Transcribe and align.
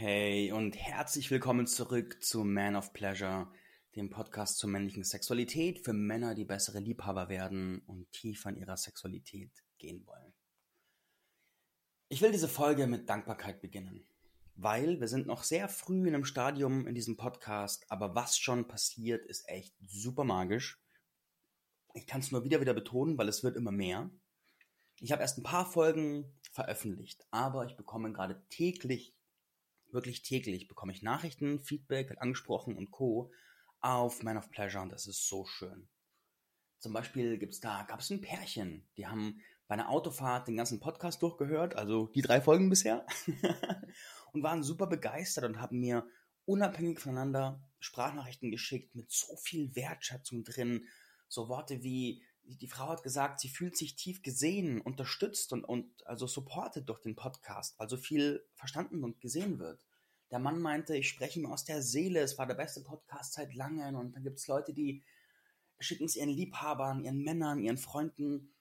Hey 0.00 0.52
und 0.52 0.76
herzlich 0.76 1.28
willkommen 1.28 1.66
zurück 1.66 2.22
zu 2.22 2.44
Man 2.44 2.76
of 2.76 2.92
Pleasure, 2.92 3.52
dem 3.96 4.10
Podcast 4.10 4.56
zur 4.58 4.70
männlichen 4.70 5.02
Sexualität 5.02 5.84
für 5.84 5.92
Männer, 5.92 6.36
die 6.36 6.44
bessere 6.44 6.78
Liebhaber 6.78 7.28
werden 7.28 7.80
und 7.80 8.08
tiefer 8.12 8.50
in 8.50 8.58
ihrer 8.58 8.76
Sexualität 8.76 9.50
gehen 9.76 10.06
wollen. 10.06 10.32
Ich 12.08 12.22
will 12.22 12.30
diese 12.30 12.46
Folge 12.46 12.86
mit 12.86 13.08
Dankbarkeit 13.08 13.60
beginnen, 13.60 14.06
weil 14.54 15.00
wir 15.00 15.08
sind 15.08 15.26
noch 15.26 15.42
sehr 15.42 15.68
früh 15.68 16.06
in 16.06 16.14
einem 16.14 16.24
Stadium 16.24 16.86
in 16.86 16.94
diesem 16.94 17.16
Podcast, 17.16 17.84
aber 17.90 18.14
was 18.14 18.38
schon 18.38 18.68
passiert, 18.68 19.26
ist 19.26 19.48
echt 19.48 19.74
super 19.84 20.22
magisch. 20.22 20.80
Ich 21.94 22.06
kann 22.06 22.20
es 22.20 22.30
nur 22.30 22.44
wieder 22.44 22.60
wieder 22.60 22.72
betonen, 22.72 23.18
weil 23.18 23.28
es 23.28 23.42
wird 23.42 23.56
immer 23.56 23.72
mehr. 23.72 24.08
Ich 25.00 25.10
habe 25.10 25.22
erst 25.22 25.38
ein 25.38 25.42
paar 25.42 25.68
Folgen 25.68 26.38
veröffentlicht, 26.52 27.26
aber 27.32 27.66
ich 27.66 27.76
bekomme 27.76 28.12
gerade 28.12 28.40
täglich 28.48 29.17
wirklich 29.92 30.22
täglich 30.22 30.68
bekomme 30.68 30.92
ich 30.92 31.02
Nachrichten, 31.02 31.60
Feedback, 31.60 32.08
wird 32.08 32.20
angesprochen 32.20 32.76
und 32.76 32.90
Co. 32.90 33.32
auf 33.80 34.22
Man 34.22 34.36
of 34.36 34.50
Pleasure 34.50 34.82
und 34.82 34.92
das 34.92 35.06
ist 35.06 35.28
so 35.28 35.44
schön. 35.46 35.88
Zum 36.78 36.92
Beispiel 36.92 37.38
gibt's 37.38 37.60
da, 37.60 37.82
gab 37.82 38.00
es 38.00 38.10
ein 38.10 38.20
Pärchen, 38.20 38.88
die 38.96 39.06
haben 39.06 39.40
bei 39.66 39.74
einer 39.74 39.90
Autofahrt 39.90 40.48
den 40.48 40.56
ganzen 40.56 40.80
Podcast 40.80 41.22
durchgehört, 41.22 41.74
also 41.76 42.06
die 42.08 42.22
drei 42.22 42.40
Folgen 42.40 42.70
bisher, 42.70 43.04
und 44.32 44.42
waren 44.42 44.62
super 44.62 44.86
begeistert 44.86 45.44
und 45.44 45.60
haben 45.60 45.80
mir 45.80 46.06
unabhängig 46.44 47.00
voneinander 47.00 47.62
Sprachnachrichten 47.78 48.50
geschickt 48.50 48.94
mit 48.94 49.10
so 49.10 49.36
viel 49.36 49.74
Wertschätzung 49.76 50.44
drin. 50.44 50.86
So 51.28 51.48
Worte 51.48 51.82
wie, 51.82 52.22
die 52.56 52.68
Frau 52.68 52.88
hat 52.88 53.02
gesagt, 53.02 53.40
sie 53.40 53.48
fühlt 53.48 53.76
sich 53.76 53.96
tief 53.96 54.22
gesehen, 54.22 54.80
unterstützt 54.80 55.52
und, 55.52 55.64
und 55.64 56.06
also 56.06 56.26
supported 56.26 56.88
durch 56.88 57.00
den 57.00 57.14
Podcast, 57.14 57.78
weil 57.78 57.88
so 57.88 57.96
viel 57.96 58.44
verstanden 58.54 59.04
und 59.04 59.20
gesehen 59.20 59.58
wird. 59.58 59.84
Der 60.30 60.38
Mann 60.38 60.60
meinte, 60.60 60.96
ich 60.96 61.08
spreche 61.08 61.38
ihm 61.38 61.46
aus 61.46 61.64
der 61.64 61.82
Seele, 61.82 62.20
es 62.20 62.38
war 62.38 62.46
der 62.46 62.54
beste 62.54 62.82
Podcast 62.82 63.34
seit 63.34 63.54
langem. 63.54 63.96
Und 63.96 64.14
dann 64.14 64.22
gibt 64.22 64.38
es 64.38 64.46
Leute, 64.46 64.72
die 64.72 65.02
schicken 65.78 66.04
es 66.04 66.16
ihren 66.16 66.30
Liebhabern, 66.30 67.04
ihren 67.04 67.22
Männern, 67.22 67.60
ihren 67.60 67.78
Freunden. 67.78 68.54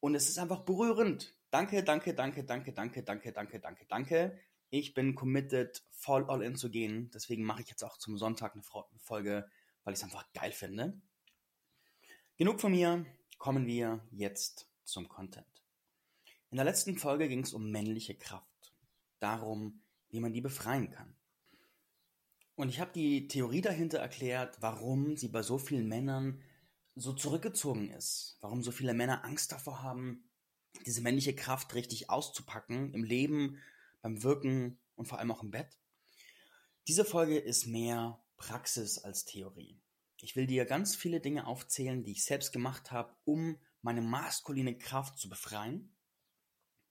Und 0.00 0.14
es 0.14 0.28
ist 0.28 0.38
einfach 0.38 0.60
berührend. 0.60 1.34
Danke, 1.50 1.84
danke, 1.84 2.14
danke, 2.14 2.44
danke, 2.44 2.72
danke, 2.72 3.02
danke, 3.02 3.32
danke, 3.32 3.60
danke, 3.60 3.86
danke. 3.86 4.38
Ich 4.70 4.94
bin 4.94 5.14
committed, 5.14 5.84
voll 5.90 6.24
all 6.28 6.42
in 6.42 6.56
zu 6.56 6.70
gehen. 6.70 7.10
Deswegen 7.12 7.44
mache 7.44 7.62
ich 7.62 7.68
jetzt 7.68 7.84
auch 7.84 7.98
zum 7.98 8.16
Sonntag 8.18 8.54
eine 8.54 8.62
Folge, 8.98 9.46
weil 9.84 9.92
ich 9.92 9.98
es 9.98 10.04
einfach 10.04 10.32
geil 10.32 10.52
finde. 10.52 11.00
Genug 12.36 12.60
von 12.60 12.72
mir 12.72 13.04
kommen 13.42 13.66
wir 13.66 14.00
jetzt 14.12 14.68
zum 14.84 15.08
Content. 15.08 15.64
In 16.50 16.58
der 16.58 16.64
letzten 16.64 16.96
Folge 16.96 17.28
ging 17.28 17.42
es 17.42 17.52
um 17.52 17.72
männliche 17.72 18.14
Kraft, 18.14 18.72
darum, 19.18 19.82
wie 20.10 20.20
man 20.20 20.32
die 20.32 20.40
befreien 20.40 20.92
kann. 20.92 21.16
Und 22.54 22.68
ich 22.68 22.78
habe 22.78 22.92
die 22.92 23.26
Theorie 23.26 23.60
dahinter 23.60 23.98
erklärt, 23.98 24.58
warum 24.60 25.16
sie 25.16 25.26
bei 25.26 25.42
so 25.42 25.58
vielen 25.58 25.88
Männern 25.88 26.40
so 26.94 27.12
zurückgezogen 27.12 27.90
ist, 27.90 28.38
warum 28.42 28.62
so 28.62 28.70
viele 28.70 28.94
Männer 28.94 29.24
Angst 29.24 29.50
davor 29.50 29.82
haben, 29.82 30.22
diese 30.86 31.00
männliche 31.00 31.34
Kraft 31.34 31.74
richtig 31.74 32.10
auszupacken 32.10 32.94
im 32.94 33.02
Leben, 33.02 33.58
beim 34.02 34.22
Wirken 34.22 34.78
und 34.94 35.08
vor 35.08 35.18
allem 35.18 35.32
auch 35.32 35.42
im 35.42 35.50
Bett. 35.50 35.80
Diese 36.86 37.04
Folge 37.04 37.38
ist 37.40 37.66
mehr 37.66 38.22
Praxis 38.36 38.98
als 38.98 39.24
Theorie. 39.24 39.82
Ich 40.22 40.36
will 40.36 40.46
dir 40.46 40.66
ganz 40.66 40.94
viele 40.94 41.20
Dinge 41.20 41.48
aufzählen, 41.48 42.04
die 42.04 42.12
ich 42.12 42.24
selbst 42.24 42.52
gemacht 42.52 42.92
habe, 42.92 43.12
um 43.24 43.58
meine 43.82 44.02
maskuline 44.02 44.78
Kraft 44.78 45.18
zu 45.18 45.28
befreien 45.28 45.92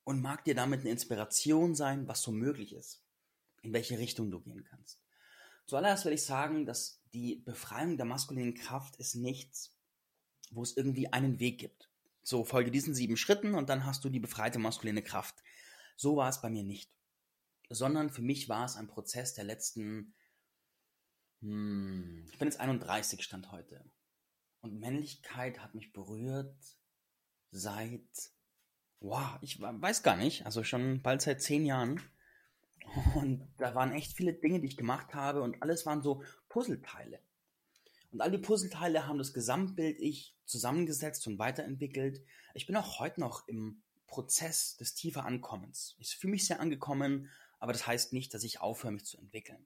und 0.03 0.21
mag 0.21 0.43
dir 0.43 0.53
damit 0.53 0.81
eine 0.81 0.89
Inspiration 0.89 1.73
sein, 1.73 2.09
was 2.09 2.21
so 2.21 2.33
möglich 2.33 2.73
ist, 2.73 3.05
in 3.61 3.71
welche 3.71 3.97
Richtung 3.97 4.31
du 4.31 4.41
gehen 4.41 4.65
kannst. 4.65 4.99
Zuallererst 5.65 6.03
will 6.03 6.11
ich 6.11 6.25
sagen, 6.25 6.65
dass 6.65 7.01
die 7.13 7.37
Befreiung 7.37 7.95
der 7.95 8.05
maskulinen 8.05 8.53
Kraft 8.53 8.97
ist 8.97 9.15
nichts, 9.15 9.77
wo 10.51 10.61
es 10.61 10.75
irgendwie 10.75 11.13
einen 11.13 11.39
Weg 11.39 11.57
gibt. 11.57 11.89
So, 12.23 12.43
folge 12.43 12.69
diesen 12.69 12.93
sieben 12.93 13.15
Schritten 13.15 13.55
und 13.55 13.69
dann 13.69 13.85
hast 13.85 14.03
du 14.03 14.09
die 14.09 14.19
befreite 14.19 14.59
maskuline 14.59 15.03
Kraft. 15.03 15.35
So 15.95 16.17
war 16.17 16.27
es 16.27 16.41
bei 16.41 16.49
mir 16.49 16.63
nicht. 16.63 16.91
Sondern 17.69 18.09
für 18.09 18.23
mich 18.23 18.49
war 18.49 18.65
es 18.65 18.75
ein 18.75 18.87
Prozess 18.87 19.33
der 19.33 19.45
letzten 19.45 20.15
hm, 21.41 22.25
ich 22.31 22.37
bin 22.37 22.47
jetzt 22.47 22.59
31 22.59 23.23
Stand 23.23 23.51
heute. 23.51 23.83
Und 24.61 24.79
Männlichkeit 24.79 25.59
hat 25.59 25.73
mich 25.73 25.91
berührt 25.91 26.55
seit, 27.49 28.07
wow, 28.99 29.37
ich 29.41 29.59
weiß 29.59 30.03
gar 30.03 30.15
nicht, 30.15 30.45
also 30.45 30.63
schon 30.63 31.01
bald 31.01 31.21
seit 31.21 31.41
zehn 31.41 31.65
Jahren. 31.65 32.01
Und 33.15 33.47
da 33.57 33.75
waren 33.75 33.91
echt 33.91 34.13
viele 34.13 34.33
Dinge, 34.33 34.59
die 34.59 34.67
ich 34.67 34.77
gemacht 34.77 35.13
habe 35.13 35.41
und 35.41 35.61
alles 35.61 35.85
waren 35.85 36.01
so 36.01 36.23
Puzzleteile. 36.49 37.19
Und 38.11 38.21
all 38.21 38.31
die 38.31 38.37
Puzzleteile 38.37 39.07
haben 39.07 39.17
das 39.17 39.33
Gesamtbild 39.33 39.99
ich 39.99 40.35
zusammengesetzt 40.45 41.25
und 41.27 41.39
weiterentwickelt. 41.39 42.21
Ich 42.53 42.67
bin 42.67 42.75
auch 42.75 42.99
heute 42.99 43.19
noch 43.21 43.47
im 43.47 43.81
Prozess 44.07 44.75
des 44.75 44.93
tiefer 44.93 45.25
Ankommens. 45.25 45.95
Ich 45.97 46.17
fühle 46.17 46.31
mich 46.31 46.45
sehr 46.45 46.59
angekommen, 46.59 47.29
aber 47.59 47.71
das 47.71 47.87
heißt 47.87 48.13
nicht, 48.13 48.33
dass 48.33 48.43
ich 48.43 48.59
aufhöre, 48.59 48.93
mich 48.93 49.05
zu 49.05 49.17
entwickeln. 49.17 49.65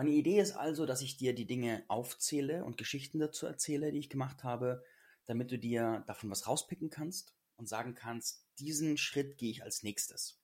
Meine 0.00 0.12
Idee 0.12 0.40
ist 0.40 0.52
also, 0.52 0.86
dass 0.86 1.02
ich 1.02 1.18
dir 1.18 1.34
die 1.34 1.44
Dinge 1.44 1.84
aufzähle 1.88 2.64
und 2.64 2.78
Geschichten 2.78 3.18
dazu 3.18 3.44
erzähle, 3.44 3.92
die 3.92 3.98
ich 3.98 4.08
gemacht 4.08 4.44
habe, 4.44 4.82
damit 5.26 5.50
du 5.50 5.58
dir 5.58 6.04
davon 6.06 6.30
was 6.30 6.46
rauspicken 6.46 6.88
kannst 6.88 7.34
und 7.56 7.68
sagen 7.68 7.94
kannst, 7.94 8.46
diesen 8.58 8.96
Schritt 8.96 9.36
gehe 9.36 9.50
ich 9.50 9.62
als 9.62 9.82
nächstes. 9.82 10.40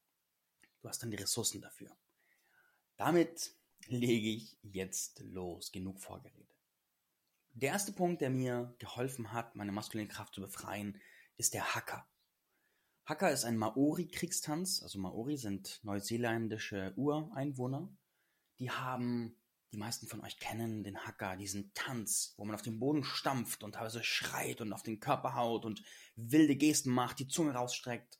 Du 0.82 0.90
hast 0.90 1.02
dann 1.02 1.10
die 1.10 1.16
Ressourcen 1.16 1.62
dafür. 1.62 1.96
Damit 2.98 3.54
lege 3.86 4.28
ich 4.28 4.58
jetzt 4.60 5.20
los. 5.20 5.72
Genug 5.72 6.00
Vorgerede. 6.00 6.52
Der 7.54 7.70
erste 7.70 7.92
Punkt, 7.92 8.20
der 8.20 8.28
mir 8.28 8.74
geholfen 8.78 9.32
hat, 9.32 9.56
meine 9.56 9.72
maskuline 9.72 10.10
Kraft 10.10 10.34
zu 10.34 10.42
befreien, 10.42 11.00
ist 11.38 11.54
der 11.54 11.74
Hacker. 11.74 12.06
Hacker 13.06 13.32
ist 13.32 13.46
ein 13.46 13.56
Maori-Kriegstanz. 13.56 14.82
Also 14.82 14.98
Maori 14.98 15.38
sind 15.38 15.80
neuseeländische 15.82 16.92
Ureinwohner. 16.96 17.88
Die 18.58 18.70
haben 18.70 19.34
die 19.76 19.80
meisten 19.80 20.06
von 20.06 20.22
euch 20.24 20.38
kennen 20.38 20.82
den 20.84 21.04
Hacker, 21.04 21.36
diesen 21.36 21.70
Tanz, 21.74 22.32
wo 22.38 22.46
man 22.46 22.54
auf 22.54 22.62
den 22.62 22.78
Boden 22.78 23.04
stampft 23.04 23.62
und 23.62 23.74
teilweise 23.74 24.02
schreit 24.02 24.62
und 24.62 24.72
auf 24.72 24.82
den 24.82 25.00
Körper 25.00 25.34
haut 25.34 25.66
und 25.66 25.82
wilde 26.14 26.56
Gesten 26.56 26.90
macht, 26.90 27.18
die 27.18 27.28
Zunge 27.28 27.52
rausstreckt. 27.52 28.18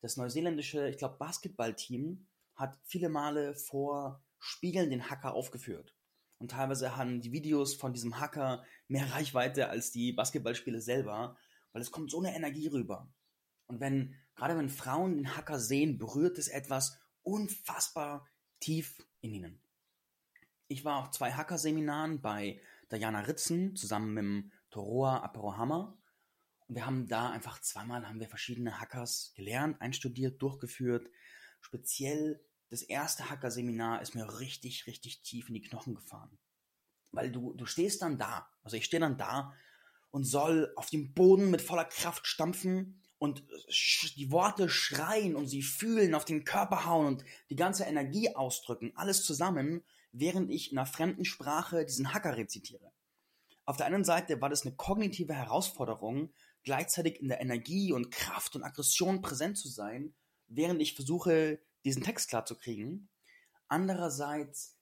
Das 0.00 0.16
neuseeländische, 0.16 0.88
ich 0.88 0.96
glaube, 0.96 1.18
Basketballteam 1.18 2.26
hat 2.54 2.78
viele 2.84 3.10
Male 3.10 3.54
vor 3.54 4.24
Spiegeln 4.38 4.88
den 4.88 5.10
Hacker 5.10 5.34
aufgeführt. 5.34 5.94
Und 6.38 6.52
teilweise 6.52 6.96
haben 6.96 7.20
die 7.20 7.32
Videos 7.32 7.74
von 7.74 7.92
diesem 7.92 8.18
Hacker 8.18 8.64
mehr 8.88 9.12
Reichweite 9.12 9.68
als 9.68 9.90
die 9.90 10.14
Basketballspiele 10.14 10.80
selber, 10.80 11.36
weil 11.72 11.82
es 11.82 11.90
kommt 11.90 12.10
so 12.10 12.18
eine 12.18 12.34
Energie 12.34 12.68
rüber. 12.68 13.12
Und 13.66 13.80
wenn, 13.80 14.14
gerade 14.36 14.56
wenn 14.56 14.70
Frauen 14.70 15.16
den 15.16 15.36
Hacker 15.36 15.58
sehen, 15.58 15.98
berührt 15.98 16.38
es 16.38 16.48
etwas 16.48 16.98
unfassbar 17.22 18.26
tief 18.58 19.06
in 19.20 19.34
ihnen. 19.34 19.63
Ich 20.74 20.84
war 20.84 20.98
auf 20.98 21.12
zwei 21.12 21.30
Hacker-Seminaren 21.30 22.20
bei 22.20 22.60
Diana 22.90 23.20
Ritzen 23.20 23.76
zusammen 23.76 24.12
mit 24.12 24.52
Toroa 24.70 25.18
Aperohammer. 25.18 25.96
Und 26.66 26.74
wir 26.74 26.84
haben 26.84 27.06
da 27.06 27.30
einfach 27.30 27.60
zweimal 27.60 28.08
haben 28.08 28.18
wir 28.18 28.28
verschiedene 28.28 28.80
Hackers 28.80 29.34
gelernt, 29.36 29.80
einstudiert, 29.80 30.42
durchgeführt. 30.42 31.08
Speziell 31.60 32.44
das 32.70 32.82
erste 32.82 33.30
Hacker-Seminar 33.30 34.02
ist 34.02 34.16
mir 34.16 34.40
richtig, 34.40 34.88
richtig 34.88 35.22
tief 35.22 35.46
in 35.46 35.54
die 35.54 35.62
Knochen 35.62 35.94
gefahren. 35.94 36.36
Weil 37.12 37.30
du, 37.30 37.54
du 37.54 37.66
stehst 37.66 38.02
dann 38.02 38.18
da, 38.18 38.48
also 38.64 38.76
ich 38.76 38.84
stehe 38.84 39.00
dann 39.00 39.16
da 39.16 39.54
und 40.10 40.24
soll 40.24 40.72
auf 40.74 40.90
dem 40.90 41.14
Boden 41.14 41.52
mit 41.52 41.62
voller 41.62 41.84
Kraft 41.84 42.26
stampfen 42.26 43.00
und 43.18 43.44
die 44.16 44.32
Worte 44.32 44.68
schreien 44.68 45.36
und 45.36 45.46
sie 45.46 45.62
fühlen, 45.62 46.16
auf 46.16 46.24
den 46.24 46.42
Körper 46.44 46.84
hauen 46.84 47.06
und 47.06 47.24
die 47.48 47.54
ganze 47.54 47.84
Energie 47.84 48.34
ausdrücken, 48.34 48.92
alles 48.96 49.22
zusammen, 49.22 49.84
während 50.14 50.50
ich 50.50 50.70
in 50.70 50.78
einer 50.78 50.86
fremden 50.86 51.24
Sprache 51.24 51.84
diesen 51.84 52.14
Hacker 52.14 52.36
rezitiere. 52.36 52.92
Auf 53.66 53.76
der 53.76 53.86
einen 53.86 54.04
Seite 54.04 54.40
war 54.40 54.48
das 54.48 54.64
eine 54.64 54.76
kognitive 54.76 55.34
Herausforderung, 55.34 56.32
gleichzeitig 56.62 57.20
in 57.20 57.28
der 57.28 57.40
Energie 57.40 57.92
und 57.92 58.10
Kraft 58.10 58.54
und 58.54 58.62
Aggression 58.62 59.22
präsent 59.22 59.58
zu 59.58 59.68
sein, 59.68 60.14
während 60.46 60.80
ich 60.80 60.94
versuche, 60.94 61.60
diesen 61.84 62.02
Text 62.02 62.28
klar 62.28 62.44
zu 62.46 62.56
kriegen. 62.56 63.08
Andererseits 63.68 64.78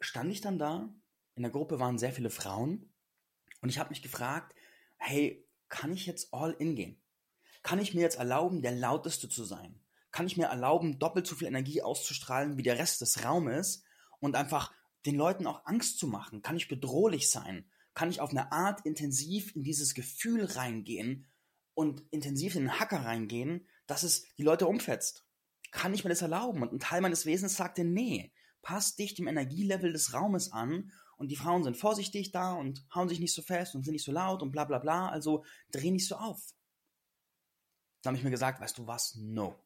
stand 0.00 0.30
ich 0.30 0.40
dann 0.40 0.58
da, 0.58 0.94
in 1.34 1.42
der 1.42 1.52
Gruppe 1.52 1.80
waren 1.80 1.98
sehr 1.98 2.12
viele 2.12 2.30
Frauen 2.30 2.92
und 3.62 3.70
ich 3.70 3.78
habe 3.78 3.90
mich 3.90 4.02
gefragt, 4.02 4.54
hey, 4.98 5.48
kann 5.68 5.92
ich 5.92 6.04
jetzt 6.04 6.34
all 6.34 6.52
in 6.52 6.76
gehen? 6.76 7.00
Kann 7.62 7.78
ich 7.78 7.94
mir 7.94 8.02
jetzt 8.02 8.18
erlauben, 8.18 8.60
der 8.60 8.72
lauteste 8.72 9.28
zu 9.28 9.44
sein? 9.44 9.80
Kann 10.10 10.26
ich 10.26 10.36
mir 10.36 10.46
erlauben, 10.46 10.98
doppelt 10.98 11.26
so 11.26 11.36
viel 11.36 11.48
Energie 11.48 11.80
auszustrahlen 11.80 12.58
wie 12.58 12.62
der 12.62 12.78
Rest 12.78 13.00
des 13.00 13.24
Raumes? 13.24 13.84
Und 14.22 14.36
einfach 14.36 14.72
den 15.04 15.16
Leuten 15.16 15.46
auch 15.46 15.66
Angst 15.66 15.98
zu 15.98 16.06
machen? 16.06 16.40
Kann 16.40 16.56
ich 16.56 16.68
bedrohlich 16.68 17.30
sein? 17.30 17.66
Kann 17.92 18.08
ich 18.08 18.20
auf 18.22 18.30
eine 18.30 18.52
Art 18.52 18.86
intensiv 18.86 19.54
in 19.54 19.62
dieses 19.62 19.92
Gefühl 19.92 20.46
reingehen 20.46 21.26
und 21.74 22.02
intensiv 22.10 22.54
in 22.54 22.62
den 22.62 22.80
Hacker 22.80 23.04
reingehen, 23.04 23.68
dass 23.86 24.02
es 24.02 24.24
die 24.38 24.42
Leute 24.42 24.66
umfetzt? 24.66 25.26
Kann 25.70 25.92
ich 25.92 26.04
mir 26.04 26.10
das 26.10 26.22
erlauben? 26.22 26.62
Und 26.62 26.72
ein 26.72 26.80
Teil 26.80 27.02
meines 27.02 27.26
Wesens 27.26 27.56
sagte, 27.56 27.84
nee, 27.84 28.32
Passt 28.62 29.00
dich 29.00 29.14
dem 29.14 29.26
Energielevel 29.26 29.92
des 29.92 30.14
Raumes 30.14 30.52
an 30.52 30.92
und 31.16 31.28
die 31.28 31.36
Frauen 31.36 31.64
sind 31.64 31.76
vorsichtig 31.76 32.30
da 32.30 32.52
und 32.52 32.86
hauen 32.94 33.08
sich 33.08 33.18
nicht 33.18 33.34
so 33.34 33.42
fest 33.42 33.74
und 33.74 33.82
sind 33.82 33.92
nicht 33.92 34.04
so 34.04 34.12
laut 34.12 34.40
und 34.40 34.52
bla 34.52 34.64
bla 34.64 34.78
bla, 34.78 35.08
also 35.08 35.44
dreh 35.72 35.90
nicht 35.90 36.06
so 36.06 36.14
auf. 36.14 36.54
Dann 38.02 38.12
habe 38.12 38.18
ich 38.18 38.24
mir 38.24 38.30
gesagt, 38.30 38.60
weißt 38.60 38.78
du 38.78 38.86
was? 38.86 39.16
No. 39.16 39.58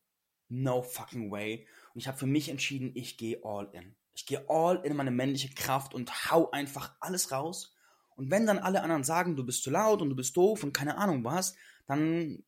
No 0.49 0.83
fucking 0.83 1.31
way. 1.31 1.67
Und 1.93 2.01
ich 2.01 2.09
habe 2.09 2.17
für 2.17 2.27
mich 2.27 2.49
entschieden, 2.49 2.93
ich 2.95 3.19
gehe 3.19 3.41
all 3.45 3.69
in. 3.73 3.95
Ich 4.17 4.25
gehe 4.25 4.49
all 4.49 4.81
in 4.83 4.97
meine 4.97 5.11
männliche 5.11 5.55
Kraft 5.55 5.93
und 5.93 6.31
hau 6.31 6.51
einfach 6.51 6.97
alles 7.01 7.31
raus. 7.31 7.75
Und 8.17 8.31
wenn 8.31 8.47
dann 8.47 8.59
alle 8.59 8.83
anderen 8.83 9.05
sagen, 9.05 9.37
du 9.37 9.45
bist 9.45 9.63
zu 9.63 9.71
laut 9.71 10.01
und 10.01 10.09
du 10.09 10.17
bist 10.17 10.35
doof 10.37 10.65
und 10.65 10.73
keine 10.73 10.97
Ahnung 10.97 11.23
was, 11.23 11.55
dann, 11.87 12.43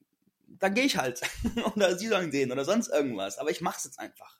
dann 0.47 0.73
gehe 0.73 0.85
ich 0.85 0.97
halt. 0.97 1.21
oder 1.77 1.97
sie 1.99 2.09
sollen 2.09 2.33
sehen 2.33 2.51
oder 2.51 2.65
sonst 2.65 2.89
irgendwas. 2.89 3.37
Aber 3.37 3.51
ich 3.51 3.61
mach's 3.61 3.85
jetzt 3.85 4.01
einfach. 4.01 4.39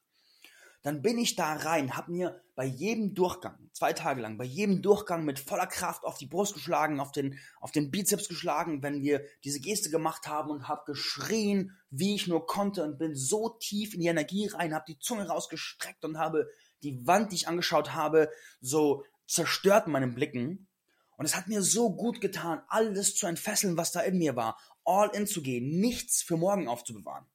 Dann 0.83 1.03
bin 1.03 1.19
ich 1.19 1.37
da 1.37 1.55
rein, 1.55 1.97
hab 1.97 2.09
mir 2.09 2.41
bei 2.55 2.65
jedem 2.65 3.15
Durchgang, 3.15 3.69
zwei 3.73 3.93
Tage 3.93 4.23
lang, 4.23 4.39
bei 4.39 4.45
jedem 4.45 4.81
Durchgang 4.81 5.25
mit 5.25 5.39
voller 5.39 5.67
Kraft 5.67 6.05
auf 6.05 6.19
die 6.19 6.27
Brust 6.27 6.55
geschlagen, 6.55 7.01
auf 7.01 7.13
den, 7.13 7.39
auf 7.61 7.73
den 7.73 7.91
Bizeps 7.91 8.29
geschlagen, 8.29 8.83
wenn 8.83 9.03
wir 9.03 9.23
diese 9.45 9.61
Geste 9.61 9.91
gemacht 9.91 10.29
haben 10.29 10.51
und 10.51 10.69
hab 10.69 10.87
geschrien, 10.87 11.77
wie 11.91 12.15
ich 12.15 12.29
nur 12.29 12.47
konnte 12.47 12.85
und 12.85 12.97
bin 12.97 13.17
so 13.17 13.51
tief 13.51 13.93
in 13.93 14.01
die 14.01 14.07
Energie 14.07 14.47
rein, 14.47 14.73
hab 14.73 14.87
die 14.87 14.99
Zunge 14.99 15.29
rausgestreckt 15.29 16.05
und 16.05 16.17
habe 16.17 16.49
die 16.83 17.07
Wand, 17.07 17.33
die 17.33 17.37
ich 17.37 17.49
angeschaut 17.49 17.95
habe, 17.95 18.31
so 18.61 19.05
zerstört 19.27 19.87
in 19.87 19.93
meinen 19.93 20.15
Blicken. 20.15 20.69
Und 21.17 21.25
es 21.25 21.35
hat 21.35 21.49
mir 21.49 21.63
so 21.63 21.95
gut 21.95 22.21
getan, 22.21 22.63
alles 22.69 23.17
zu 23.17 23.27
entfesseln, 23.27 23.77
was 23.77 23.93
da 23.93 24.01
in 24.01 24.19
mir 24.19 24.37
war, 24.37 24.57
all 24.85 25.11
in 25.15 25.27
zu 25.27 25.43
gehen, 25.43 25.81
nichts 25.81 26.23
für 26.23 26.37
morgen 26.37 26.69
aufzubewahren. 26.69 27.27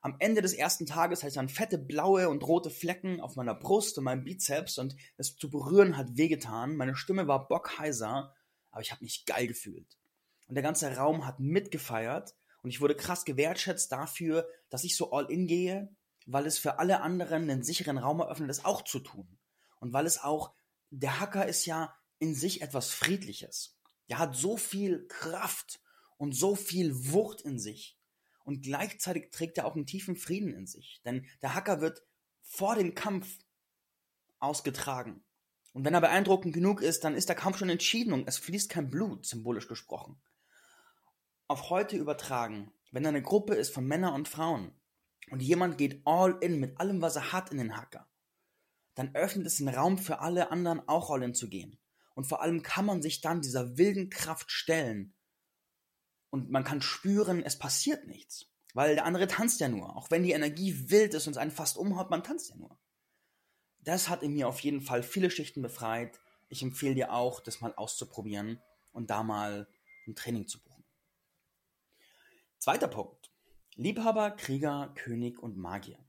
Am 0.00 0.16
Ende 0.20 0.42
des 0.42 0.52
ersten 0.52 0.86
Tages 0.86 1.20
hatte 1.20 1.28
ich 1.28 1.34
dann 1.34 1.48
fette 1.48 1.78
blaue 1.78 2.28
und 2.28 2.46
rote 2.46 2.70
Flecken 2.70 3.20
auf 3.20 3.36
meiner 3.36 3.54
Brust 3.54 3.98
und 3.98 4.04
meinem 4.04 4.24
Bizeps 4.24 4.78
und 4.78 4.96
es 5.16 5.36
zu 5.36 5.50
berühren 5.50 5.96
hat 5.96 6.16
wehgetan. 6.16 6.76
Meine 6.76 6.94
Stimme 6.94 7.26
war 7.26 7.48
bockheiser, 7.48 8.34
aber 8.70 8.80
ich 8.80 8.92
habe 8.92 9.04
mich 9.04 9.24
geil 9.26 9.46
gefühlt. 9.46 9.98
Und 10.46 10.54
der 10.54 10.62
ganze 10.62 10.94
Raum 10.96 11.26
hat 11.26 11.40
mitgefeiert 11.40 12.36
und 12.62 12.70
ich 12.70 12.80
wurde 12.80 12.94
krass 12.94 13.24
gewertschätzt 13.24 13.90
dafür, 13.90 14.48
dass 14.70 14.84
ich 14.84 14.96
so 14.96 15.10
all 15.10 15.30
in 15.30 15.46
gehe, 15.46 15.94
weil 16.30 16.46
es 16.46 16.58
für 16.58 16.78
alle 16.78 17.00
anderen 17.00 17.50
einen 17.50 17.62
sicheren 17.62 17.96
Raum 17.96 18.20
eröffnet, 18.20 18.50
das 18.50 18.64
auch 18.64 18.82
zu 18.82 19.00
tun. 19.00 19.38
Und 19.80 19.92
weil 19.94 20.06
es 20.06 20.22
auch, 20.22 20.52
der 20.90 21.20
Hacker 21.20 21.46
ist 21.46 21.64
ja 21.64 21.94
in 22.18 22.34
sich 22.34 22.60
etwas 22.60 22.90
Friedliches. 22.90 23.78
Der 24.10 24.18
hat 24.18 24.36
so 24.36 24.56
viel 24.56 25.06
Kraft 25.08 25.80
und 26.18 26.32
so 26.32 26.54
viel 26.54 27.12
Wucht 27.12 27.40
in 27.40 27.58
sich 27.58 27.98
und 28.44 28.62
gleichzeitig 28.62 29.30
trägt 29.30 29.56
er 29.58 29.66
auch 29.66 29.74
einen 29.74 29.86
tiefen 29.86 30.16
Frieden 30.16 30.52
in 30.52 30.66
sich. 30.66 31.00
Denn 31.04 31.26
der 31.40 31.54
Hacker 31.54 31.80
wird 31.80 32.02
vor 32.42 32.74
dem 32.74 32.94
Kampf 32.94 33.38
ausgetragen. 34.38 35.22
Und 35.72 35.84
wenn 35.84 35.94
er 35.94 36.00
beeindruckend 36.00 36.54
genug 36.54 36.82
ist, 36.82 37.04
dann 37.04 37.14
ist 37.14 37.28
der 37.28 37.36
Kampf 37.36 37.58
schon 37.58 37.70
entschieden 37.70 38.12
und 38.12 38.28
es 38.28 38.38
fließt 38.38 38.68
kein 38.68 38.90
Blut, 38.90 39.26
symbolisch 39.26 39.68
gesprochen. 39.68 40.20
Auf 41.46 41.70
heute 41.70 41.96
übertragen, 41.96 42.72
wenn 42.90 43.06
eine 43.06 43.22
Gruppe 43.22 43.54
ist 43.54 43.72
von 43.72 43.86
Männern 43.86 44.14
und 44.14 44.28
Frauen 44.28 44.77
und 45.30 45.40
jemand 45.40 45.78
geht 45.78 46.02
all 46.04 46.36
in 46.40 46.60
mit 46.60 46.78
allem, 46.80 47.02
was 47.02 47.16
er 47.16 47.32
hat 47.32 47.50
in 47.50 47.58
den 47.58 47.76
Hacker, 47.76 48.08
dann 48.94 49.14
öffnet 49.14 49.46
es 49.46 49.56
den 49.56 49.68
Raum 49.68 49.98
für 49.98 50.20
alle 50.20 50.50
anderen 50.50 50.86
auch 50.88 51.10
all 51.10 51.22
in 51.22 51.34
zu 51.34 51.48
gehen. 51.48 51.78
Und 52.14 52.24
vor 52.24 52.42
allem 52.42 52.62
kann 52.62 52.84
man 52.84 53.00
sich 53.00 53.20
dann 53.20 53.40
dieser 53.40 53.78
wilden 53.78 54.10
Kraft 54.10 54.50
stellen 54.50 55.14
und 56.30 56.50
man 56.50 56.64
kann 56.64 56.82
spüren, 56.82 57.42
es 57.42 57.58
passiert 57.58 58.06
nichts. 58.06 58.46
Weil 58.74 58.94
der 58.94 59.06
andere 59.06 59.26
tanzt 59.26 59.60
ja 59.60 59.68
nur. 59.68 59.96
Auch 59.96 60.10
wenn 60.10 60.22
die 60.22 60.32
Energie 60.32 60.90
wild 60.90 61.14
ist 61.14 61.26
und 61.26 61.32
es 61.32 61.38
einen 61.38 61.50
fast 61.50 61.76
umhaut, 61.76 62.10
man 62.10 62.22
tanzt 62.22 62.50
ja 62.50 62.56
nur. 62.56 62.78
Das 63.80 64.08
hat 64.08 64.22
in 64.22 64.34
mir 64.34 64.48
auf 64.48 64.60
jeden 64.60 64.82
Fall 64.82 65.02
viele 65.02 65.30
Schichten 65.30 65.62
befreit. 65.62 66.20
Ich 66.48 66.62
empfehle 66.62 66.94
dir 66.94 67.12
auch, 67.12 67.40
das 67.40 67.60
mal 67.60 67.74
auszuprobieren 67.74 68.60
und 68.92 69.10
da 69.10 69.22
mal 69.22 69.68
ein 70.06 70.14
Training 70.14 70.46
zu 70.46 70.62
buchen. 70.62 70.84
Zweiter 72.58 72.88
Punkt. 72.88 73.27
Liebhaber, 73.80 74.32
Krieger, 74.32 74.92
König 74.96 75.38
und 75.38 75.56
Magier. 75.56 76.04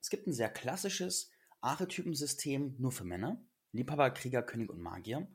Es 0.00 0.10
gibt 0.10 0.26
ein 0.26 0.32
sehr 0.32 0.48
klassisches 0.48 1.30
Archetypensystem 1.60 2.74
nur 2.80 2.90
für 2.90 3.04
Männer. 3.04 3.40
Liebhaber, 3.70 4.10
Krieger, 4.10 4.42
König 4.42 4.70
und 4.70 4.80
Magier. 4.80 5.28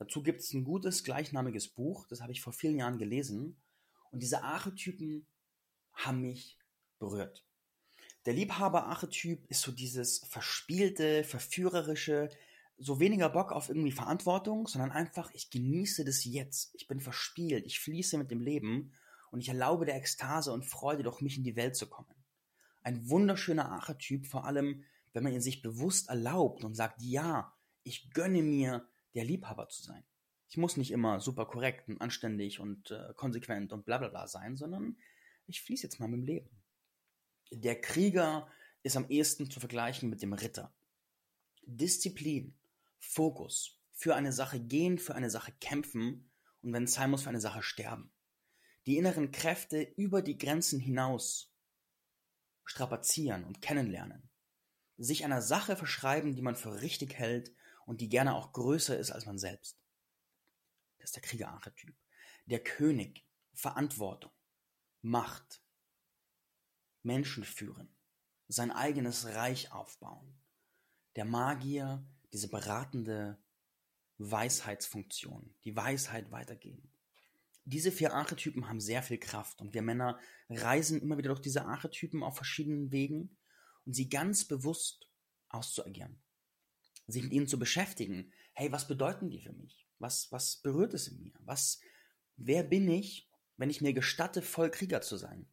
Dazu 0.00 0.24
gibt 0.24 0.40
es 0.40 0.52
ein 0.52 0.64
gutes 0.64 1.04
gleichnamiges 1.04 1.68
Buch, 1.68 2.08
das 2.08 2.22
habe 2.22 2.32
ich 2.32 2.40
vor 2.40 2.52
vielen 2.52 2.76
Jahren 2.76 2.98
gelesen. 2.98 3.56
Und 4.10 4.20
diese 4.20 4.42
Archetypen 4.42 5.24
haben 5.92 6.22
mich 6.22 6.58
berührt. 6.98 7.46
Der 8.26 8.34
Liebhaber-Archetyp 8.34 9.48
ist 9.48 9.60
so 9.60 9.70
dieses 9.70 10.24
verspielte, 10.26 11.22
verführerische, 11.22 12.30
so 12.78 12.98
weniger 12.98 13.28
Bock 13.28 13.52
auf 13.52 13.68
irgendwie 13.68 13.92
Verantwortung, 13.92 14.66
sondern 14.66 14.90
einfach, 14.90 15.30
ich 15.34 15.50
genieße 15.50 16.04
das 16.04 16.24
jetzt. 16.24 16.74
Ich 16.74 16.88
bin 16.88 16.98
verspielt, 16.98 17.64
ich 17.64 17.78
fließe 17.78 18.18
mit 18.18 18.32
dem 18.32 18.40
Leben 18.40 18.92
und 19.32 19.40
ich 19.40 19.48
erlaube 19.48 19.86
der 19.86 19.96
Ekstase 19.96 20.52
und 20.52 20.64
Freude, 20.64 21.02
durch 21.02 21.22
mich 21.22 21.38
in 21.38 21.42
die 21.42 21.56
Welt 21.56 21.74
zu 21.74 21.88
kommen. 21.88 22.14
Ein 22.82 23.08
wunderschöner 23.08 23.70
Archetyp, 23.70 24.26
vor 24.26 24.44
allem, 24.44 24.84
wenn 25.14 25.24
man 25.24 25.32
ihn 25.32 25.40
sich 25.40 25.62
bewusst 25.62 26.10
erlaubt 26.10 26.64
und 26.64 26.74
sagt, 26.74 27.00
ja, 27.00 27.52
ich 27.82 28.10
gönne 28.12 28.42
mir 28.42 28.86
der 29.14 29.24
Liebhaber 29.24 29.68
zu 29.68 29.82
sein. 29.82 30.04
Ich 30.48 30.58
muss 30.58 30.76
nicht 30.76 30.90
immer 30.90 31.18
super 31.20 31.46
korrekt 31.46 31.88
und 31.88 32.00
anständig 32.02 32.60
und 32.60 32.90
äh, 32.90 33.14
konsequent 33.16 33.72
und 33.72 33.86
bla 33.86 33.96
bla 33.96 34.08
bla 34.08 34.28
sein, 34.28 34.56
sondern 34.56 34.98
ich 35.46 35.62
fließe 35.62 35.84
jetzt 35.84 35.98
mal 35.98 36.08
mit 36.08 36.20
dem 36.20 36.26
Leben. 36.26 36.50
Der 37.50 37.80
Krieger 37.80 38.46
ist 38.82 38.98
am 38.98 39.08
ehesten 39.08 39.50
zu 39.50 39.60
vergleichen 39.60 40.10
mit 40.10 40.20
dem 40.20 40.34
Ritter. 40.34 40.74
Disziplin, 41.62 42.54
Fokus, 42.98 43.78
für 43.92 44.14
eine 44.14 44.32
Sache 44.32 44.60
gehen, 44.60 44.98
für 44.98 45.14
eine 45.14 45.30
Sache 45.30 45.52
kämpfen 45.58 46.30
und 46.60 46.74
wenn 46.74 46.84
es 46.84 46.92
sein 46.92 47.10
muss, 47.10 47.22
für 47.22 47.30
eine 47.30 47.40
Sache 47.40 47.62
sterben. 47.62 48.12
Die 48.86 48.96
inneren 48.96 49.30
Kräfte 49.30 49.82
über 49.96 50.22
die 50.22 50.38
Grenzen 50.38 50.80
hinaus 50.80 51.52
strapazieren 52.64 53.44
und 53.44 53.62
kennenlernen. 53.62 54.30
Sich 54.96 55.24
einer 55.24 55.42
Sache 55.42 55.76
verschreiben, 55.76 56.34
die 56.34 56.42
man 56.42 56.56
für 56.56 56.80
richtig 56.80 57.14
hält 57.14 57.54
und 57.86 58.00
die 58.00 58.08
gerne 58.08 58.34
auch 58.34 58.52
größer 58.52 58.98
ist 58.98 59.10
als 59.10 59.26
man 59.26 59.38
selbst. 59.38 59.78
Das 60.98 61.10
ist 61.10 61.16
der 61.16 61.22
Kriegerarchetyp. 61.22 61.94
Der 62.46 62.62
König, 62.62 63.26
Verantwortung, 63.54 64.32
Macht, 65.00 65.62
Menschen 67.02 67.44
führen, 67.44 67.94
sein 68.48 68.70
eigenes 68.70 69.26
Reich 69.26 69.72
aufbauen. 69.72 70.40
Der 71.16 71.24
Magier, 71.24 72.06
diese 72.32 72.48
beratende 72.48 73.42
Weisheitsfunktion, 74.18 75.54
die 75.64 75.74
Weisheit 75.74 76.30
weitergeben. 76.30 76.91
Diese 77.64 77.92
vier 77.92 78.14
Archetypen 78.14 78.68
haben 78.68 78.80
sehr 78.80 79.02
viel 79.02 79.18
Kraft 79.18 79.60
und 79.60 79.74
wir 79.74 79.82
Männer 79.82 80.18
reisen 80.48 81.00
immer 81.00 81.16
wieder 81.18 81.28
durch 81.28 81.40
diese 81.40 81.64
Archetypen 81.64 82.22
auf 82.22 82.36
verschiedenen 82.36 82.90
Wegen 82.90 83.36
und 83.84 83.94
sie 83.94 84.08
ganz 84.08 84.44
bewusst 84.44 85.08
auszuagieren 85.48 86.20
sich 87.06 87.22
mit 87.22 87.32
ihnen 87.32 87.46
zu 87.46 87.58
beschäftigen. 87.58 88.32
Hey, 88.54 88.72
was 88.72 88.88
bedeuten 88.88 89.30
die 89.30 89.40
für 89.40 89.52
mich? 89.52 89.86
Was, 89.98 90.30
was 90.30 90.56
berührt 90.56 90.94
es 90.94 91.08
in 91.08 91.20
mir? 91.20 91.32
Was, 91.40 91.80
wer 92.36 92.62
bin 92.62 92.88
ich, 92.88 93.28
wenn 93.56 93.70
ich 93.70 93.80
mir 93.80 93.92
gestatte, 93.92 94.42
voll 94.42 94.70
Krieger 94.70 95.00
zu 95.00 95.16
sein? 95.16 95.46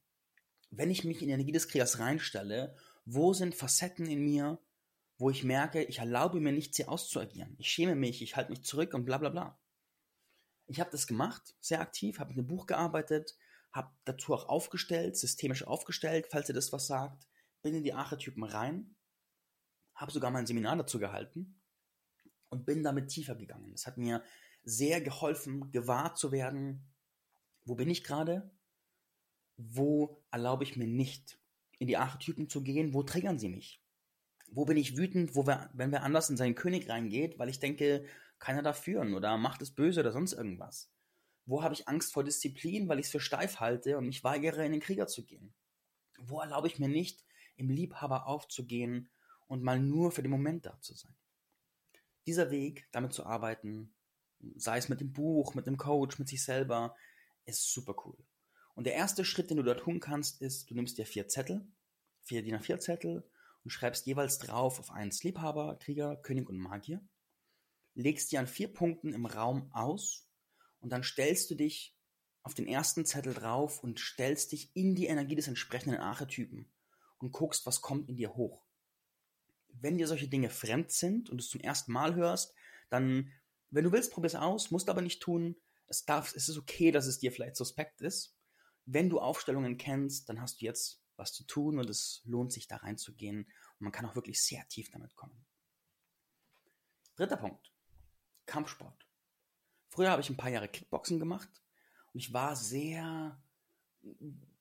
Wenn 0.71 0.91
ich 0.91 1.03
mich 1.03 1.21
in 1.21 1.27
die 1.27 1.33
Energie 1.33 1.51
des 1.51 1.67
Kriegers 1.67 1.99
reinstelle, 1.99 2.75
wo 3.05 3.33
sind 3.33 3.55
Facetten 3.55 4.05
in 4.07 4.23
mir, 4.23 4.59
wo 5.17 5.29
ich 5.29 5.43
merke, 5.43 5.83
ich 5.83 5.99
erlaube 5.99 6.39
mir 6.39 6.51
nicht, 6.51 6.75
sie 6.75 6.87
auszuagieren. 6.87 7.55
Ich 7.57 7.69
schäme 7.69 7.95
mich, 7.95 8.21
ich 8.21 8.35
halte 8.35 8.51
mich 8.51 8.63
zurück 8.63 8.93
und 8.93 9.05
bla 9.05 9.17
bla 9.17 9.29
bla. 9.29 9.59
Ich 10.69 10.79
habe 10.79 10.91
das 10.91 11.07
gemacht, 11.07 11.55
sehr 11.59 11.81
aktiv, 11.81 12.19
habe 12.19 12.29
mit 12.29 12.37
einem 12.37 12.47
Buch 12.47 12.67
gearbeitet, 12.67 13.35
habe 13.71 13.91
dazu 14.05 14.33
auch 14.33 14.47
aufgestellt, 14.47 15.17
systemisch 15.17 15.63
aufgestellt, 15.65 16.27
falls 16.31 16.49
ihr 16.49 16.55
das 16.55 16.71
was 16.71 16.87
sagt, 16.87 17.27
bin 17.61 17.75
in 17.75 17.83
die 17.83 17.93
Archetypen 17.93 18.43
rein 18.43 18.95
habe 19.99 20.11
sogar 20.11 20.31
mein 20.31 20.45
Seminar 20.45 20.77
dazu 20.77 20.97
gehalten 20.97 21.59
und 22.49 22.65
bin 22.65 22.83
damit 22.83 23.09
tiefer 23.09 23.35
gegangen. 23.35 23.71
Das 23.73 23.85
hat 23.85 23.97
mir 23.97 24.23
sehr 24.63 25.01
geholfen, 25.01 25.71
gewahr 25.71 26.15
zu 26.15 26.31
werden, 26.31 26.87
wo 27.65 27.75
bin 27.75 27.89
ich 27.89 28.03
gerade, 28.03 28.49
wo 29.57 30.23
erlaube 30.31 30.63
ich 30.63 30.77
mir 30.77 30.87
nicht, 30.87 31.37
in 31.79 31.87
die 31.87 31.97
Archetypen 31.97 32.49
zu 32.49 32.63
gehen, 32.63 32.93
wo 32.93 33.03
triggern 33.03 33.39
sie 33.39 33.49
mich. 33.49 33.83
Wo 34.51 34.65
bin 34.65 34.77
ich 34.77 34.97
wütend, 34.97 35.35
wo 35.35 35.45
wir, 35.45 35.69
wenn 35.73 35.91
wer 35.91 36.03
anders 36.03 36.29
in 36.29 36.37
seinen 36.37 36.55
König 36.55 36.89
reingeht, 36.89 37.37
weil 37.37 37.49
ich 37.49 37.59
denke, 37.59 38.05
keiner 38.39 38.61
darf 38.61 38.81
führen 38.81 39.13
oder 39.13 39.37
macht 39.37 39.61
es 39.61 39.71
böse 39.71 39.99
oder 39.99 40.11
sonst 40.11 40.33
irgendwas. 40.33 40.91
Wo 41.45 41.63
habe 41.63 41.73
ich 41.73 41.87
Angst 41.87 42.13
vor 42.13 42.23
Disziplin, 42.23 42.87
weil 42.87 42.99
ich 42.99 43.07
es 43.07 43.11
für 43.11 43.19
steif 43.19 43.59
halte 43.59 43.97
und 43.97 44.05
mich 44.05 44.23
weigere, 44.23 44.65
in 44.65 44.71
den 44.71 44.81
Krieger 44.81 45.07
zu 45.07 45.25
gehen? 45.25 45.53
Wo 46.19 46.39
erlaube 46.39 46.67
ich 46.67 46.79
mir 46.79 46.89
nicht, 46.89 47.25
im 47.55 47.69
Liebhaber 47.69 48.27
aufzugehen 48.27 49.09
und 49.47 49.63
mal 49.63 49.79
nur 49.79 50.11
für 50.11 50.21
den 50.21 50.31
Moment 50.31 50.65
da 50.65 50.79
zu 50.79 50.93
sein. 50.93 51.15
Dieser 52.25 52.51
Weg, 52.51 52.87
damit 52.91 53.13
zu 53.13 53.25
arbeiten, 53.25 53.93
sei 54.55 54.77
es 54.77 54.89
mit 54.89 55.01
dem 55.01 55.11
Buch, 55.11 55.55
mit 55.55 55.67
dem 55.67 55.77
Coach, 55.77 56.19
mit 56.19 56.29
sich 56.29 56.43
selber, 56.43 56.95
ist 57.45 57.73
super 57.73 57.95
cool. 58.05 58.17
Und 58.75 58.85
der 58.85 58.93
erste 58.93 59.25
Schritt, 59.25 59.49
den 59.49 59.57
du 59.57 59.63
da 59.63 59.73
tun 59.73 59.99
kannst, 59.99 60.41
ist, 60.41 60.69
du 60.69 60.75
nimmst 60.75 60.97
dir 60.97 61.05
vier 61.05 61.27
Zettel, 61.27 61.67
vier 62.21 62.43
DIN 62.43 62.55
A4 62.55 62.79
Zettel 62.79 63.29
und 63.63 63.71
schreibst 63.71 64.05
jeweils 64.05 64.37
drauf 64.37 64.79
auf 64.79 64.91
einen 64.91 65.11
Liebhaber, 65.11 65.77
Krieger, 65.79 66.15
König 66.15 66.47
und 66.47 66.59
Magier, 66.59 67.01
legst 67.99 68.31
die 68.31 68.37
an 68.37 68.47
vier 68.47 68.73
Punkten 68.73 69.13
im 69.13 69.25
Raum 69.25 69.69
aus 69.73 70.27
und 70.79 70.91
dann 70.91 71.03
stellst 71.03 71.49
du 71.51 71.55
dich 71.55 71.95
auf 72.43 72.53
den 72.53 72.67
ersten 72.67 73.05
Zettel 73.05 73.33
drauf 73.33 73.83
und 73.83 73.99
stellst 73.99 74.53
dich 74.53 74.75
in 74.75 74.95
die 74.95 75.07
Energie 75.07 75.35
des 75.35 75.47
entsprechenden 75.47 75.99
Archetypen 75.99 76.71
und 77.19 77.31
guckst, 77.31 77.65
was 77.65 77.81
kommt 77.81 78.07
in 78.09 78.15
dir 78.15 78.35
hoch. 78.35 78.63
Wenn 79.67 79.97
dir 79.97 80.07
solche 80.07 80.29
Dinge 80.29 80.49
fremd 80.49 80.91
sind 80.91 81.29
und 81.29 81.37
du 81.37 81.43
es 81.43 81.49
zum 81.49 81.61
ersten 81.61 81.91
Mal 81.91 82.15
hörst, 82.15 82.53
dann, 82.89 83.31
wenn 83.69 83.83
du 83.83 83.91
willst, 83.91 84.11
probier 84.11 84.27
es 84.27 84.35
aus, 84.35 84.71
musst 84.71 84.89
aber 84.89 85.01
nicht 85.01 85.21
tun. 85.21 85.57
Es, 85.87 86.05
darf, 86.05 86.33
es 86.33 86.47
ist 86.47 86.57
okay, 86.57 86.91
dass 86.91 87.05
es 87.05 87.19
dir 87.19 87.31
vielleicht 87.31 87.57
suspekt 87.57 88.01
ist. 88.01 88.35
Wenn 88.85 89.09
du 89.09 89.19
Aufstellungen 89.19 89.77
kennst, 89.77 90.29
dann 90.29 90.41
hast 90.41 90.61
du 90.61 90.65
jetzt 90.65 91.03
was 91.17 91.33
zu 91.33 91.43
tun 91.43 91.77
und 91.77 91.89
es 91.89 92.21
lohnt 92.23 92.53
sich 92.53 92.67
da 92.67 92.77
reinzugehen 92.77 93.43
und 93.43 93.81
man 93.81 93.91
kann 93.91 94.05
auch 94.05 94.15
wirklich 94.15 94.41
sehr 94.41 94.65
tief 94.69 94.89
damit 94.89 95.15
kommen. 95.15 95.45
Dritter 97.15 97.37
Punkt. 97.37 97.73
Kampfsport. 98.49 99.05
Früher 99.89 100.11
habe 100.11 100.21
ich 100.21 100.29
ein 100.29 100.37
paar 100.37 100.49
Jahre 100.49 100.67
Kickboxen 100.67 101.19
gemacht 101.19 101.49
und 102.13 102.19
ich 102.19 102.33
war 102.33 102.55
sehr, 102.55 103.39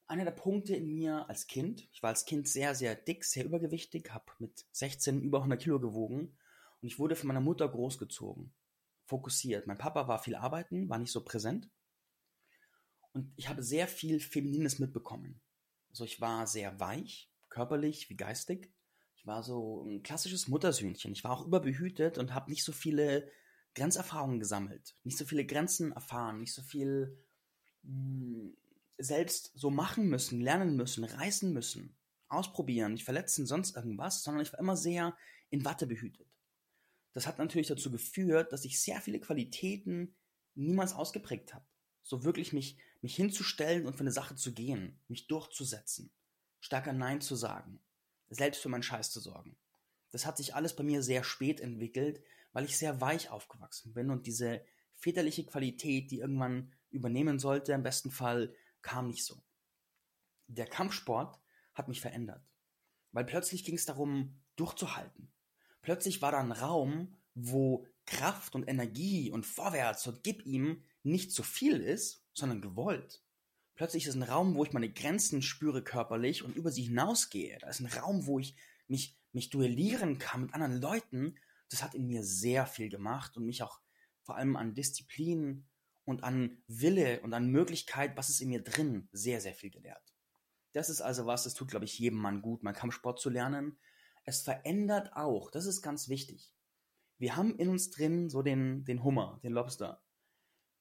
einer 0.07 0.25
der 0.25 0.33
Punkte 0.33 0.76
in 0.76 0.87
mir 0.95 1.28
als 1.28 1.47
Kind, 1.47 1.88
ich 1.92 2.02
war 2.02 2.11
als 2.11 2.25
Kind 2.25 2.49
sehr, 2.49 2.75
sehr 2.75 2.95
dick, 2.95 3.25
sehr 3.25 3.45
übergewichtig, 3.45 4.11
habe 4.11 4.33
mit 4.38 4.66
16 4.73 5.21
über 5.23 5.38
100 5.38 5.61
Kilo 5.61 5.80
gewogen 5.80 6.37
und 6.80 6.87
ich 6.87 6.99
wurde 6.99 7.16
von 7.16 7.28
meiner 7.28 7.40
Mutter 7.40 7.68
großgezogen, 7.68 8.52
fokussiert. 9.04 9.66
Mein 9.66 9.78
Papa 9.78 10.07
war 10.07 10.23
viel 10.23 10.37
arbeiten, 10.37 10.88
war 10.88 10.99
nicht 10.99 11.12
so 11.12 11.25
präsent 11.25 11.68
und 13.12 13.33
ich 13.37 13.49
habe 13.49 13.62
sehr 13.62 13.88
viel 13.88 14.21
Feminines 14.21 14.78
mitbekommen. 14.78 15.40
Also 15.90 16.04
ich 16.04 16.21
war 16.21 16.47
sehr 16.47 16.78
weich, 16.78 17.30
körperlich 17.49 18.11
wie 18.11 18.16
geistig. 18.16 18.71
Ich 19.16 19.26
war 19.26 19.42
so 19.42 19.85
ein 19.85 20.02
klassisches 20.02 20.49
Muttersöhnchen. 20.49 21.12
Ich 21.12 21.25
war 21.25 21.33
auch 21.33 21.47
überbehütet 21.47 22.18
und 22.18 22.35
habe 22.35 22.50
nicht 22.50 22.64
so 22.64 22.73
viele 22.73 23.28
Grenzerfahrungen 23.78 24.40
gesammelt, 24.40 24.97
nicht 25.04 25.18
so 25.18 25.25
viele 25.25 25.47
Grenzen 25.47 25.92
erfahren, 25.92 26.40
nicht 26.40 26.52
so 26.52 26.62
viel 26.62 27.16
mh, 27.82 27.92
hm, 27.92 28.56
selbst 28.99 29.52
so 29.54 29.70
machen 29.70 30.08
müssen, 30.08 30.40
lernen 30.40 30.76
müssen, 30.76 31.04
reißen 31.04 31.52
müssen, 31.52 31.97
ausprobieren, 32.28 32.92
nicht 32.92 33.04
verletzen, 33.04 33.47
sonst 33.47 33.76
irgendwas, 33.76 34.25
sondern 34.25 34.42
ich 34.42 34.52
war 34.52 34.58
immer 34.58 34.76
sehr 34.76 35.16
in 35.50 35.64
Watte 35.64 35.87
behütet. 35.87 36.26
Das 37.14 37.26
hat 37.26 37.38
natürlich 37.38 37.68
dazu 37.68 37.90
geführt, 37.90 38.52
dass 38.52 38.64
ich 38.64 38.80
sehr 38.80 39.00
viele 39.00 39.20
Qualitäten 39.20 40.14
niemals 40.54 40.92
ausgeprägt 40.92 41.54
habe. 41.54 41.64
So 42.02 42.25
wirklich 42.25 42.52
mich, 42.52 42.76
mich 43.00 43.14
hinzustellen 43.14 43.87
und 43.87 43.94
für 43.94 44.00
eine 44.00 44.12
Sache 44.12 44.35
zu 44.35 44.52
gehen, 44.52 45.00
mich 45.08 45.26
durchzusetzen, 45.28 46.11
stärker 46.61 46.92
Nein 46.92 47.20
zu 47.20 47.37
sagen, 47.37 47.80
selbst 48.28 48.61
für 48.61 48.68
meinen 48.68 48.82
Scheiß 48.82 49.11
zu 49.11 49.20
sorgen. 49.20 49.56
Das 50.11 50.26
hat 50.26 50.37
sich 50.37 50.54
alles 50.54 50.75
bei 50.75 50.85
mir 50.85 51.02
sehr 51.02 51.23
spät 51.23 51.61
entwickelt, 51.61 52.23
weil 52.58 52.64
ich 52.64 52.76
sehr 52.76 53.00
weich 53.00 53.30
aufgewachsen 53.30 53.92
bin 53.92 54.10
und 54.10 54.26
diese 54.26 54.64
väterliche 54.96 55.46
Qualität, 55.46 56.10
die 56.10 56.18
irgendwann 56.18 56.72
übernehmen 56.90 57.38
sollte, 57.38 57.72
im 57.72 57.84
besten 57.84 58.10
Fall, 58.10 58.52
kam 58.82 59.06
nicht 59.06 59.24
so. 59.24 59.40
Der 60.48 60.66
Kampfsport 60.66 61.38
hat 61.72 61.86
mich 61.86 62.00
verändert, 62.00 62.44
weil 63.12 63.24
plötzlich 63.24 63.62
ging 63.62 63.76
es 63.76 63.84
darum, 63.84 64.40
durchzuhalten. 64.56 65.30
Plötzlich 65.82 66.20
war 66.20 66.32
da 66.32 66.40
ein 66.40 66.50
Raum, 66.50 67.16
wo 67.36 67.86
Kraft 68.06 68.56
und 68.56 68.66
Energie 68.66 69.30
und 69.30 69.46
Vorwärts 69.46 70.08
und 70.08 70.24
gib 70.24 70.44
ihm 70.44 70.82
nicht 71.04 71.30
zu 71.30 71.44
viel 71.44 71.80
ist, 71.80 72.24
sondern 72.32 72.60
gewollt. 72.60 73.22
Plötzlich 73.76 74.08
ist 74.08 74.16
ein 74.16 74.24
Raum, 74.24 74.56
wo 74.56 74.64
ich 74.64 74.72
meine 74.72 74.92
Grenzen 74.92 75.42
spüre 75.42 75.84
körperlich 75.84 76.42
und 76.42 76.56
über 76.56 76.72
sie 76.72 76.82
hinausgehe. 76.82 77.56
Da 77.60 77.68
ist 77.68 77.78
ein 77.78 77.86
Raum, 77.86 78.26
wo 78.26 78.40
ich 78.40 78.56
mich, 78.88 79.16
mich 79.30 79.48
duellieren 79.48 80.18
kann 80.18 80.42
mit 80.42 80.54
anderen 80.54 80.80
Leuten. 80.80 81.36
Das 81.70 81.82
hat 81.82 81.94
in 81.94 82.06
mir 82.06 82.25
sehr 82.25 82.66
viel 82.66 82.88
gemacht 82.88 83.37
und 83.37 83.44
mich 83.44 83.62
auch 83.62 83.80
vor 84.22 84.37
allem 84.37 84.56
an 84.56 84.75
Disziplin 84.75 85.66
und 86.04 86.25
an 86.25 86.62
Wille 86.66 87.20
und 87.20 87.34
an 87.34 87.50
Möglichkeit, 87.50 88.16
was 88.16 88.28
ist 88.30 88.40
in 88.40 88.48
mir 88.48 88.62
drin, 88.62 89.08
sehr, 89.12 89.40
sehr 89.40 89.54
viel 89.54 89.70
gelehrt. 89.70 90.14
Das 90.72 90.90
ist 90.90 91.00
also 91.00 91.26
was, 91.26 91.44
das 91.44 91.54
tut, 91.54 91.68
glaube 91.68 91.84
ich, 91.84 91.98
jedem 91.98 92.18
Mann 92.18 92.42
gut, 92.42 92.62
mal 92.62 92.72
Kampfsport 92.72 93.20
zu 93.20 93.30
lernen. 93.30 93.78
Es 94.25 94.42
verändert 94.42 95.12
auch, 95.14 95.50
das 95.50 95.66
ist 95.66 95.82
ganz 95.82 96.08
wichtig. 96.08 96.52
Wir 97.18 97.37
haben 97.37 97.56
in 97.56 97.68
uns 97.68 97.90
drin 97.90 98.30
so 98.30 98.42
den, 98.42 98.84
den 98.84 99.02
Hummer, 99.02 99.40
den 99.42 99.52
Lobster. 99.52 100.02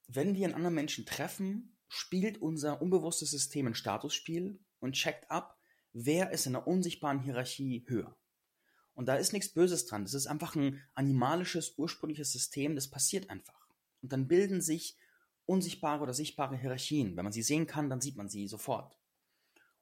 Wenn 0.06 0.34
wir 0.34 0.46
einen 0.46 0.54
anderen 0.54 0.74
Menschen 0.74 1.04
treffen, 1.04 1.76
spielt 1.88 2.40
unser 2.40 2.80
unbewusstes 2.80 3.30
System 3.30 3.66
ein 3.66 3.74
Statusspiel 3.74 4.60
und 4.78 4.92
checkt 4.92 5.30
ab, 5.30 5.58
wer 5.92 6.30
ist 6.30 6.46
in 6.46 6.52
der 6.52 6.66
unsichtbaren 6.66 7.20
Hierarchie 7.20 7.84
höher. 7.88 8.16
Und 8.98 9.06
da 9.06 9.14
ist 9.14 9.32
nichts 9.32 9.50
Böses 9.50 9.86
dran. 9.86 10.02
Das 10.02 10.12
ist 10.12 10.26
einfach 10.26 10.56
ein 10.56 10.82
animalisches, 10.94 11.78
ursprüngliches 11.78 12.32
System, 12.32 12.74
das 12.74 12.90
passiert 12.90 13.30
einfach. 13.30 13.68
Und 14.02 14.12
dann 14.12 14.26
bilden 14.26 14.60
sich 14.60 14.96
unsichtbare 15.46 16.02
oder 16.02 16.12
sichtbare 16.12 16.56
Hierarchien. 16.56 17.16
Wenn 17.16 17.22
man 17.22 17.32
sie 17.32 17.44
sehen 17.44 17.68
kann, 17.68 17.90
dann 17.90 18.00
sieht 18.00 18.16
man 18.16 18.28
sie 18.28 18.48
sofort. 18.48 18.98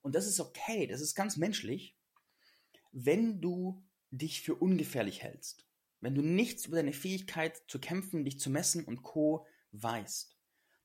Und 0.02 0.14
das 0.14 0.26
ist 0.26 0.38
okay, 0.38 0.86
das 0.86 1.00
ist 1.00 1.14
ganz 1.14 1.38
menschlich, 1.38 1.96
wenn 2.92 3.40
du 3.40 3.82
dich 4.10 4.42
für 4.42 4.54
ungefährlich 4.54 5.22
hältst. 5.22 5.66
Wenn 6.00 6.14
du 6.14 6.20
nichts 6.20 6.66
über 6.66 6.76
deine 6.76 6.92
Fähigkeit 6.92 7.62
zu 7.68 7.78
kämpfen, 7.78 8.26
dich 8.26 8.38
zu 8.38 8.50
messen 8.50 8.84
und 8.84 9.02
Co. 9.02 9.46
weißt, 9.72 10.36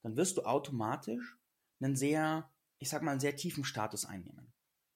dann 0.04 0.16
wirst 0.16 0.38
du 0.38 0.44
automatisch 0.44 1.38
einen 1.82 1.98
sehr, 1.98 2.50
ich 2.80 2.88
sag 2.88 3.02
mal, 3.04 3.12
einen 3.12 3.20
sehr 3.20 3.36
tiefen 3.36 3.66
Status 3.66 4.06
einnehmen 4.06 4.54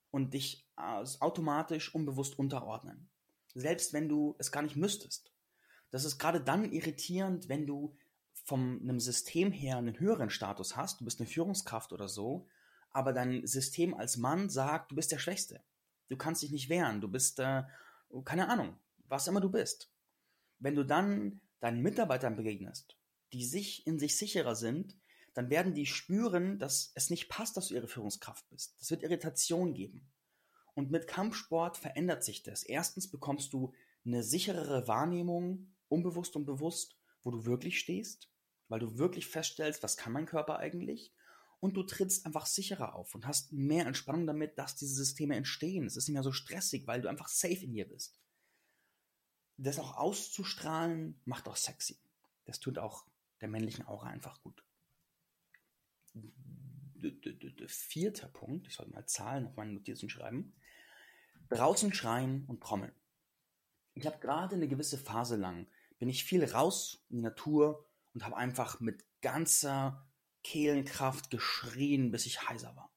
und 0.10 0.34
dich 0.34 0.66
automatisch 0.78 1.94
unbewusst 1.94 2.40
unterordnen. 2.40 3.10
Selbst 3.56 3.94
wenn 3.94 4.08
du 4.08 4.36
es 4.38 4.52
gar 4.52 4.62
nicht 4.62 4.76
müsstest. 4.76 5.32
Das 5.90 6.04
ist 6.04 6.20
gerade 6.20 6.42
dann 6.42 6.72
irritierend, 6.72 7.50
wenn 7.50 7.66
du 7.66 7.98
von 8.34 8.80
einem 8.82 9.00
System 9.00 9.52
her 9.52 9.78
einen 9.78 10.00
höheren 10.00 10.30
Status 10.30 10.76
hast, 10.76 11.02
du 11.02 11.06
bist 11.06 11.20
eine 11.20 11.28
Führungskraft 11.28 11.94
oder 11.94 12.08
so, 12.08 12.48
aber 12.92 13.14
dein 13.14 13.48
System 13.48 13.94
als 13.94 14.18
Mann 14.18 14.50
sagt, 14.50 14.92
du 14.92 14.96
bist 14.96 15.12
der 15.12 15.18
Schwächste. 15.18 15.64
Du 16.10 16.18
kannst 16.18 16.44
dich 16.44 16.52
nicht 16.52 16.70
wehren, 16.70 17.02
du 17.02 17.08
bist, 17.08 17.40
äh, 17.40 17.64
keine 18.26 18.50
Ahnung, 18.50 18.78
was 19.08 19.28
immer 19.28 19.42
du 19.42 19.50
bist. 19.50 19.92
Wenn 20.60 20.76
du 20.76 20.86
dann 20.86 21.42
deinen 21.60 21.82
Mitarbeitern 21.82 22.36
begegnest, 22.36 22.98
die 23.34 23.46
sich 23.46 23.88
in 23.88 23.98
sich 23.98 24.18
sicherer 24.18 24.56
sind, 24.56 24.96
dann 25.34 25.50
werden 25.50 25.74
die 25.74 25.86
spüren, 25.86 26.60
dass 26.60 26.92
es 26.96 27.10
nicht 27.10 27.28
passt, 27.28 27.58
dass 27.58 27.68
du 27.68 27.74
ihre 27.74 27.88
Führungskraft 27.88 28.48
bist. 28.50 28.76
Das 28.80 28.92
wird 28.92 29.04
Irritation 29.04 29.74
geben. 29.74 30.08
Und 30.76 30.92
mit 30.92 31.08
Kampfsport 31.08 31.78
verändert 31.78 32.24
sich 32.24 32.44
das. 32.44 32.64
Erstens 32.64 33.10
bekommst 33.10 33.54
du 33.54 33.74
eine 34.06 34.24
sicherere 34.24 34.88
Wahrnehmung, 34.88 35.74
unbewusst 35.88 36.36
und 36.36 36.46
bewusst, 36.46 36.98
wo 37.24 37.32
du 37.32 37.46
wirklich 37.46 37.80
stehst, 37.80 38.30
weil 38.68 38.80
du 38.80 38.98
wirklich 38.98 39.28
feststellst, 39.28 39.82
was 39.84 39.98
kann 39.98 40.14
mein 40.14 40.26
Körper 40.26 40.58
eigentlich? 40.58 41.14
Und 41.62 41.78
du 41.78 41.84
trittst 41.84 42.26
einfach 42.26 42.46
sicherer 42.46 42.94
auf 42.94 43.16
und 43.16 43.26
hast 43.26 43.54
mehr 43.54 43.86
Entspannung 43.88 44.28
damit, 44.28 44.58
dass 44.60 44.76
diese 44.76 44.94
Systeme 44.94 45.36
entstehen. 45.36 45.86
Es 45.86 45.96
ist 45.96 46.08
nicht 46.08 46.14
mehr 46.14 46.24
so 46.24 46.34
stressig, 46.34 46.86
weil 46.86 47.02
du 47.02 47.10
einfach 47.10 47.30
safe 47.30 47.64
in 47.64 47.74
dir 47.74 47.88
bist. 47.88 48.20
Das 49.58 49.80
auch 49.80 49.96
auszustrahlen, 49.96 51.20
macht 51.24 51.48
auch 51.48 51.56
sexy. 51.56 51.98
Das 52.44 52.60
tut 52.60 52.78
auch 52.78 53.06
der 53.40 53.48
männlichen 53.48 53.88
Aura 53.88 54.08
einfach 54.08 54.42
gut. 54.42 54.64
Vierter 57.68 58.28
Punkt, 58.28 58.68
ich 58.68 58.76
sollte 58.76 58.92
mal 58.92 59.06
Zahlen 59.06 59.48
auf 59.48 59.56
meine 59.56 59.74
Notizen 59.74 60.10
schreiben. 60.10 60.54
Draußen 61.50 61.94
schreien 61.94 62.46
und 62.48 62.62
trommeln. 62.62 62.94
Ich 63.94 64.06
habe 64.06 64.20
gerade 64.20 64.56
eine 64.56 64.68
gewisse 64.68 64.98
Phase 64.98 65.36
lang, 65.36 65.68
bin 66.00 66.10
ich 66.10 66.26
viel 66.26 66.44
raus 66.44 67.06
in 67.10 67.18
die 67.18 67.24
Natur 67.24 67.86
und 68.14 68.26
habe 68.26 68.36
einfach 68.36 68.80
mit 68.80 69.06
ganzer 69.22 70.06
Kehlenkraft 70.44 71.30
geschrien, 71.30 72.12
bis 72.12 72.26
ich 72.26 72.48
heiser 72.48 72.76
war. 72.76 72.92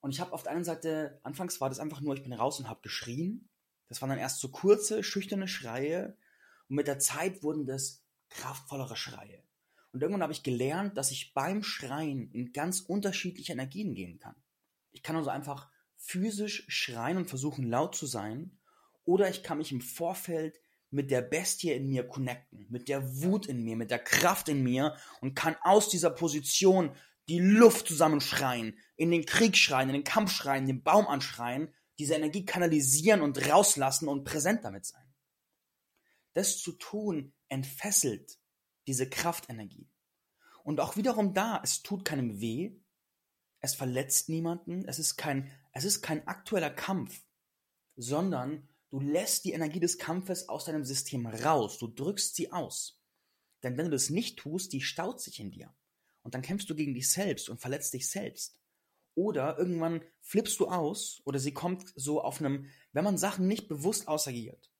Und 0.00 0.12
ich 0.12 0.20
habe 0.20 0.32
auf 0.32 0.42
der 0.42 0.52
einen 0.52 0.64
Seite, 0.64 1.20
anfangs 1.22 1.60
war 1.60 1.68
das 1.68 1.80
einfach 1.80 2.00
nur, 2.00 2.14
ich 2.14 2.22
bin 2.22 2.32
raus 2.32 2.58
und 2.58 2.68
habe 2.68 2.82
geschrien. 2.82 3.48
Das 3.88 4.00
waren 4.00 4.10
dann 4.10 4.18
erst 4.18 4.40
so 4.40 4.48
kurze, 4.48 5.02
schüchterne 5.02 5.48
Schreie. 5.48 6.16
Und 6.68 6.76
mit 6.76 6.86
der 6.86 6.98
Zeit 6.98 7.42
wurden 7.42 7.66
das 7.66 8.04
kraftvollere 8.28 8.96
Schreie. 8.96 9.42
Und 9.92 10.02
irgendwann 10.02 10.22
habe 10.22 10.32
ich 10.32 10.42
gelernt, 10.42 10.96
dass 10.96 11.10
ich 11.10 11.34
beim 11.34 11.62
Schreien 11.62 12.30
in 12.32 12.52
ganz 12.52 12.80
unterschiedliche 12.80 13.52
Energien 13.52 13.94
gehen 13.94 14.18
kann. 14.18 14.36
Ich 14.90 15.02
kann 15.02 15.16
also 15.16 15.30
einfach 15.30 15.70
physisch 15.98 16.64
schreien 16.68 17.18
und 17.18 17.28
versuchen 17.28 17.68
laut 17.68 17.94
zu 17.94 18.06
sein. 18.06 18.58
Oder 19.04 19.28
ich 19.28 19.42
kann 19.42 19.58
mich 19.58 19.72
im 19.72 19.80
Vorfeld 19.80 20.58
mit 20.90 21.10
der 21.10 21.20
Bestie 21.20 21.72
in 21.72 21.88
mir 21.88 22.06
connecten, 22.06 22.66
mit 22.70 22.88
der 22.88 23.22
Wut 23.22 23.46
in 23.46 23.62
mir, 23.62 23.76
mit 23.76 23.90
der 23.90 23.98
Kraft 23.98 24.48
in 24.48 24.62
mir 24.62 24.96
und 25.20 25.34
kann 25.34 25.56
aus 25.62 25.88
dieser 25.88 26.10
Position 26.10 26.94
die 27.28 27.40
Luft 27.40 27.88
zusammenschreien, 27.88 28.78
in 28.96 29.10
den 29.10 29.26
Krieg 29.26 29.56
schreien, 29.56 29.90
in 29.90 29.96
den 29.96 30.04
Kampf 30.04 30.32
schreien, 30.32 30.66
den 30.66 30.82
Baum 30.82 31.06
anschreien, 31.06 31.74
diese 31.98 32.14
Energie 32.14 32.46
kanalisieren 32.46 33.20
und 33.20 33.50
rauslassen 33.50 34.08
und 34.08 34.24
präsent 34.24 34.64
damit 34.64 34.86
sein. 34.86 35.04
Das 36.32 36.58
zu 36.58 36.72
tun 36.72 37.34
entfesselt 37.48 38.38
diese 38.86 39.10
Kraftenergie. 39.10 39.90
Und 40.64 40.80
auch 40.80 40.96
wiederum 40.96 41.34
da, 41.34 41.60
es 41.62 41.82
tut 41.82 42.04
keinem 42.04 42.40
weh, 42.40 42.76
es 43.60 43.74
verletzt 43.74 44.28
niemanden, 44.28 44.86
es 44.86 44.98
ist 44.98 45.16
kein, 45.16 45.50
es 45.72 45.84
ist 45.84 46.02
kein 46.02 46.26
aktueller 46.26 46.70
Kampf, 46.70 47.22
sondern 47.96 48.68
Du 48.90 49.00
lässt 49.00 49.44
die 49.44 49.52
Energie 49.52 49.80
des 49.80 49.98
Kampfes 49.98 50.48
aus 50.48 50.64
deinem 50.64 50.84
System 50.84 51.26
raus. 51.26 51.78
Du 51.78 51.88
drückst 51.88 52.34
sie 52.34 52.52
aus. 52.52 53.02
Denn 53.62 53.76
wenn 53.76 53.86
du 53.86 53.90
das 53.90 54.08
nicht 54.08 54.38
tust, 54.38 54.72
die 54.72 54.80
staut 54.80 55.20
sich 55.20 55.40
in 55.40 55.50
dir. 55.50 55.74
Und 56.22 56.34
dann 56.34 56.42
kämpfst 56.42 56.70
du 56.70 56.74
gegen 56.74 56.94
dich 56.94 57.10
selbst 57.10 57.48
und 57.48 57.60
verletzt 57.60 57.92
dich 57.92 58.08
selbst. 58.08 58.58
Oder 59.14 59.58
irgendwann 59.58 60.02
flippst 60.20 60.58
du 60.60 60.68
aus 60.68 61.20
oder 61.24 61.38
sie 61.38 61.52
kommt 61.52 61.92
so 61.96 62.22
auf 62.22 62.40
einem, 62.40 62.66
wenn 62.92 63.04
man 63.04 63.18
Sachen 63.18 63.46
nicht 63.46 63.68
bewusst 63.68 64.08
ausagiert, 64.08 64.70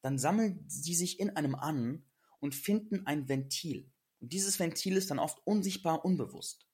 dann 0.00 0.18
sammeln 0.18 0.64
sie 0.66 0.94
sich 0.94 1.20
in 1.20 1.30
einem 1.30 1.54
an 1.54 2.04
und 2.40 2.54
finden 2.54 3.06
ein 3.06 3.28
Ventil. 3.28 3.92
Und 4.20 4.32
dieses 4.32 4.58
Ventil 4.58 4.96
ist 4.96 5.10
dann 5.10 5.18
oft 5.18 5.40
unsichtbar, 5.46 6.04
unbewusst. 6.04 6.66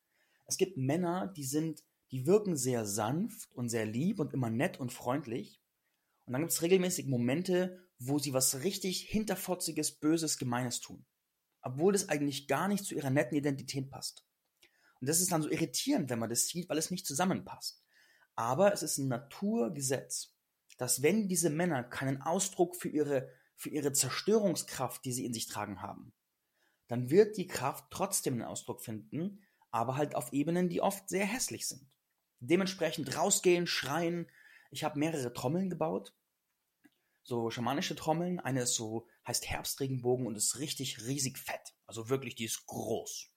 Es 0.47 0.57
gibt 0.57 0.77
Männer, 0.77 1.27
die 1.27 1.45
sind, 1.45 1.83
die 2.13 2.27
wirken 2.27 2.57
sehr 2.57 2.85
sanft 2.85 3.51
und 3.53 3.71
sehr 3.71 3.87
lieb 3.87 4.21
und 4.21 4.35
immer 4.35 4.51
nett 4.51 4.79
und 4.79 4.93
freundlich. 4.93 5.61
Und 6.27 6.35
dann 6.35 6.43
gibt 6.43 6.53
es 6.53 6.63
regelmäßig 6.63 7.07
Momente, 7.07 7.83
wo 7.99 8.19
sie 8.19 8.35
was 8.35 8.63
richtig 8.63 9.01
hinterfotziges, 9.01 9.99
böses, 9.99 10.37
gemeines 10.37 10.81
tun. 10.81 11.07
Obwohl 11.63 11.95
das 11.95 12.11
eigentlich 12.11 12.49
gar 12.49 12.69
nicht 12.69 12.85
zu 12.85 12.95
ihrer 12.95 13.11
netten 13.11 13.37
Identität 13.37 13.91
passt. 13.91 14.27
Und 15.01 15.09
das 15.09 15.21
ist 15.21 15.33
dann 15.33 15.43
so 15.43 15.51
irritierend, 15.51 16.11
wenn 16.11 16.19
man 16.19 16.29
das 16.29 16.47
sieht, 16.47 16.69
weil 16.69 16.79
es 16.79 16.91
nicht 16.91 17.07
zusammenpasst. 17.07 17.83
Aber 18.35 18.73
es 18.73 18.83
ist 18.83 18.99
ein 18.99 19.09
Naturgesetz, 19.09 20.37
dass 20.77 21.03
wenn 21.03 21.29
diese 21.29 21.51
Männer 21.51 21.83
keinen 21.83 22.21
Ausdruck 22.21 22.77
für 22.77 22.89
ihre, 22.89 23.31
für 23.57 23.71
ihre 23.71 23.93
Zerstörungskraft, 23.93 25.05
die 25.05 25.13
sie 25.13 25.25
in 25.25 25.33
sich 25.33 25.47
tragen 25.47 25.81
haben, 25.81 26.13
dann 26.89 27.09
wird 27.09 27.39
die 27.39 27.47
Kraft 27.47 27.87
trotzdem 27.91 28.35
einen 28.35 28.43
Ausdruck 28.43 28.83
finden, 28.83 29.43
aber 29.71 29.97
halt 29.97 30.15
auf 30.15 30.33
Ebenen, 30.33 30.69
die 30.69 30.83
oft 30.83 31.09
sehr 31.09 31.25
hässlich 31.25 31.67
sind. 31.67 31.91
Dementsprechend 32.45 33.17
rausgehen, 33.17 33.69
schreien. 33.69 34.29
Ich 34.73 34.83
habe 34.83 34.99
mehrere 34.99 35.33
Trommeln 35.33 35.71
gebaut, 35.71 36.13
so 37.23 37.51
schamanische 37.51 37.95
Trommeln. 37.95 38.41
Eine 38.41 38.63
ist 38.63 38.75
so, 38.75 39.07
heißt 39.27 39.49
Herbstregenbogen 39.49 40.27
und 40.27 40.35
ist 40.35 40.59
richtig 40.59 41.07
riesig 41.07 41.39
fett. 41.39 41.75
Also 41.87 42.09
wirklich, 42.09 42.35
die 42.35 42.47
ist 42.47 42.67
groß. 42.67 43.29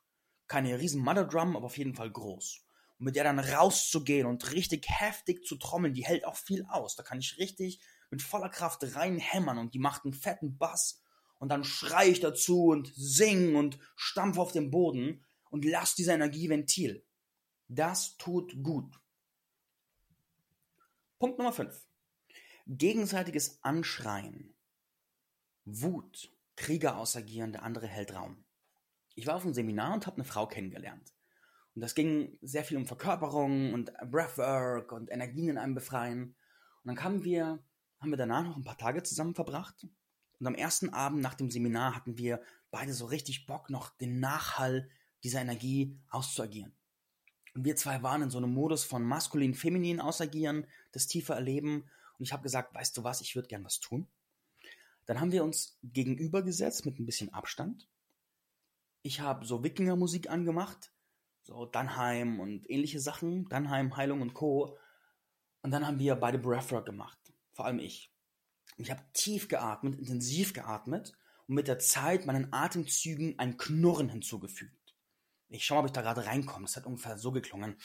Keine 0.48 0.80
riesen 0.80 1.04
Mother 1.04 1.26
Drum, 1.26 1.56
aber 1.56 1.68
auf 1.68 1.78
jeden 1.78 1.94
Fall 1.94 2.10
groß. 2.10 2.66
Und 2.98 3.06
mit 3.06 3.16
der 3.16 3.26
dann 3.26 3.38
rauszugehen 3.38 4.26
und 4.26 4.54
richtig 4.54 4.88
heftig 4.90 5.46
zu 5.46 5.58
trommeln, 5.58 5.94
die 5.94 6.06
hält 6.06 6.26
auch 6.26 6.36
viel 6.36 6.66
aus. 6.70 6.96
Da 6.96 7.04
kann 7.04 7.20
ich 7.20 7.38
richtig 7.38 7.82
mit 8.10 8.24
voller 8.24 8.50
Kraft 8.50 8.96
reinhämmern 8.96 9.60
und 9.60 9.76
die 9.76 9.80
macht 9.80 10.06
einen 10.06 10.14
fetten 10.14 10.58
Bass. 10.58 11.04
Und 11.38 11.50
dann 11.50 11.64
schrei 11.64 12.08
ich 12.08 12.22
dazu 12.22 12.68
und 12.68 12.92
sing 12.96 13.56
und 13.56 13.78
stampf 13.96 14.40
auf 14.40 14.52
den 14.52 14.72
Boden 14.72 15.24
und 15.52 15.64
lass 15.64 15.94
diese 15.94 16.14
Energie 16.14 16.50
Ventil. 16.50 17.06
Das 17.68 18.18
tut 18.18 18.62
gut. 18.62 19.00
Punkt 21.18 21.40
Nummer 21.40 21.54
5. 21.54 21.88
Gegenseitiges 22.68 23.64
Anschreien. 23.64 24.54
Wut. 25.66 26.32
Krieger 26.56 26.98
ausagieren, 26.98 27.52
der 27.52 27.64
andere 27.64 27.88
hält 27.88 28.14
Raum. 28.14 28.46
Ich 29.16 29.28
war 29.28 29.36
auf 29.36 29.44
einem 29.44 29.54
Seminar 29.54 29.94
und 29.94 30.06
habe 30.06 30.18
eine 30.18 30.26
Frau 30.26 30.48
kennengelernt. 30.48 31.14
Und 31.74 31.82
das 31.82 31.96
ging 31.96 32.38
sehr 32.42 32.64
viel 32.64 32.78
um 32.78 32.86
Verkörperung 32.86 33.74
und 33.74 33.92
Breathwork 34.10 34.92
und 34.92 35.12
Energien 35.12 35.50
in 35.50 35.58
einem 35.58 35.76
befreien. 35.76 36.36
Und 36.84 36.86
dann 36.86 36.96
kamen 36.96 37.24
wir, 37.24 37.64
haben 38.00 38.10
wir 38.12 38.18
danach 38.18 38.44
noch 38.44 38.58
ein 38.58 38.64
paar 38.64 38.78
Tage 38.78 39.04
zusammen 39.04 39.36
verbracht. 39.36 39.88
Und 40.40 40.48
am 40.48 40.56
ersten 40.56 40.90
Abend 40.90 41.22
nach 41.22 41.34
dem 41.34 41.50
Seminar 41.50 41.96
hatten 41.96 42.18
wir 42.18 42.42
beide 42.70 42.94
so 42.94 43.06
richtig 43.06 43.48
Bock, 43.48 43.70
noch 43.70 43.90
den 43.98 44.20
Nachhall 44.20 44.90
dieser 45.24 45.42
Energie 45.42 45.98
auszuagieren. 46.10 46.75
Und 47.56 47.64
wir 47.64 47.78
zwei 47.78 48.04
waren 48.04 48.22
in 48.22 48.30
so 48.30 48.38
einem 48.38 48.54
Modus 48.54 48.84
von 48.84 49.02
maskulin, 49.04 49.54
feminin 49.54 50.02
ausagieren, 50.02 50.68
das 50.92 51.08
tiefer 51.08 51.36
erleben. 51.36 51.90
Und 52.20 52.26
ich 52.26 52.34
habe 52.34 52.44
gesagt, 52.44 52.76
weißt 52.76 52.96
du 52.98 53.04
was, 53.04 53.22
ich 53.22 53.36
würde 53.36 53.48
gern 53.48 53.64
was 53.64 53.80
tun. 53.80 54.08
Dann 55.06 55.22
haben 55.22 55.32
wir 55.32 55.44
uns 55.44 55.78
gegenübergesetzt 55.82 56.86
mit 56.86 57.00
ein 57.00 57.06
bisschen 57.06 57.34
Abstand. 57.34 57.88
Ich 59.04 59.22
habe 59.22 59.46
so 59.46 59.64
Wikinger-Musik 59.64 60.30
angemacht, 60.30 60.92
so 61.44 61.66
Dannheim 61.66 62.40
und 62.40 62.70
ähnliche 62.70 63.00
Sachen, 63.00 63.48
Dannheim, 63.48 63.96
Heilung 63.96 64.22
und 64.22 64.34
Co. 64.34 64.78
Und 65.62 65.72
dann 65.72 65.88
haben 65.88 66.00
wir 66.00 66.16
beide 66.16 66.40
Breathwork 66.40 66.86
gemacht, 66.86 67.18
vor 67.54 67.66
allem 67.66 67.80
ich. 67.80 68.12
Ich 68.78 68.92
habe 68.92 69.04
tief 69.14 69.48
geatmet, 69.48 69.98
intensiv 69.98 70.54
geatmet 70.54 71.14
und 71.48 71.56
mit 71.56 71.68
der 71.68 71.80
Zeit 71.80 72.26
meinen 72.26 72.52
Atemzügen 72.52 73.40
ein 73.40 73.58
Knurren 73.58 74.10
hinzugefügt. 74.10 74.75
Ich 75.56 75.66
schau 75.66 75.76
mal, 75.76 75.82
ob 75.82 75.86
ich 75.86 75.94
da 75.94 76.02
gerade 76.02 76.26
reinkomme. 76.26 76.66
Es 76.66 76.76
hat 76.76 76.86
ungefähr 76.86 77.18
so 77.18 77.32
geklungen. 77.32 77.78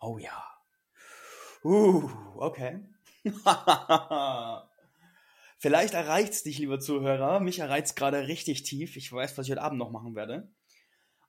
Oh 0.00 0.18
ja. 0.18 0.44
Uh, 1.62 2.10
okay. 2.36 2.84
Vielleicht 5.58 5.94
erreicht 5.94 6.32
es 6.32 6.42
dich, 6.42 6.58
lieber 6.58 6.80
Zuhörer. 6.80 7.38
Mich 7.40 7.60
erreicht 7.60 7.86
es 7.86 7.94
gerade 7.94 8.26
richtig 8.26 8.64
tief. 8.64 8.96
Ich 8.96 9.10
weiß, 9.10 9.38
was 9.38 9.46
ich 9.46 9.52
heute 9.52 9.62
Abend 9.62 9.78
noch 9.78 9.90
machen 9.90 10.16
werde. 10.16 10.52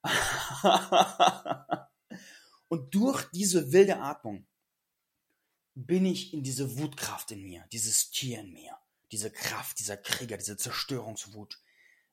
Und 2.67 2.93
durch 2.93 3.23
diese 3.31 3.71
wilde 3.71 3.99
Atmung 3.99 4.47
bin 5.75 6.05
ich 6.05 6.33
in 6.33 6.41
diese 6.41 6.79
Wutkraft 6.79 7.31
in 7.31 7.43
mir, 7.43 7.65
dieses 7.71 8.09
Tier 8.09 8.39
in 8.39 8.53
mir, 8.53 8.77
diese 9.11 9.29
Kraft, 9.29 9.79
dieser 9.79 9.97
Krieger, 9.97 10.37
diese 10.37 10.57
Zerstörungswut, 10.57 11.59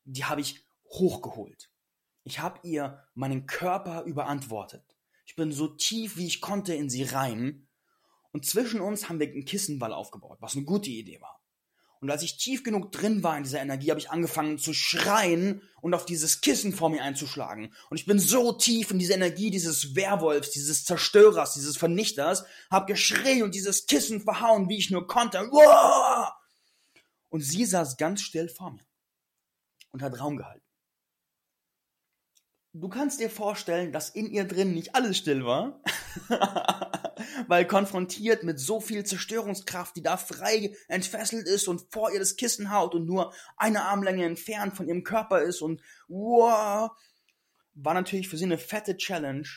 die 0.05 0.25
habe 0.25 0.41
ich 0.41 0.65
hochgeholt. 0.91 1.71
Ich 2.25 2.41
habe 2.41 2.61
ihr 2.69 3.05
meinen 3.15 3.47
Körper 3.47 4.03
überantwortet. 4.03 4.85
Ich 5.25 5.37
bin 5.37 5.53
so 5.53 5.69
tief, 5.69 6.17
wie 6.17 6.27
ich 6.27 6.41
konnte, 6.41 6.75
in 6.75 6.91
sie 6.91 7.05
rein. 7.05 7.69
Und 8.33 8.47
zwischen 8.47 8.81
uns 8.81 9.09
haben 9.09 9.21
wir 9.21 9.29
einen 9.29 9.45
Kissenwall 9.45 9.93
aufgebaut, 9.93 10.39
was 10.41 10.57
eine 10.57 10.65
gute 10.65 10.91
Idee 10.91 11.21
war. 11.21 11.42
Und 12.03 12.11
als 12.11 12.25
ich 12.25 12.37
tief 12.37 12.65
genug 12.65 12.91
drin 12.91 13.23
war 13.23 13.37
in 13.37 13.45
dieser 13.45 13.61
Energie, 13.61 13.91
habe 13.91 14.01
ich 14.01 14.11
angefangen 14.11 14.59
zu 14.59 14.75
schreien 14.75 15.63
und 15.81 15.95
auf 15.95 16.05
dieses 16.05 16.41
Kissen 16.41 16.73
vor 16.73 16.91
mir 16.91 17.01
einzuschlagen. 17.01 17.73
Und 17.91 17.97
ich 17.97 18.07
bin 18.07 18.19
so 18.19 18.51
tief 18.51 18.91
in 18.91 18.99
diese 18.99 19.13
Energie 19.13 19.53
dieses 19.53 19.95
Werwolfs, 19.95 20.51
dieses 20.51 20.85
Zerstörers, 20.85 21.55
dieses 21.55 21.77
Vernichters, 21.77 22.45
habe 22.73 22.93
geschrien 22.93 23.45
und 23.45 23.55
dieses 23.55 23.87
Kissen 23.87 24.21
verhauen, 24.21 24.69
wie 24.69 24.79
ich 24.79 24.91
nur 24.91 25.07
konnte. 25.07 25.49
Und 27.29 27.41
sie 27.41 27.65
saß 27.65 27.97
ganz 27.97 28.21
still 28.21 28.49
vor 28.49 28.73
mir 28.73 28.85
und 29.93 30.03
hat 30.03 30.19
Raum 30.19 30.37
gehalten. 30.37 30.62
Du 32.75 32.89
kannst 32.89 33.21
dir 33.21 33.31
vorstellen, 33.31 33.93
dass 33.93 34.11
in 34.11 34.31
ihr 34.31 34.45
drin 34.45 34.73
nicht 34.75 34.95
alles 34.95 35.19
still 35.19 35.45
war. 35.45 35.83
weil 37.47 37.67
konfrontiert 37.67 38.43
mit 38.43 38.59
so 38.59 38.81
viel 38.81 39.05
Zerstörungskraft, 39.05 39.97
die 39.97 40.03
da 40.03 40.17
frei 40.17 40.75
entfesselt 40.89 41.47
ist 41.47 41.69
und 41.69 41.83
vor 41.91 42.13
ihr 42.13 42.19
das 42.19 42.37
Kissen 42.37 42.71
haut 42.71 42.95
und 42.95 43.07
nur 43.07 43.33
eine 43.57 43.83
Armlänge 43.83 44.25
entfernt 44.25 44.77
von 44.77 44.89
ihrem 44.89 45.05
Körper 45.05 45.43
ist 45.43 45.63
und 45.63 45.83
wow, 46.09 46.91
war 47.75 47.95
natürlich 47.95 48.29
für 48.29 48.37
sie 48.37 48.45
eine 48.45 48.59
fette 48.59 48.97
Challenge, 48.97 49.49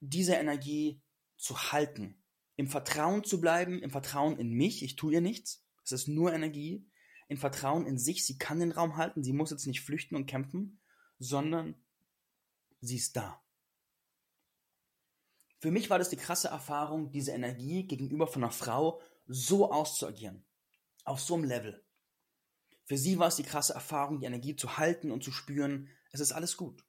diese 0.00 0.34
Energie 0.34 1.00
zu 1.36 1.72
halten, 1.72 2.22
im 2.56 2.68
Vertrauen 2.68 3.24
zu 3.24 3.40
bleiben, 3.40 3.82
im 3.82 3.90
Vertrauen 3.90 4.38
in 4.38 4.52
mich, 4.52 4.82
ich 4.82 4.96
tue 4.96 5.14
ihr 5.14 5.20
nichts, 5.20 5.64
es 5.84 5.92
ist 5.92 6.08
nur 6.08 6.32
Energie, 6.32 6.86
im 7.28 7.36
Vertrauen 7.36 7.86
in 7.86 7.98
sich, 7.98 8.24
sie 8.24 8.38
kann 8.38 8.60
den 8.60 8.72
Raum 8.72 8.96
halten, 8.96 9.22
sie 9.22 9.32
muss 9.32 9.50
jetzt 9.50 9.66
nicht 9.66 9.82
flüchten 9.82 10.16
und 10.16 10.26
kämpfen, 10.26 10.80
sondern 11.18 11.74
sie 12.80 12.96
ist 12.96 13.16
da. 13.16 13.42
Für 15.60 15.70
mich 15.70 15.90
war 15.90 15.98
das 15.98 16.08
die 16.08 16.16
krasse 16.16 16.48
Erfahrung, 16.48 17.10
diese 17.12 17.32
Energie 17.32 17.86
gegenüber 17.86 18.26
von 18.26 18.42
einer 18.42 18.52
Frau 18.52 19.00
so 19.26 19.70
auszuagieren. 19.70 20.44
Auf 21.04 21.20
so 21.20 21.34
einem 21.34 21.44
Level. 21.44 21.84
Für 22.84 22.96
sie 22.96 23.18
war 23.18 23.28
es 23.28 23.36
die 23.36 23.42
krasse 23.42 23.74
Erfahrung, 23.74 24.20
die 24.20 24.26
Energie 24.26 24.56
zu 24.56 24.78
halten 24.78 25.10
und 25.10 25.22
zu 25.22 25.32
spüren, 25.32 25.88
es 26.12 26.20
ist 26.20 26.32
alles 26.32 26.56
gut. 26.56 26.84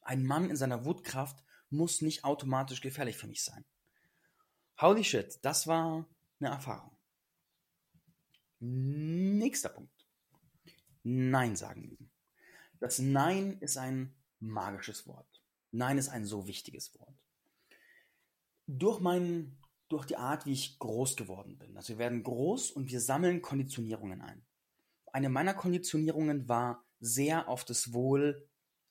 Ein 0.00 0.24
Mann 0.24 0.50
in 0.50 0.56
seiner 0.56 0.84
Wutkraft 0.84 1.44
muss 1.70 2.02
nicht 2.02 2.24
automatisch 2.24 2.80
gefährlich 2.80 3.16
für 3.16 3.28
mich 3.28 3.44
sein. 3.44 3.64
Holy 4.80 5.04
shit, 5.04 5.38
das 5.42 5.66
war 5.66 6.08
eine 6.40 6.48
Erfahrung. 6.48 6.96
Nächster 8.58 9.68
Punkt. 9.68 10.06
Nein 11.02 11.56
sagen 11.56 11.84
üben. 11.84 12.10
Das 12.80 12.98
Nein 12.98 13.58
ist 13.60 13.76
ein 13.76 14.14
magisches 14.42 15.06
Wort. 15.06 15.42
Nein 15.70 15.98
ist 15.98 16.08
ein 16.08 16.26
so 16.26 16.46
wichtiges 16.46 16.98
Wort 16.98 17.16
durch 18.66 19.00
meinen, 19.00 19.58
durch 19.88 20.06
die 20.06 20.16
Art, 20.16 20.46
wie 20.46 20.52
ich 20.52 20.78
groß 20.78 21.16
geworden 21.16 21.58
bin. 21.58 21.76
Also 21.76 21.94
wir 21.94 21.98
werden 21.98 22.22
groß 22.22 22.70
und 22.70 22.90
wir 22.90 23.00
sammeln 23.00 23.42
Konditionierungen 23.42 24.20
ein. 24.22 24.44
Eine 25.12 25.28
meiner 25.28 25.54
Konditionierungen 25.54 26.48
war 26.48 26.84
sehr 27.00 27.48
auf 27.48 27.64
das 27.64 27.92
Wohl 27.92 28.48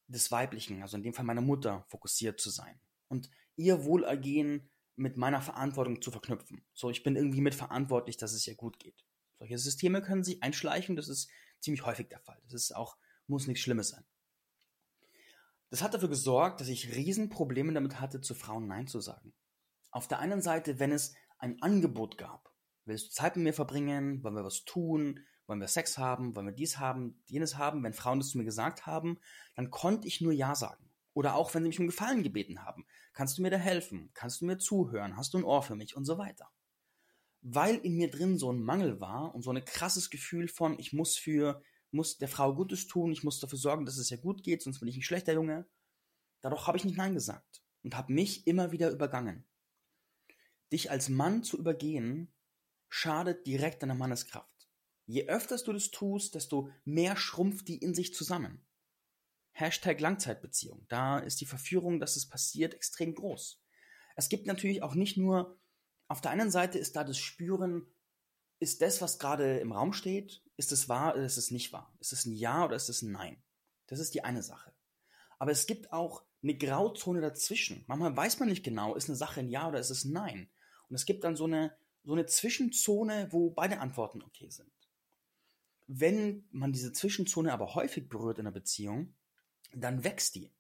des 0.08 0.32
Weiblichen, 0.32 0.82
also 0.82 0.98
in 0.98 1.04
dem 1.04 1.14
Fall 1.14 1.26
meiner 1.26 1.42
Mutter, 1.42 1.86
fokussiert 1.88 2.40
zu 2.40 2.50
sein 2.50 2.80
und 3.08 3.30
ihr 3.56 3.86
Wohlergehen 3.86 4.70
mit 4.96 5.18
meiner 5.18 5.42
Verantwortung 5.42 6.02
zu 6.02 6.12
verknüpfen. 6.12 6.64
So, 6.74 6.90
ich 6.90 7.02
bin 7.02 7.16
irgendwie 7.16 7.42
mitverantwortlich, 7.42 8.18
dass 8.18 8.34
es 8.34 8.46
ihr 8.46 8.56
gut 8.56 8.78
geht. 8.78 9.06
Solche 9.40 9.58
Systeme 9.58 10.02
können 10.02 10.24
sich 10.24 10.44
einschleichen, 10.44 10.96
das 10.96 11.08
ist 11.08 11.30
ziemlich 11.60 11.86
häufig 11.86 12.10
der 12.10 12.20
Fall. 12.20 12.40
Das 12.44 12.54
ist 12.54 12.76
auch, 12.76 12.98
muss 13.26 13.48
nichts 13.48 13.64
Schlimmes 13.64 13.90
sein. 13.90 14.04
Das 15.72 15.82
hat 15.82 15.94
dafür 15.94 16.10
gesorgt, 16.10 16.60
dass 16.60 16.68
ich 16.68 16.94
Riesenprobleme 16.94 17.72
damit 17.72 18.02
hatte, 18.02 18.20
zu 18.20 18.36
Frauen 18.36 18.68
Nein 18.68 18.88
zu 18.88 19.00
sagen. 19.00 19.34
Auf 19.90 20.10
der 20.10 20.20
einen 20.20 20.42
Seite, 20.42 20.80
wenn 20.80 20.92
es 20.92 21.16
ein 21.40 21.62
Angebot 21.62 22.18
gab, 22.18 22.54
willst 22.84 23.08
du 23.08 23.12
Zeit 23.12 23.38
mit 23.38 23.46
mir 23.46 23.54
verbringen, 23.54 24.22
wollen 24.22 24.36
wir 24.36 24.44
was 24.44 24.66
tun, 24.66 25.22
wollen 25.48 25.62
wir 25.62 25.70
Sex 25.70 25.98
haben, 25.98 26.36
wollen 26.36 26.48
wir 26.48 26.54
dies 26.54 26.78
haben, 26.78 27.24
jenes 27.26 27.58
haben, 27.58 27.84
wenn 27.84 27.94
Frauen 27.94 28.20
das 28.20 28.30
zu 28.30 28.38
mir 28.38 28.44
gesagt 28.44 28.86
haben, 28.86 29.18
dann 29.56 29.72
konnte 29.72 30.10
ich 30.10 30.20
nur 30.20 30.34
Ja 30.34 30.56
sagen. 30.56 30.92
Oder 31.14 31.36
auch 31.36 31.54
wenn 31.54 31.64
sie 31.64 31.70
mich 31.70 31.80
um 31.80 31.88
Gefallen 31.88 32.24
gebeten 32.24 32.64
haben. 32.64 32.86
Kannst 33.14 33.38
du 33.38 33.42
mir 33.42 33.50
da 33.50 33.58
helfen? 33.58 34.12
Kannst 34.14 34.42
du 34.42 34.46
mir 34.46 34.58
zuhören? 34.58 35.16
Hast 35.16 35.34
du 35.34 35.38
ein 35.38 35.44
Ohr 35.46 35.64
für 35.64 35.76
mich? 35.76 35.96
Und 35.96 36.04
so 36.04 36.18
weiter. 36.18 36.50
Weil 37.42 37.76
in 37.76 37.96
mir 37.96 38.12
drin 38.12 38.38
so 38.38 38.52
ein 38.52 38.62
Mangel 38.62 39.00
war 39.00 39.34
und 39.34 39.42
so 39.42 39.52
ein 39.52 39.64
krasses 39.64 40.10
Gefühl 40.10 40.50
von, 40.50 40.78
ich 40.80 40.92
muss 40.92 41.18
für, 41.18 41.62
muss 41.92 42.18
der 42.18 42.28
Frau 42.28 42.54
Gutes 42.54 42.88
tun, 42.88 43.12
ich 43.12 43.24
muss 43.24 43.40
dafür 43.40 43.58
sorgen, 43.58 43.86
dass 43.86 43.98
es 43.98 44.12
ihr 44.12 44.18
gut 44.18 44.44
geht, 44.44 44.62
sonst 44.62 44.80
bin 44.80 44.90
ich 44.90 44.98
ein 44.98 45.04
schlechter 45.04 45.34
Junge. 45.34 45.68
Dadurch 46.42 46.68
habe 46.68 46.78
ich 46.78 46.86
nicht 46.86 46.98
Nein 46.98 47.14
gesagt 47.14 47.64
und 47.84 47.96
habe 47.96 48.14
mich 48.14 48.48
immer 48.48 48.72
wieder 48.72 48.90
übergangen. 48.92 49.46
Dich 50.72 50.90
als 50.90 51.10
Mann 51.10 51.44
zu 51.44 51.58
übergehen, 51.58 52.34
schadet 52.90 53.46
direkt 53.46 53.84
deiner 53.84 53.96
Manneskraft. 53.96 54.70
Je 55.06 55.28
öfters 55.28 55.64
du 55.64 55.74
das 55.74 55.92
tust, 55.92 56.36
desto 56.36 56.70
mehr 56.86 57.18
schrumpft 57.18 57.68
die 57.68 57.78
in 57.78 57.94
sich 57.94 58.14
zusammen. 58.14 58.66
Hashtag 59.52 60.00
Langzeitbeziehung. 60.00 60.86
Da 60.88 61.20
ist 61.20 61.42
die 61.42 61.46
Verführung, 61.46 62.00
dass 62.00 62.16
es 62.16 62.28
passiert, 62.28 62.74
extrem 62.74 63.14
groß. 63.14 63.62
Es 64.16 64.30
gibt 64.30 64.48
natürlich 64.48 64.82
auch 64.82 64.96
nicht 64.96 65.18
nur, 65.18 65.60
auf 66.08 66.22
der 66.22 66.32
einen 66.32 66.52
Seite 66.52 66.80
ist 66.80 66.96
da 66.96 67.04
das 67.04 67.18
Spüren, 67.18 67.88
ist 68.62 68.84
das, 68.84 69.02
was 69.02 69.18
gerade 69.18 69.58
im 69.58 69.72
Raum 69.72 69.92
steht, 69.92 70.44
ist 70.56 70.72
es 70.72 70.88
wahr 70.88 71.16
oder 71.16 71.26
ist 71.26 71.38
es 71.38 71.50
nicht 71.50 71.74
wahr? 71.74 71.92
Ist 72.00 72.14
es 72.14 72.26
ein 72.26 72.34
Ja 72.34 72.64
oder 72.64 72.76
ist 72.76 72.90
es 72.90 73.02
ein 73.02 73.12
Nein? 73.12 73.42
Das 73.88 74.00
ist 74.00 74.14
die 74.14 74.24
eine 74.24 74.44
Sache. 74.44 74.72
Aber 75.40 75.52
es 75.52 75.66
gibt 75.66 75.92
auch 75.92 76.24
eine 76.44 76.56
Grauzone 76.56 77.22
dazwischen. 77.22 77.84
Manchmal 77.88 78.16
weiß 78.16 78.40
man 78.40 78.50
nicht 78.50 78.64
genau, 78.64 78.94
ist 78.94 79.10
eine 79.10 79.16
Sache 79.16 79.40
ein 79.40 79.50
Ja 79.50 79.68
oder 79.68 79.80
ist 79.80 79.90
es 79.90 80.06
ein 80.06 80.14
Nein. 80.14 80.48
Und 80.88 80.96
es 80.96 81.08
gibt 81.08 81.24
dann 81.24 81.36
so 81.36 81.46
eine, 81.46 81.76
so 82.04 82.14
eine 82.14 82.28
Zwischenzone, 82.28 83.30
wo 83.32 83.50
beide 83.50 83.80
Antworten 83.80 84.22
okay 84.22 84.52
sind. 84.52 84.72
Wenn 85.88 86.46
man 86.52 86.72
diese 86.72 86.94
Zwischenzone 86.94 87.52
aber 87.52 87.74
häufig 87.74 88.10
berührt 88.10 88.38
in 88.38 88.46
einer 88.46 88.54
Beziehung, 88.54 89.16
dann 89.74 90.04
wächst 90.04 90.36
die. 90.36 90.52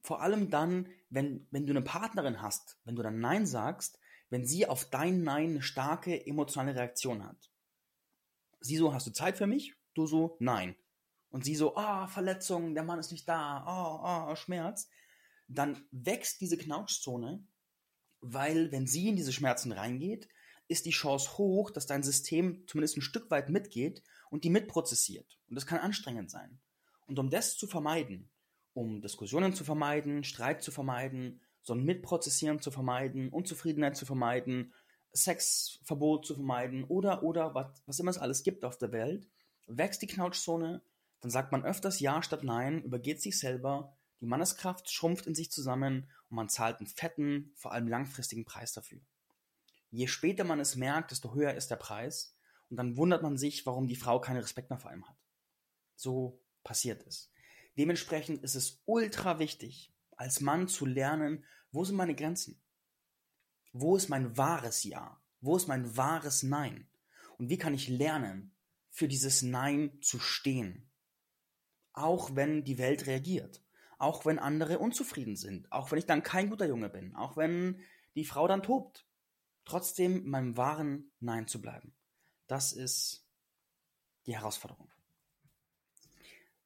Vor 0.00 0.22
allem 0.22 0.48
dann, 0.48 0.88
wenn, 1.10 1.48
wenn 1.50 1.66
du 1.66 1.72
eine 1.72 1.82
Partnerin 1.82 2.40
hast, 2.40 2.78
wenn 2.84 2.94
du 2.94 3.02
dann 3.02 3.18
Nein 3.18 3.46
sagst, 3.46 3.98
wenn 4.30 4.46
sie 4.46 4.66
auf 4.66 4.88
dein 4.90 5.22
Nein 5.22 5.50
eine 5.50 5.62
starke 5.62 6.26
emotionale 6.26 6.74
Reaktion 6.74 7.24
hat. 7.24 7.50
Sie 8.60 8.76
so, 8.76 8.94
hast 8.94 9.06
du 9.06 9.12
Zeit 9.12 9.36
für 9.36 9.46
mich? 9.46 9.74
Du 9.94 10.06
so, 10.06 10.36
nein. 10.40 10.76
Und 11.30 11.44
sie 11.44 11.54
so, 11.54 11.76
ah, 11.76 12.04
oh, 12.04 12.06
Verletzung, 12.06 12.74
der 12.74 12.84
Mann 12.84 12.98
ist 12.98 13.12
nicht 13.12 13.28
da, 13.28 13.64
oh, 13.66 14.30
oh, 14.30 14.36
Schmerz. 14.36 14.88
Dann 15.48 15.84
wächst 15.90 16.40
diese 16.40 16.56
Knautschzone, 16.56 17.46
weil 18.20 18.72
wenn 18.72 18.86
sie 18.86 19.08
in 19.08 19.16
diese 19.16 19.32
Schmerzen 19.32 19.72
reingeht, 19.72 20.28
ist 20.68 20.86
die 20.86 20.90
Chance 20.90 21.36
hoch, 21.36 21.70
dass 21.70 21.86
dein 21.86 22.02
System 22.02 22.66
zumindest 22.66 22.96
ein 22.96 23.02
Stück 23.02 23.30
weit 23.30 23.50
mitgeht 23.50 24.02
und 24.30 24.44
die 24.44 24.50
mitprozessiert. 24.50 25.38
Und 25.48 25.56
das 25.56 25.66
kann 25.66 25.78
anstrengend 25.78 26.30
sein. 26.30 26.60
Und 27.06 27.18
um 27.18 27.30
das 27.30 27.56
zu 27.56 27.66
vermeiden, 27.66 28.30
um 28.72 29.00
Diskussionen 29.02 29.54
zu 29.54 29.64
vermeiden, 29.64 30.24
Streit 30.24 30.62
zu 30.62 30.72
vermeiden, 30.72 31.40
so 31.64 31.74
ein 31.74 31.84
Mitprozessieren 31.84 32.60
zu 32.60 32.70
vermeiden, 32.70 33.30
Unzufriedenheit 33.30 33.96
zu 33.96 34.06
vermeiden, 34.06 34.72
Sexverbot 35.12 36.26
zu 36.26 36.34
vermeiden 36.34 36.84
oder, 36.84 37.22
oder, 37.22 37.54
was, 37.54 37.82
was 37.86 37.98
immer 37.98 38.10
es 38.10 38.18
alles 38.18 38.42
gibt 38.42 38.64
auf 38.64 38.78
der 38.78 38.92
Welt, 38.92 39.26
wächst 39.66 40.02
die 40.02 40.06
Knautschzone, 40.06 40.82
dann 41.20 41.30
sagt 41.30 41.52
man 41.52 41.64
öfters 41.64 42.00
Ja 42.00 42.22
statt 42.22 42.44
Nein, 42.44 42.82
übergeht 42.82 43.20
sich 43.20 43.38
selber, 43.38 43.96
die 44.20 44.26
Manneskraft 44.26 44.90
schrumpft 44.90 45.26
in 45.26 45.34
sich 45.34 45.50
zusammen 45.50 46.10
und 46.28 46.36
man 46.36 46.48
zahlt 46.48 46.78
einen 46.78 46.86
fetten, 46.86 47.52
vor 47.56 47.72
allem 47.72 47.88
langfristigen 47.88 48.44
Preis 48.44 48.72
dafür. 48.72 49.00
Je 49.90 50.06
später 50.06 50.44
man 50.44 50.60
es 50.60 50.76
merkt, 50.76 51.12
desto 51.12 51.34
höher 51.34 51.54
ist 51.54 51.70
der 51.70 51.76
Preis. 51.76 52.36
Und 52.68 52.78
dann 52.78 52.96
wundert 52.96 53.22
man 53.22 53.36
sich, 53.36 53.64
warum 53.64 53.86
die 53.86 53.94
Frau 53.94 54.20
keinen 54.20 54.40
Respekt 54.40 54.70
mehr 54.70 54.78
vor 54.80 54.92
ihm 54.92 55.08
hat. 55.08 55.16
So 55.94 56.40
passiert 56.64 57.06
es. 57.06 57.30
Dementsprechend 57.78 58.42
ist 58.42 58.56
es 58.56 58.82
ultra 58.86 59.38
wichtig, 59.38 59.93
als 60.24 60.40
Mann 60.40 60.68
zu 60.68 60.86
lernen, 60.86 61.44
wo 61.70 61.84
sind 61.84 61.96
meine 61.96 62.14
Grenzen? 62.14 62.58
Wo 63.72 63.94
ist 63.94 64.08
mein 64.08 64.36
wahres 64.38 64.82
Ja? 64.84 65.20
Wo 65.40 65.54
ist 65.56 65.68
mein 65.68 65.96
wahres 65.98 66.42
Nein? 66.42 66.88
Und 67.36 67.50
wie 67.50 67.58
kann 67.58 67.74
ich 67.74 67.88
lernen, 67.88 68.56
für 68.88 69.06
dieses 69.06 69.42
Nein 69.42 69.98
zu 70.00 70.18
stehen? 70.18 70.90
Auch 71.92 72.34
wenn 72.34 72.64
die 72.64 72.78
Welt 72.78 73.06
reagiert. 73.06 73.62
Auch 73.98 74.24
wenn 74.24 74.38
andere 74.38 74.78
unzufrieden 74.78 75.36
sind. 75.36 75.70
Auch 75.70 75.90
wenn 75.90 75.98
ich 75.98 76.06
dann 76.06 76.22
kein 76.22 76.48
guter 76.48 76.66
Junge 76.66 76.88
bin. 76.88 77.14
Auch 77.14 77.36
wenn 77.36 77.82
die 78.14 78.24
Frau 78.24 78.48
dann 78.48 78.62
tobt 78.62 79.06
trotzdem 79.66 80.26
meinem 80.26 80.56
wahren 80.56 81.12
Nein 81.20 81.48
zu 81.48 81.60
bleiben. 81.60 81.94
Das 82.46 82.72
ist 82.72 83.28
die 84.26 84.34
Herausforderung. 84.34 84.93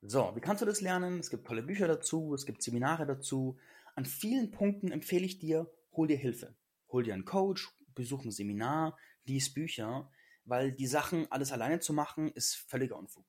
So, 0.02 0.32
wie 0.34 0.40
kannst 0.40 0.62
du 0.62 0.66
das 0.66 0.80
lernen? 0.80 1.18
Es 1.18 1.30
gibt 1.30 1.46
tolle 1.46 1.62
Bücher 1.62 1.88
dazu, 1.88 2.32
es 2.34 2.46
gibt 2.46 2.62
Seminare 2.62 3.04
dazu. 3.04 3.58
An 3.96 4.04
vielen 4.04 4.50
Punkten 4.50 4.92
empfehle 4.92 5.26
ich 5.26 5.38
dir, 5.38 5.70
hol 5.92 6.06
dir 6.06 6.16
Hilfe. 6.16 6.54
Hol 6.90 7.02
dir 7.02 7.14
einen 7.14 7.24
Coach, 7.24 7.68
besuch 7.94 8.24
ein 8.24 8.30
Seminar, 8.30 8.96
lies 9.24 9.52
Bücher, 9.52 10.10
weil 10.44 10.72
die 10.72 10.86
Sachen 10.86 11.30
alles 11.30 11.52
alleine 11.52 11.80
zu 11.80 11.92
machen, 11.92 12.30
ist 12.32 12.54
völliger 12.54 12.96
Unfug. 12.96 13.26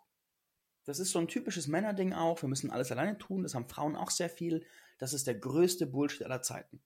Das 0.85 0.99
ist 0.99 1.11
so 1.11 1.19
ein 1.19 1.27
typisches 1.27 1.67
Männerding 1.67 2.13
auch. 2.13 2.41
Wir 2.41 2.49
müssen 2.49 2.71
alles 2.71 2.91
alleine 2.91 3.17
tun. 3.17 3.43
Das 3.43 3.55
haben 3.55 3.67
Frauen 3.67 3.95
auch 3.95 4.09
sehr 4.09 4.29
viel. 4.29 4.65
Das 4.97 5.13
ist 5.13 5.27
der 5.27 5.35
größte 5.35 5.85
Bullshit 5.85 6.23
aller 6.23 6.41
Zeiten. 6.41 6.81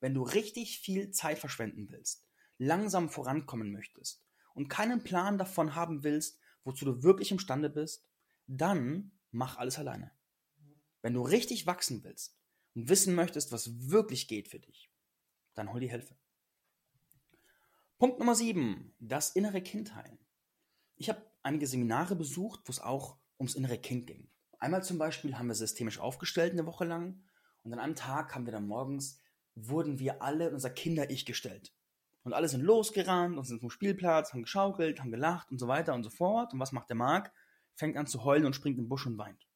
Wenn 0.00 0.14
du 0.14 0.22
richtig 0.22 0.78
viel 0.78 1.10
Zeit 1.10 1.38
verschwenden 1.38 1.90
willst, 1.90 2.26
langsam 2.58 3.08
vorankommen 3.08 3.72
möchtest 3.72 4.22
und 4.54 4.68
keinen 4.68 5.04
Plan 5.04 5.38
davon 5.38 5.74
haben 5.74 6.02
willst, 6.02 6.38
wozu 6.64 6.84
du 6.84 7.02
wirklich 7.02 7.30
imstande 7.30 7.70
bist, 7.70 8.06
dann 8.46 9.12
mach 9.32 9.58
alles 9.58 9.78
alleine. 9.78 10.12
Wenn 11.00 11.14
du 11.14 11.22
richtig 11.22 11.66
wachsen 11.66 12.04
willst 12.04 12.38
und 12.74 12.88
wissen 12.88 13.14
möchtest, 13.14 13.50
was 13.50 13.90
wirklich 13.90 14.28
geht 14.28 14.48
für 14.48 14.60
dich, 14.60 14.90
dann 15.54 15.72
hol 15.72 15.80
die 15.80 15.90
Hilfe. 15.90 16.16
Punkt 17.98 18.18
Nummer 18.18 18.34
7, 18.34 18.94
das 19.00 19.30
innere 19.30 19.62
Kind 19.62 19.94
heilen. 19.94 20.18
Ich 20.96 21.08
habe 21.08 21.22
einige 21.42 21.66
Seminare 21.66 22.14
besucht, 22.14 22.60
wo 22.66 22.70
es 22.70 22.80
auch 22.80 23.18
ums 23.38 23.54
innere 23.54 23.78
Kind 23.78 24.06
ging. 24.06 24.28
Einmal 24.58 24.84
zum 24.84 24.98
Beispiel 24.98 25.36
haben 25.36 25.48
wir 25.48 25.54
systemisch 25.54 25.98
aufgestellt 25.98 26.52
eine 26.52 26.66
Woche 26.66 26.84
lang 26.84 27.24
und 27.64 27.72
an 27.72 27.80
einem 27.80 27.96
Tag 27.96 28.34
haben 28.34 28.46
wir 28.46 28.52
dann 28.52 28.66
morgens 28.66 29.18
wurden 29.54 29.98
wir 29.98 30.22
alle 30.22 30.48
in 30.48 30.54
unser 30.54 30.70
Kinder-Ich 30.70 31.26
gestellt. 31.26 31.74
Und 32.24 32.32
alle 32.32 32.48
sind 32.48 32.62
losgerannt 32.62 33.36
und 33.36 33.44
sind 33.44 33.60
zum 33.60 33.70
Spielplatz, 33.70 34.32
haben 34.32 34.42
geschaukelt, 34.42 35.00
haben 35.00 35.10
gelacht 35.10 35.50
und 35.50 35.58
so 35.58 35.68
weiter 35.68 35.94
und 35.94 36.04
so 36.04 36.10
fort. 36.10 36.52
Und 36.52 36.60
was 36.60 36.72
macht 36.72 36.88
der 36.88 36.96
Mark? 36.96 37.32
Fängt 37.74 37.96
an 37.96 38.06
zu 38.06 38.24
heulen 38.24 38.46
und 38.46 38.54
springt 38.54 38.78
im 38.78 38.88
Busch 38.88 39.06
und 39.06 39.18
weint. 39.18 39.46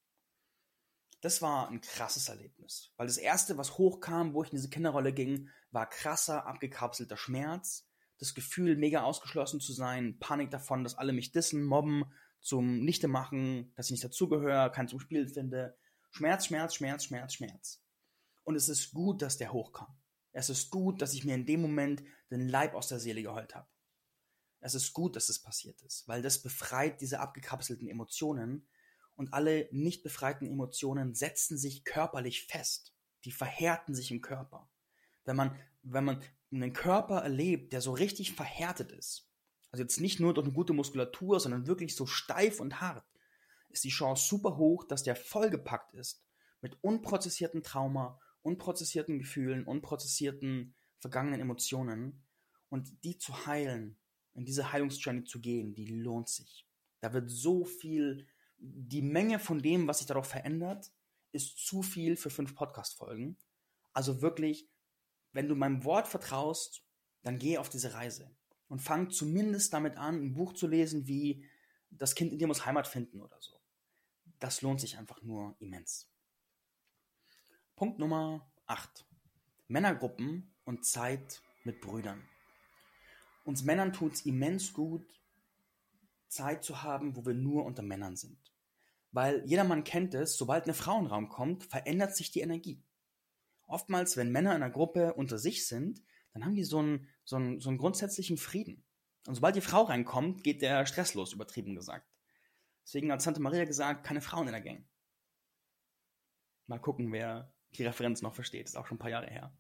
Das 1.21 1.43
war 1.43 1.69
ein 1.69 1.81
krasses 1.81 2.29
Erlebnis. 2.29 2.93
Weil 2.97 3.07
das 3.07 3.17
erste, 3.17 3.59
was 3.59 3.79
hochkam, 3.79 4.35
wo 4.35 4.43
ich 4.43 4.51
in 4.51 4.57
diese 4.57 4.71
Kinderrolle 4.71 5.13
ging, 5.13 5.49
war 5.71 5.89
krasser, 5.89 6.47
abgekapselter 6.47 7.17
Schmerz. 7.17 7.89
Das 8.19 8.35
Gefühl, 8.35 8.77
mega 8.77 9.03
ausgeschlossen 9.03 9.61
zu 9.61 9.73
sein, 9.73 10.19
Panik 10.19 10.51
davon, 10.51 10.85
dass 10.85 10.97
alle 10.97 11.13
mich 11.13 11.33
dissen, 11.33 11.65
mobben, 11.65 12.05
zum 12.41 12.85
Nichte 12.85 13.09
machen, 13.09 13.73
dass 13.75 13.87
ich 13.87 13.93
nicht 13.93 14.05
dazugehöre, 14.05 14.71
keinen 14.71 14.89
zum 14.89 15.01
Spiel 15.01 15.27
finde. 15.27 15.77
Schmerz, 16.11 16.47
Schmerz, 16.47 16.77
Schmerz, 16.77 17.05
Schmerz, 17.05 17.35
Schmerz. 17.35 17.83
Und 18.45 18.55
es 18.55 18.69
ist 18.69 18.93
gut, 18.93 19.21
dass 19.21 19.37
der 19.37 19.53
hochkam. 19.53 19.99
Es 20.33 20.49
ist 20.49 20.71
gut, 20.71 21.03
dass 21.03 21.15
ich 21.15 21.25
mir 21.25 21.35
in 21.35 21.47
dem 21.47 21.61
Moment 21.61 22.05
den 22.31 22.49
Leib 22.49 22.75
aus 22.75 22.89
der 22.89 23.01
Seele 23.01 23.23
geheult 23.23 23.55
habe. 23.55 23.67
Es 24.61 24.75
ist 24.75 24.93
gut, 24.93 25.17
dass 25.17 25.29
es 25.29 25.39
passiert 25.39 25.81
ist, 25.83 26.09
weil 26.09 26.23
das 26.23 26.43
befreit 26.43 27.01
diese 27.01 27.21
abgekapselten 27.21 27.89
Emotionen 27.89 28.67
und 29.15 29.33
alle 29.33 29.69
nicht 29.71 30.03
befreiten 30.03 30.47
Emotionen 30.47 31.15
setzen 31.15 31.59
sich 31.59 31.85
körperlich 31.85 32.47
fest. 32.47 32.95
Die 33.25 33.33
verhärten 33.33 33.95
sich 33.95 34.11
im 34.11 34.21
Körper. 34.21 34.69
Wenn 35.25 35.37
man, 35.37 35.59
wenn 35.83 36.05
man 36.05 36.23
einen 36.53 36.73
Körper 36.73 37.21
erlebt, 37.21 37.73
der 37.73 37.81
so 37.81 37.93
richtig 37.93 38.33
verhärtet 38.33 38.93
ist, 38.93 39.29
also 39.71 39.83
jetzt 39.83 40.01
nicht 40.01 40.21
nur 40.21 40.33
durch 40.35 40.47
eine 40.47 40.55
gute 40.55 40.73
Muskulatur, 40.73 41.41
sondern 41.41 41.67
wirklich 41.67 41.97
so 41.97 42.07
steif 42.07 42.61
und 42.61 42.81
hart, 42.81 43.05
ist 43.69 43.85
die 43.85 43.91
Chance 43.91 44.27
super 44.29 44.57
hoch, 44.57 44.85
dass 44.85 45.03
der 45.03 45.17
vollgepackt 45.17 45.95
ist 45.95 46.25
mit 46.61 46.83
unprozessierten 46.83 47.63
Trauma, 47.63 48.21
unprozessierten 48.43 49.19
Gefühlen, 49.19 49.67
unprozessierten 49.67 50.75
vergangenen 50.99 51.41
Emotionen 51.41 52.25
und 52.69 53.05
die 53.05 53.19
zu 53.19 53.47
heilen, 53.47 53.99
in 54.37 54.45
diese 54.45 54.73
Heilungsjourney 54.73 55.25
zu 55.25 55.41
gehen, 55.41 55.75
die 55.75 55.87
lohnt 55.87 56.29
sich. 56.29 56.67
Da 57.01 57.13
wird 57.13 57.31
so 57.31 57.65
viel, 57.65 58.27
die 58.59 59.03
Menge 59.03 59.39
von 59.39 59.61
dem, 59.61 59.89
was 59.89 59.99
sich 59.99 60.07
darauf 60.07 60.27
verändert, 60.27 60.93
ist 61.33 61.59
zu 61.59 61.83
viel 61.83 62.17
für 62.17 62.31
fünf 62.31 62.55
Podcast-Folgen. 62.55 63.37
Also 63.93 64.23
wirklich, 64.23 64.69
wenn 65.33 65.49
du 65.49 65.55
meinem 65.55 65.85
Wort 65.85 66.09
vertraust, 66.09 66.83
dann 67.23 67.39
geh 67.39 67.59
auf 67.59 67.69
diese 67.69 67.95
Reise 67.95 68.31
und 68.69 68.81
fang 68.81 69.11
zumindest 69.11 69.73
damit 69.73 69.97
an, 69.97 70.17
ein 70.23 70.35
Buch 70.35 70.53
zu 70.53 70.67
lesen 70.67 71.07
wie 71.07 71.45
Das 71.91 72.15
Kind 72.15 72.33
in 72.33 72.39
dir 72.39 72.47
muss 72.47 72.67
Heimat 72.67 72.87
finden 72.87 73.21
oder 73.21 73.41
so. 73.41 73.59
Das 74.39 74.61
lohnt 74.61 74.81
sich 74.81 74.99
einfach 74.99 75.23
nur 75.23 75.57
immens. 75.61 76.11
Punkt 77.75 77.99
Nummer 77.99 78.51
8. 78.67 79.07
Männergruppen 79.69 80.55
und 80.65 80.85
Zeit 80.85 81.43
mit 81.65 81.81
Brüdern. 81.81 82.23
Uns 83.47 83.63
Männern 83.63 83.93
tut 83.93 84.15
es 84.15 84.27
immens 84.27 84.73
gut, 84.73 85.07
Zeit 86.27 86.65
zu 86.65 86.83
haben, 86.83 87.15
wo 87.15 87.25
wir 87.25 87.33
nur 87.33 87.65
unter 87.65 87.83
Männern 87.83 88.17
sind. 88.17 88.53
Weil 89.13 89.45
jeder 89.47 89.63
Mann 89.63 89.85
kennt 89.85 90.15
es, 90.15 90.37
sobald 90.37 90.65
eine 90.65 90.75
Frau 90.75 90.99
in 90.99 91.05
den 91.05 91.13
Raum 91.13 91.29
kommt, 91.29 91.63
verändert 91.63 92.17
sich 92.17 92.33
die 92.33 92.41
Energie. 92.41 92.83
Oftmals, 93.69 94.17
wenn 94.17 94.33
Männer 94.33 94.51
in 94.51 94.63
einer 94.63 94.73
Gruppe 94.73 95.15
unter 95.15 95.39
sich 95.39 95.69
sind, 95.69 96.03
dann 96.33 96.45
haben 96.45 96.57
die 96.57 96.65
so 96.65 96.81
einen, 96.81 97.09
so 97.23 97.37
einen, 97.37 97.61
so 97.61 97.69
einen 97.69 97.79
grundsätzlichen 97.79 98.37
Frieden. 98.37 98.85
Und 99.29 99.37
sobald 99.37 99.55
die 99.55 99.61
Frau 99.61 99.83
reinkommt, 99.83 100.43
geht 100.43 100.61
der 100.61 100.85
Stress 100.85 101.15
los, 101.15 101.33
übertrieben 101.33 101.77
gesagt. 101.77 102.11
Deswegen 102.83 103.13
hat 103.13 103.23
Santa 103.23 103.41
Maria 103.41 103.65
gesagt, 103.65 104.05
keine 104.05 104.23
Frauen 104.23 104.49
in 104.49 104.55
der 104.55 104.61
Gang. 104.61 104.85
Mal 106.67 106.81
gucken, 106.81 107.13
wer 107.13 107.55
die 107.77 107.85
Referenz 107.85 108.23
noch 108.23 108.35
versteht. 108.35 108.67
Ist 108.67 108.77
auch 108.77 108.89
schon 108.89 108.97
ein 108.97 109.01
paar 109.01 109.11
Jahre 109.11 109.31
her. 109.31 109.57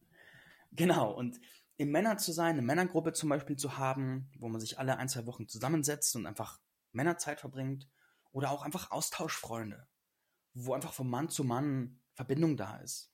Genau, 0.73 1.13
und 1.13 1.41
im 1.77 1.91
Männer 1.91 2.17
zu 2.17 2.33
sein, 2.33 2.55
eine 2.55 2.63
Männergruppe 2.63 3.13
zum 3.13 3.29
Beispiel 3.29 3.57
zu 3.57 3.77
haben, 3.77 4.31
wo 4.39 4.49
man 4.49 4.61
sich 4.61 4.79
alle 4.79 4.97
ein, 4.99 5.09
zwei 5.09 5.27
Wochen 5.27 5.47
zusammensetzt 5.47 6.17
und 6.17 6.27
einfach 6.27 6.61
Männerzeit 6.93 7.41
verbringt 7.41 7.89
oder 8.33 8.51
auch 8.51 8.63
einfach 8.63 8.91
Austauschfreunde, 8.91 9.87
wo 10.55 10.73
einfach 10.73 10.93
von 10.93 11.09
Mann 11.09 11.29
zu 11.29 11.45
Mann 11.45 12.01
Verbindung 12.15 12.57
da 12.57 12.79
ist, 12.79 13.13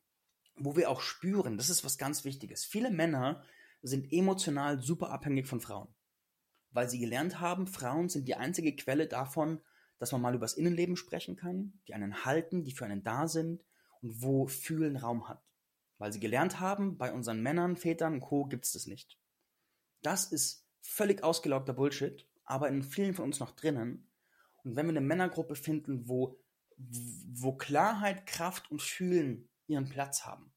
wo 0.54 0.76
wir 0.76 0.88
auch 0.88 1.00
spüren, 1.00 1.56
das 1.56 1.70
ist 1.70 1.84
was 1.84 1.98
ganz 1.98 2.24
Wichtiges. 2.24 2.64
Viele 2.64 2.90
Männer 2.90 3.42
sind 3.82 4.12
emotional 4.12 4.80
super 4.80 5.10
abhängig 5.10 5.48
von 5.48 5.60
Frauen, 5.60 5.92
weil 6.70 6.88
sie 6.88 7.00
gelernt 7.00 7.40
haben, 7.40 7.66
Frauen 7.66 8.08
sind 8.08 8.28
die 8.28 8.36
einzige 8.36 8.76
Quelle 8.76 9.08
davon, 9.08 9.60
dass 9.98 10.12
man 10.12 10.20
mal 10.20 10.34
über 10.34 10.44
das 10.44 10.54
Innenleben 10.54 10.96
sprechen 10.96 11.34
kann, 11.34 11.80
die 11.88 11.94
einen 11.94 12.24
halten, 12.24 12.62
die 12.62 12.72
für 12.72 12.84
einen 12.84 13.02
da 13.02 13.26
sind 13.26 13.64
und 14.02 14.22
wo 14.22 14.46
Fühlen 14.46 14.96
Raum 14.96 15.28
hat 15.28 15.42
weil 16.02 16.12
sie 16.12 16.18
gelernt 16.18 16.58
haben, 16.58 16.98
bei 16.98 17.12
unseren 17.12 17.40
Männern, 17.44 17.76
Vätern 17.76 18.14
und 18.14 18.22
Co. 18.22 18.46
gibt 18.46 18.64
es 18.64 18.72
das 18.72 18.88
nicht. 18.88 19.20
Das 20.02 20.32
ist 20.32 20.68
völlig 20.80 21.22
ausgelaugter 21.22 21.74
Bullshit, 21.74 22.28
aber 22.44 22.66
in 22.66 22.82
vielen 22.82 23.14
von 23.14 23.26
uns 23.26 23.38
noch 23.38 23.52
drinnen. 23.52 24.10
Und 24.64 24.74
wenn 24.74 24.86
wir 24.86 24.90
eine 24.90 25.00
Männergruppe 25.00 25.54
finden, 25.54 26.08
wo, 26.08 26.40
wo 26.76 27.52
Klarheit, 27.52 28.26
Kraft 28.26 28.68
und 28.72 28.82
Fühlen 28.82 29.48
ihren 29.68 29.88
Platz 29.88 30.26
haben, 30.26 30.52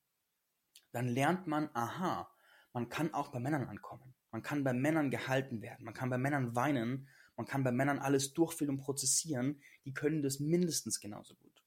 dann 0.92 1.08
lernt 1.08 1.46
man, 1.46 1.70
aha, 1.76 2.28
man 2.74 2.90
kann 2.90 3.14
auch 3.14 3.28
bei 3.28 3.40
Männern 3.40 3.68
ankommen. 3.68 4.16
Man 4.32 4.42
kann 4.42 4.64
bei 4.64 4.74
Männern 4.74 5.12
gehalten 5.12 5.62
werden. 5.62 5.86
Man 5.86 5.94
kann 5.94 6.10
bei 6.10 6.18
Männern 6.18 6.56
weinen. 6.56 7.08
Man 7.36 7.46
kann 7.46 7.64
bei 7.64 7.72
Männern 7.72 8.00
alles 8.00 8.34
durchfühlen 8.34 8.80
und 8.80 8.84
prozessieren. 8.84 9.62
Die 9.86 9.94
können 9.94 10.24
das 10.24 10.40
mindestens 10.40 11.00
genauso 11.00 11.36
gut. 11.36 11.64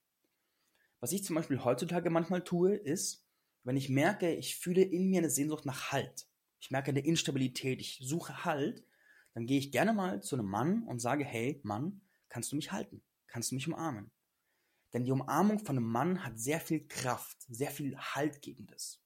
Was 0.99 1.12
ich 1.12 1.23
zum 1.23 1.37
Beispiel 1.37 1.62
heutzutage 1.62 2.11
manchmal 2.11 2.43
tue, 2.43 2.75
ist, 2.75 3.28
wenn 3.64 3.77
ich 3.77 3.88
merke, 3.88 4.35
ich 4.35 4.57
fühle 4.57 4.83
in 4.83 5.11
mir 5.11 5.18
eine 5.18 5.31
Sehnsucht 5.31 5.66
nach 5.66 5.92
Halt, 5.92 6.27
ich 6.61 6.71
merke 6.71 6.90
eine 6.90 7.05
Instabilität, 7.05 7.81
ich 7.81 8.01
suche 8.03 8.44
Halt, 8.44 8.85
dann 9.35 9.47
gehe 9.47 9.59
ich 9.59 9.73
gerne 9.73 9.92
mal 9.92 10.23
zu 10.23 10.37
einem 10.37 10.47
Mann 10.47 10.83
und 10.85 11.01
sage, 11.01 11.25
hey 11.25 11.61
Mann, 11.62 12.01
kannst 12.29 12.53
du 12.53 12.57
mich 12.57 12.73
halten? 12.73 13.03
Kannst 13.27 13.51
du 13.51 13.55
mich 13.55 13.68
umarmen? 13.68 14.11
Denn 14.92 15.05
die 15.05 15.12
Umarmung 15.12 15.59
von 15.59 15.77
einem 15.77 15.87
Mann 15.87 16.25
hat 16.25 16.38
sehr 16.38 16.61
viel 16.61 16.87
Kraft, 16.88 17.37
sehr 17.49 17.71
viel 17.71 17.97
Haltgebendes. 17.97 19.03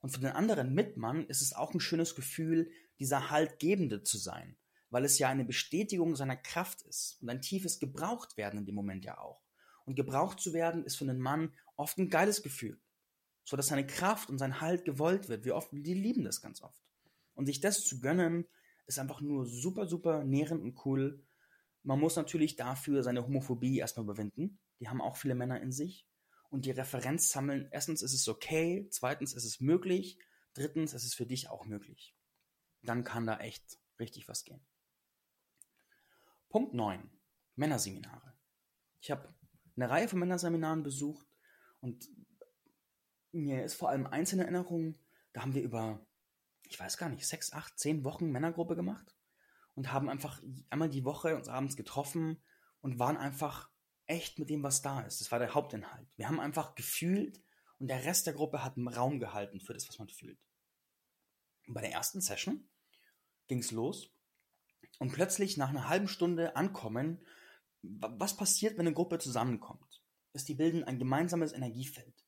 Und 0.00 0.10
für 0.10 0.20
den 0.20 0.32
anderen 0.32 0.74
Mitmann 0.74 1.26
ist 1.26 1.42
es 1.42 1.52
auch 1.52 1.74
ein 1.74 1.80
schönes 1.80 2.14
Gefühl, 2.14 2.70
dieser 2.98 3.30
Haltgebende 3.30 4.02
zu 4.02 4.16
sein, 4.16 4.56
weil 4.90 5.04
es 5.04 5.18
ja 5.18 5.28
eine 5.28 5.44
Bestätigung 5.44 6.16
seiner 6.16 6.36
Kraft 6.36 6.82
ist 6.82 7.18
und 7.20 7.28
ein 7.28 7.42
tiefes 7.42 7.78
Gebrauchtwerden 7.78 8.60
in 8.60 8.66
dem 8.66 8.74
Moment 8.74 9.04
ja 9.04 9.18
auch. 9.18 9.42
Und 9.84 9.96
gebraucht 9.96 10.40
zu 10.40 10.52
werden 10.52 10.84
ist 10.84 10.96
für 10.96 11.04
einen 11.04 11.20
Mann 11.20 11.52
oft 11.76 11.98
ein 11.98 12.10
geiles 12.10 12.42
Gefühl 12.42 12.80
so 13.48 13.56
dass 13.56 13.68
seine 13.68 13.86
Kraft 13.86 14.28
und 14.28 14.36
sein 14.36 14.60
Halt 14.60 14.84
gewollt 14.84 15.30
wird. 15.30 15.46
Wir 15.46 15.56
oft, 15.56 15.70
die 15.72 15.94
lieben 15.94 16.22
das 16.22 16.42
ganz 16.42 16.60
oft. 16.60 16.82
Und 17.32 17.46
sich 17.46 17.60
das 17.60 17.82
zu 17.82 17.98
gönnen, 17.98 18.46
ist 18.86 18.98
einfach 18.98 19.22
nur 19.22 19.46
super, 19.46 19.86
super 19.86 20.22
nährend 20.22 20.62
und 20.62 20.84
cool. 20.84 21.24
Man 21.82 21.98
muss 21.98 22.16
natürlich 22.16 22.56
dafür 22.56 23.02
seine 23.02 23.24
Homophobie 23.24 23.78
erstmal 23.78 24.04
überwinden. 24.04 24.58
Die 24.80 24.90
haben 24.90 25.00
auch 25.00 25.16
viele 25.16 25.34
Männer 25.34 25.62
in 25.62 25.72
sich. 25.72 26.06
Und 26.50 26.66
die 26.66 26.72
Referenz 26.72 27.30
sammeln. 27.30 27.68
Erstens 27.70 28.02
ist 28.02 28.12
es 28.12 28.28
okay. 28.28 28.86
Zweitens 28.90 29.32
ist 29.32 29.46
es 29.46 29.60
möglich. 29.60 30.18
Drittens 30.52 30.92
ist 30.92 31.04
es 31.04 31.14
für 31.14 31.24
dich 31.24 31.48
auch 31.48 31.64
möglich. 31.64 32.14
Dann 32.82 33.02
kann 33.02 33.26
da 33.26 33.38
echt 33.38 33.78
richtig 33.98 34.28
was 34.28 34.44
gehen. 34.44 34.60
Punkt 36.50 36.74
9. 36.74 37.10
Männerseminare. 37.56 38.34
Ich 39.00 39.10
habe 39.10 39.34
eine 39.74 39.88
Reihe 39.88 40.06
von 40.06 40.18
Männerseminaren 40.18 40.82
besucht 40.82 41.26
und 41.80 42.10
mir 43.32 43.64
ist 43.64 43.74
vor 43.74 43.90
allem 43.90 44.06
eins 44.06 44.32
in 44.32 44.40
Erinnerung, 44.40 44.98
da 45.32 45.42
haben 45.42 45.54
wir 45.54 45.62
über, 45.62 46.04
ich 46.64 46.78
weiß 46.78 46.96
gar 46.96 47.08
nicht, 47.08 47.26
sechs, 47.26 47.52
acht, 47.52 47.78
zehn 47.78 48.04
Wochen 48.04 48.30
Männergruppe 48.30 48.76
gemacht 48.76 49.14
und 49.74 49.92
haben 49.92 50.08
einfach 50.08 50.42
einmal 50.70 50.88
die 50.88 51.04
Woche 51.04 51.36
uns 51.36 51.48
abends 51.48 51.76
getroffen 51.76 52.42
und 52.80 52.98
waren 52.98 53.16
einfach 53.16 53.70
echt 54.06 54.38
mit 54.38 54.50
dem, 54.50 54.62
was 54.62 54.82
da 54.82 55.00
ist. 55.02 55.20
Das 55.20 55.30
war 55.30 55.38
der 55.38 55.54
Hauptinhalt. 55.54 56.08
Wir 56.16 56.28
haben 56.28 56.40
einfach 56.40 56.74
gefühlt 56.74 57.42
und 57.78 57.88
der 57.88 58.04
Rest 58.04 58.26
der 58.26 58.34
Gruppe 58.34 58.64
hat 58.64 58.74
Raum 58.76 59.20
gehalten 59.20 59.60
für 59.60 59.74
das, 59.74 59.88
was 59.88 59.98
man 59.98 60.08
fühlt. 60.08 60.38
Und 61.66 61.74
bei 61.74 61.80
der 61.80 61.92
ersten 61.92 62.20
Session 62.20 62.68
ging 63.46 63.58
es 63.58 63.70
los 63.70 64.10
und 64.98 65.12
plötzlich 65.12 65.56
nach 65.56 65.68
einer 65.68 65.88
halben 65.88 66.08
Stunde 66.08 66.56
ankommen, 66.56 67.24
was 67.82 68.36
passiert, 68.36 68.74
wenn 68.74 68.86
eine 68.86 68.94
Gruppe 68.94 69.18
zusammenkommt? 69.18 70.02
Ist 70.32 70.48
die 70.48 70.54
bilden 70.54 70.84
ein 70.84 70.98
gemeinsames 70.98 71.52
Energiefeld. 71.52 72.27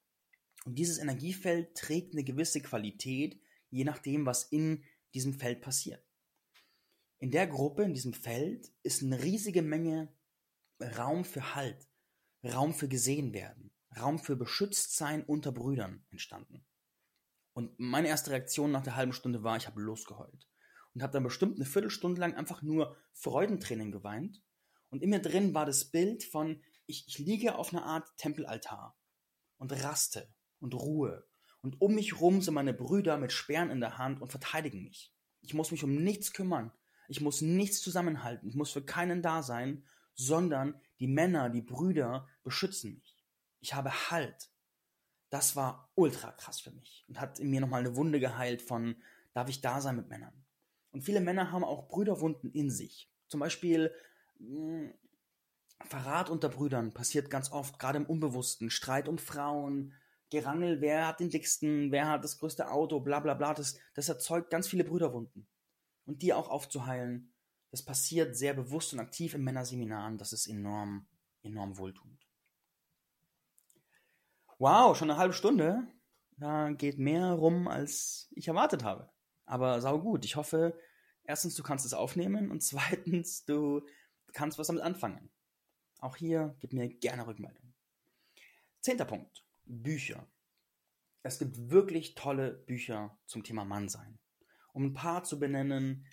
Und 0.65 0.79
dieses 0.79 0.99
Energiefeld 0.99 1.75
trägt 1.75 2.13
eine 2.13 2.25
gewisse 2.25 2.61
Qualität, 2.61 3.41
je 3.71 3.85
nachdem, 3.85 4.27
was 4.27 4.45
in 4.45 4.85
diesem 5.15 5.35
Feld 5.35 5.61
passiert. 5.63 6.05
In 7.19 7.31
der 7.31 7.47
Gruppe, 7.47 7.83
in 7.83 7.95
diesem 7.95 8.15
Feld, 8.15 8.71
ist 8.83 9.03
eine 9.03 9.23
riesige 9.23 9.63
Menge 9.63 10.13
Raum 10.81 11.25
für 11.25 11.55
Halt, 11.55 11.89
Raum 12.45 12.73
für 12.73 12.89
gesehen 12.89 13.33
werden, 13.33 13.71
Raum 13.99 14.19
für 14.19 14.37
Beschütztsein 14.37 15.25
unter 15.25 15.53
Brüdern 15.53 16.05
entstanden. 16.11 16.65
Und 17.53 17.79
meine 17.79 18.09
erste 18.09 18.31
Reaktion 18.31 18.71
nach 18.71 18.83
der 18.83 18.97
halben 18.97 19.13
Stunde 19.13 19.43
war, 19.43 19.57
ich 19.57 19.67
habe 19.67 19.81
losgeheult. 19.81 20.49
Und 20.95 21.03
habe 21.03 21.13
dann 21.13 21.23
bestimmt 21.23 21.57
eine 21.57 21.67
Viertelstunde 21.67 22.21
lang 22.21 22.35
einfach 22.35 22.63
nur 22.63 22.97
Freudentränen 23.13 23.93
geweint. 23.93 24.43
Und 24.89 25.03
in 25.03 25.11
mir 25.11 25.21
drin 25.21 25.55
war 25.55 25.67
das 25.67 25.91
Bild 25.91 26.25
von, 26.25 26.63
ich, 26.87 27.07
ich 27.07 27.19
liege 27.19 27.57
auf 27.57 27.73
einer 27.73 27.85
Art 27.85 28.09
Tempelaltar 28.17 28.99
und 29.59 29.73
raste 29.85 30.33
und 30.61 30.75
Ruhe. 30.75 31.27
Und 31.63 31.81
um 31.81 31.95
mich 31.95 32.21
rum 32.21 32.41
sind 32.41 32.55
meine 32.55 32.73
Brüder 32.73 33.19
mit 33.19 33.33
Speeren 33.33 33.71
in 33.71 33.81
der 33.81 33.99
Hand 33.99 34.23
und 34.23 34.31
verteidigen 34.31 34.83
mich. 34.83 35.13
Ich 35.43 35.55
muss 35.55 35.71
mich 35.71 35.85
um 35.85 35.95
nichts 36.03 36.33
kümmern. 36.33 36.73
Ich 37.09 37.21
muss 37.21 37.41
nichts 37.41 37.81
zusammenhalten. 37.81 38.49
Ich 38.49 38.55
muss 38.55 38.71
für 38.71 38.83
keinen 38.83 39.21
da 39.23 39.43
sein, 39.43 39.85
sondern 40.15 40.81
die 41.01 41.07
Männer, 41.07 41.51
die 41.51 41.63
Brüder 41.63 42.29
beschützen 42.43 42.95
mich. 42.95 43.19
Ich 43.61 43.75
habe 43.75 44.11
Halt. 44.11 44.51
Das 45.29 45.55
war 45.55 45.91
ultra 45.95 46.33
krass 46.33 46.61
für 46.61 46.73
mich 46.73 47.05
und 47.09 47.21
hat 47.21 47.39
in 47.39 47.51
mir 47.51 47.61
nochmal 47.61 47.81
eine 47.81 47.95
Wunde 47.95 48.19
geheilt 48.19 48.63
von, 48.63 48.97
darf 49.33 49.49
ich 49.49 49.61
da 49.61 49.81
sein 49.81 49.97
mit 49.97 50.09
Männern? 50.09 50.45
Und 50.91 51.03
viele 51.03 51.21
Männer 51.21 51.53
haben 51.53 51.63
auch 51.63 51.89
Brüderwunden 51.89 52.51
in 52.51 52.69
sich. 52.71 53.09
Zum 53.29 53.39
Beispiel 53.39 53.95
mh, 54.39 54.89
hm, 54.89 54.95
Verrat 55.87 56.29
unter 56.29 56.49
Brüdern 56.49 56.93
passiert 56.93 57.31
ganz 57.31 57.51
oft, 57.53 57.79
gerade 57.79 57.99
im 57.99 58.07
Unbewussten. 58.07 58.71
Streit 58.71 59.09
um 59.09 59.19
Frauen, 59.19 59.95
Gerangel, 60.31 60.81
wer 60.81 61.07
hat 61.07 61.21
den 61.21 61.31
dicksten, 61.31 61.91
wer 61.91 62.09
hat 62.09 62.25
das 62.25 62.39
größte 62.39 62.71
Auto, 62.71 63.01
bla 63.01 63.21
bla 63.21 63.35
bla, 63.35 63.53
das, 63.53 63.79
das 63.95 64.09
erzeugt 64.09 64.51
ganz 64.51 64.69
viele 64.69 64.85
Brüderwunden. 64.85 65.49
Und 66.07 66.23
die 66.23 66.33
auch 66.33 66.49
aufzuheilen, 66.49 67.33
das 67.71 67.85
passiert 67.85 68.37
sehr 68.37 68.55
bewusst 68.55 68.93
und 68.93 69.01
aktiv 69.01 69.35
in 69.35 69.45
Männerseminaren, 69.45 70.19
das 70.19 70.33
ist 70.33 70.47
enorm, 70.47 71.07
enorm 71.43 71.79
wohltuend. 71.79 72.27
Wow, 74.59 74.97
schon 74.97 75.11
eine 75.11 75.19
halbe 75.19 75.33
Stunde. 75.33 75.87
Da 76.37 76.71
geht 76.71 76.99
mehr 76.99 77.33
rum, 77.33 77.67
als 77.67 78.29
ich 78.33 78.49
erwartet 78.49 78.85
habe. 78.85 79.11
Aber 79.47 79.81
sau 79.81 80.01
gut. 80.01 80.25
Ich 80.25 80.37
hoffe, 80.37 80.79
erstens, 81.25 81.55
du 81.55 81.63
kannst 81.63 81.87
es 81.87 81.95
aufnehmen 81.95 82.51
und 82.51 82.63
zweitens, 82.63 83.45
du 83.45 83.83
kannst 84.33 84.59
was 84.59 84.67
damit 84.69 84.83
anfangen. 84.83 85.31
Auch 85.99 86.17
hier 86.17 86.57
gib 86.61 86.73
mir 86.73 86.89
gerne 86.89 87.27
Rückmeldung. 87.27 87.75
Zehnter 88.81 89.05
Punkt. 89.05 89.45
Bücher. 89.71 90.27
Es 91.23 91.39
gibt 91.39 91.71
wirklich 91.71 92.15
tolle 92.15 92.53
Bücher 92.53 93.19
zum 93.27 93.45
Thema 93.45 93.65
Mannsein. 93.65 94.19
Um 94.73 94.87
ein 94.87 94.95
paar 94.95 95.25
zu 95.25 95.39
benennen, 95.39 96.07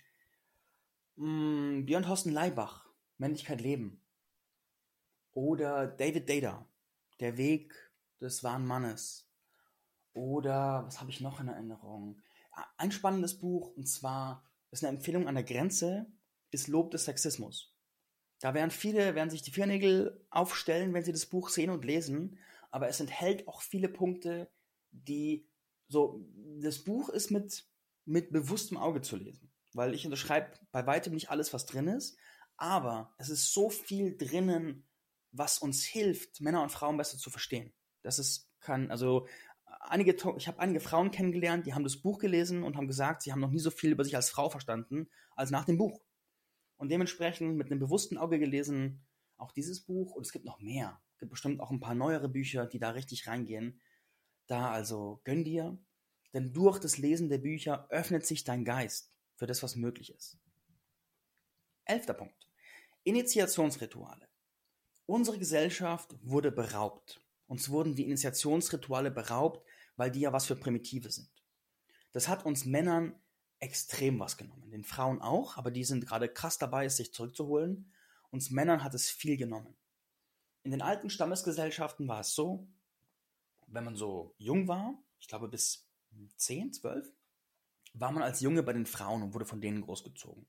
mh, 1.16 1.26
hm, 1.26 1.86
Björn 1.86 2.04
Thorsten 2.04 2.30
Leibach, 2.30 2.88
Männlichkeit 3.16 3.60
leben. 3.60 4.02
Oder 5.32 5.86
David 5.86 6.28
Data, 6.28 6.66
Der 7.20 7.36
Weg 7.36 7.74
des 8.20 8.44
wahren 8.44 8.66
Mannes. 8.66 9.28
Oder, 10.12 10.84
was 10.86 11.00
habe 11.00 11.10
ich 11.10 11.20
noch 11.20 11.40
in 11.40 11.48
Erinnerung? 11.48 12.20
Ein 12.76 12.92
spannendes 12.92 13.38
Buch, 13.38 13.76
und 13.76 13.86
zwar 13.86 14.44
ist 14.70 14.84
eine 14.84 14.96
Empfehlung 14.96 15.28
an 15.28 15.34
der 15.34 15.44
Grenze, 15.44 16.06
ist 16.50 16.68
Lob 16.68 16.90
des 16.90 17.04
Sexismus. 17.04 17.74
Da 18.40 18.54
werden 18.54 18.70
viele, 18.70 19.14
werden 19.14 19.30
sich 19.30 19.42
die 19.42 19.50
Viernägel 19.50 20.24
aufstellen, 20.30 20.94
wenn 20.94 21.04
sie 21.04 21.12
das 21.12 21.26
Buch 21.26 21.48
sehen 21.48 21.70
und 21.70 21.84
lesen, 21.84 22.38
aber 22.70 22.88
es 22.88 23.00
enthält 23.00 23.48
auch 23.48 23.62
viele 23.62 23.88
Punkte, 23.88 24.50
die 24.90 25.48
so, 25.88 26.24
das 26.60 26.84
Buch 26.84 27.08
ist 27.08 27.30
mit, 27.30 27.66
mit 28.04 28.30
bewusstem 28.30 28.76
Auge 28.76 29.00
zu 29.00 29.16
lesen, 29.16 29.50
weil 29.72 29.94
ich 29.94 30.04
unterschreibe 30.04 30.52
bei 30.70 30.86
weitem 30.86 31.14
nicht 31.14 31.30
alles, 31.30 31.52
was 31.52 31.66
drin 31.66 31.88
ist, 31.88 32.18
aber 32.56 33.14
es 33.18 33.30
ist 33.30 33.52
so 33.52 33.70
viel 33.70 34.16
drinnen, 34.16 34.86
was 35.30 35.58
uns 35.58 35.84
hilft, 35.84 36.40
Männer 36.40 36.62
und 36.62 36.72
Frauen 36.72 36.96
besser 36.96 37.18
zu 37.18 37.30
verstehen. 37.30 37.72
Das 38.02 38.18
ist, 38.18 38.50
kann, 38.60 38.90
also 38.90 39.26
einige, 39.80 40.16
ich 40.36 40.48
habe 40.48 40.58
einige 40.58 40.80
Frauen 40.80 41.10
kennengelernt, 41.10 41.66
die 41.66 41.74
haben 41.74 41.84
das 41.84 42.00
Buch 42.00 42.18
gelesen 42.18 42.62
und 42.62 42.76
haben 42.76 42.86
gesagt, 42.86 43.22
sie 43.22 43.32
haben 43.32 43.40
noch 43.40 43.50
nie 43.50 43.58
so 43.58 43.70
viel 43.70 43.92
über 43.92 44.04
sich 44.04 44.16
als 44.16 44.30
Frau 44.30 44.50
verstanden, 44.50 45.08
als 45.36 45.50
nach 45.50 45.64
dem 45.64 45.78
Buch. 45.78 46.00
Und 46.76 46.90
dementsprechend 46.90 47.56
mit 47.56 47.70
einem 47.70 47.80
bewussten 47.80 48.18
Auge 48.18 48.38
gelesen, 48.38 49.06
auch 49.36 49.52
dieses 49.52 49.84
Buch 49.84 50.14
und 50.14 50.26
es 50.26 50.32
gibt 50.32 50.44
noch 50.44 50.60
mehr. 50.60 51.00
Gibt 51.18 51.30
bestimmt 51.30 51.60
auch 51.60 51.70
ein 51.70 51.80
paar 51.80 51.94
neuere 51.94 52.28
Bücher, 52.28 52.66
die 52.66 52.78
da 52.78 52.90
richtig 52.90 53.26
reingehen. 53.26 53.80
Da 54.46 54.70
also 54.70 55.20
gönn 55.24 55.44
dir, 55.44 55.78
denn 56.32 56.52
durch 56.52 56.78
das 56.78 56.98
Lesen 56.98 57.28
der 57.28 57.38
Bücher 57.38 57.86
öffnet 57.90 58.26
sich 58.26 58.44
dein 58.44 58.64
Geist 58.64 59.10
für 59.36 59.46
das, 59.46 59.62
was 59.62 59.76
möglich 59.76 60.12
ist. 60.12 60.38
Elfter 61.84 62.14
Punkt. 62.14 62.48
Initiationsrituale. 63.04 64.28
Unsere 65.06 65.38
Gesellschaft 65.38 66.14
wurde 66.22 66.52
beraubt. 66.52 67.22
Uns 67.46 67.70
wurden 67.70 67.94
die 67.94 68.04
Initiationsrituale 68.04 69.10
beraubt, 69.10 69.66
weil 69.96 70.10
die 70.10 70.20
ja 70.20 70.32
was 70.32 70.46
für 70.46 70.56
Primitive 70.56 71.10
sind. 71.10 71.30
Das 72.12 72.28
hat 72.28 72.44
uns 72.44 72.66
Männern 72.66 73.14
extrem 73.58 74.20
was 74.20 74.36
genommen. 74.36 74.70
Den 74.70 74.84
Frauen 74.84 75.20
auch, 75.20 75.56
aber 75.56 75.70
die 75.70 75.84
sind 75.84 76.06
gerade 76.06 76.28
krass 76.28 76.58
dabei, 76.58 76.84
es 76.84 76.96
sich 76.96 77.12
zurückzuholen. 77.12 77.92
Uns 78.30 78.50
Männern 78.50 78.84
hat 78.84 78.94
es 78.94 79.08
viel 79.08 79.36
genommen. 79.36 79.74
In 80.68 80.72
den 80.72 80.82
alten 80.82 81.08
Stammesgesellschaften 81.08 82.08
war 82.08 82.20
es 82.20 82.34
so, 82.34 82.68
wenn 83.68 83.84
man 83.84 83.96
so 83.96 84.34
jung 84.36 84.68
war, 84.68 85.02
ich 85.18 85.26
glaube 85.26 85.48
bis 85.48 85.88
10, 86.36 86.74
12, 86.74 87.10
war 87.94 88.12
man 88.12 88.22
als 88.22 88.42
Junge 88.42 88.62
bei 88.62 88.74
den 88.74 88.84
Frauen 88.84 89.22
und 89.22 89.32
wurde 89.32 89.46
von 89.46 89.62
denen 89.62 89.80
großgezogen. 89.80 90.46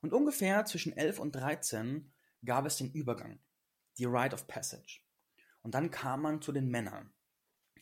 Und 0.00 0.14
ungefähr 0.14 0.64
zwischen 0.64 0.96
11 0.96 1.18
und 1.18 1.32
13 1.32 2.10
gab 2.46 2.64
es 2.64 2.78
den 2.78 2.92
Übergang, 2.92 3.40
die 3.98 4.06
Rite 4.06 4.32
of 4.32 4.46
Passage. 4.46 5.02
Und 5.60 5.74
dann 5.74 5.90
kam 5.90 6.22
man 6.22 6.40
zu 6.40 6.52
den 6.52 6.68
Männern. 6.70 7.12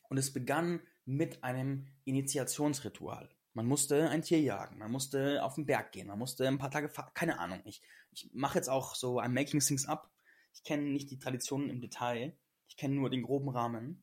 Und 0.09 0.18
es 0.18 0.33
begann 0.33 0.80
mit 1.04 1.44
einem 1.44 1.87
Initiationsritual. 2.02 3.30
Man 3.52 3.66
musste 3.66 4.09
ein 4.09 4.22
Tier 4.22 4.40
jagen, 4.40 4.78
man 4.78 4.90
musste 4.90 5.44
auf 5.44 5.54
den 5.54 5.66
Berg 5.66 5.92
gehen, 5.92 6.09
man 6.09 6.18
musste 6.18 6.48
ein 6.48 6.59
paar 6.59 6.72
Tage 6.72 6.88
fahren, 6.88 7.12
keine 7.14 7.38
Ahnung. 7.38 7.62
Ich, 7.64 7.80
ich 8.11 8.28
mache 8.33 8.59
jetzt 8.59 8.68
auch 8.68 8.96
so, 8.96 9.20
I'm 9.20 9.28
making 9.28 9.61
things 9.61 9.87
up. 9.87 10.10
Ich 10.52 10.62
kenne 10.62 10.84
nicht 10.84 11.10
die 11.10 11.18
Traditionen 11.18 11.70
im 11.70 11.80
Detail, 11.80 12.36
ich 12.68 12.76
kenne 12.76 12.94
nur 12.94 13.10
den 13.10 13.22
groben 13.22 13.48
Rahmen. 13.48 14.02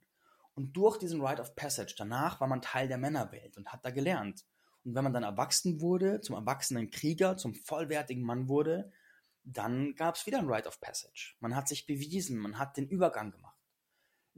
Und 0.54 0.76
durch 0.76 0.98
diesen 0.98 1.22
Rite 1.22 1.42
of 1.42 1.56
Passage, 1.56 1.96
danach 1.98 2.40
war 2.40 2.48
man 2.48 2.62
Teil 2.62 2.88
der 2.88 2.98
Männerwelt 2.98 3.58
und 3.58 3.72
hat 3.72 3.86
da 3.86 3.92
gelernt. 3.92 4.46
Und 4.84 4.96
wenn 4.96 5.04
man 5.04 5.14
dann 5.14 5.24
erwachsen 5.24 5.82
wurde, 5.82 6.22
zum 6.22 6.36
erwachsenen 6.36 6.90
Krieger, 6.90 7.38
zum 7.38 7.54
vollwertigen 7.54 8.24
Mann 8.24 8.48
wurde, 8.50 8.92
dann 9.44 9.96
gab 9.96 10.16
es 10.16 10.26
wieder 10.26 10.40
ein 10.40 10.50
Rite 10.50 10.68
of 10.68 10.82
Passage. 10.82 11.36
Man 11.40 11.56
hat 11.56 11.68
sich 11.68 11.86
bewiesen, 11.86 12.38
man 12.38 12.58
hat 12.58 12.78
den 12.78 12.88
Übergang 12.88 13.32
gemacht 13.32 13.58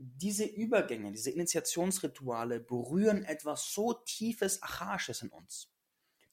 diese 0.01 0.45
Übergänge, 0.45 1.11
diese 1.11 1.29
Initiationsrituale 1.31 2.61
berühren 2.61 3.25
etwas 3.25 3.73
so 3.73 3.93
tiefes, 3.93 4.63
archaisches 4.63 5.21
in 5.21 5.29
uns. 5.29 5.69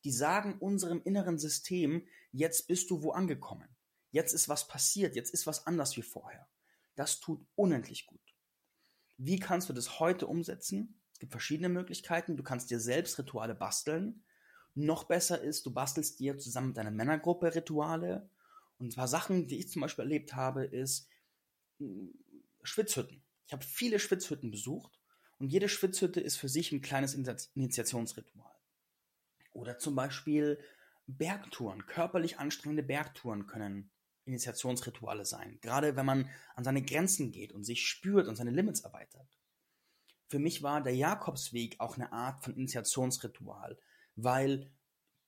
Die 0.05 0.13
sagen 0.13 0.59
unserem 0.61 1.03
inneren 1.03 1.37
System, 1.37 2.07
jetzt 2.31 2.69
bist 2.69 2.91
du 2.91 3.03
wo 3.03 3.11
angekommen. 3.11 3.76
Jetzt 4.17 4.33
ist 4.33 4.49
was 4.49 4.67
passiert, 4.67 5.15
jetzt 5.15 5.35
ist 5.35 5.47
was 5.47 5.67
anders 5.67 5.95
wie 5.99 6.03
vorher. 6.03 6.49
Das 6.95 7.21
tut 7.21 7.47
unendlich 7.55 8.07
gut. 8.07 8.35
Wie 9.19 9.39
kannst 9.39 9.69
du 9.69 9.75
das 9.75 10.01
heute 10.01 10.27
umsetzen? 10.27 10.99
Es 11.13 11.19
gibt 11.19 11.33
verschiedene 11.33 11.69
Möglichkeiten. 11.69 12.39
Du 12.39 12.43
kannst 12.43 12.71
dir 12.71 12.81
selbst 12.81 13.19
Rituale 13.19 13.55
basteln. 13.55 14.25
Noch 14.75 15.05
besser 15.05 15.43
ist, 15.43 15.67
du 15.67 15.71
bastelst 15.71 16.19
dir 16.19 16.39
zusammen 16.39 16.69
mit 16.69 16.79
deiner 16.79 16.93
Männergruppe 16.93 17.55
Rituale. 17.55 18.31
Und 18.79 18.97
paar 18.97 19.07
Sachen, 19.07 19.49
die 19.49 19.59
ich 19.59 19.69
zum 19.69 19.83
Beispiel 19.83 20.05
erlebt 20.05 20.33
habe, 20.33 20.65
ist 20.65 21.11
hm, 21.79 22.15
Schwitzhütten. 22.63 23.23
Ich 23.47 23.53
habe 23.53 23.67
viele 23.67 23.99
Schwitzhütten 23.99 24.51
besucht 24.51 24.99
und 25.39 25.53
jede 25.53 25.69
Schwitzhütte 25.69 26.23
ist 26.23 26.39
für 26.39 26.49
sich 26.49 26.73
ein 26.73 26.81
kleines 26.81 27.13
Initiationsritual. 27.13 28.51
Oder 29.53 29.77
zum 29.77 29.95
Beispiel 29.95 30.59
Bergtouren, 31.07 31.85
körperlich 31.85 32.39
anstrengende 32.39 32.83
Bergtouren 32.83 33.47
können 33.47 33.91
Initiationsrituale 34.27 35.25
sein. 35.25 35.59
Gerade 35.61 35.97
wenn 35.97 36.07
man 36.07 36.29
an 36.55 36.65
seine 36.65 36.83
Grenzen 36.83 37.33
geht 37.33 37.53
und 37.53 37.65
sich 37.65 37.87
spürt 37.87 38.29
und 38.29 38.37
seine 38.37 38.51
Limits 38.51 38.81
erweitert. 38.81 39.39
Für 40.29 40.39
mich 40.39 40.63
war 40.63 40.83
der 40.83 40.95
Jakobsweg 40.95 41.77
auch 41.79 41.97
eine 41.97 42.13
Art 42.13 42.43
von 42.43 42.55
Initiationsritual, 42.55 43.79
weil 44.17 44.73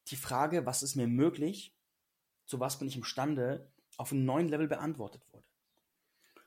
die 0.08 0.16
Frage, 0.16 0.66
was 0.66 0.82
ist 0.82 0.96
mir 0.96 1.06
möglich, 1.06 1.76
zu 2.46 2.58
was 2.58 2.78
bin 2.78 2.88
ich 2.88 2.96
imstande, 2.96 3.70
auf 3.96 4.12
einem 4.12 4.24
neuen 4.24 4.48
Level 4.48 4.68
beantwortet 4.68 5.22
wurde. 5.32 5.46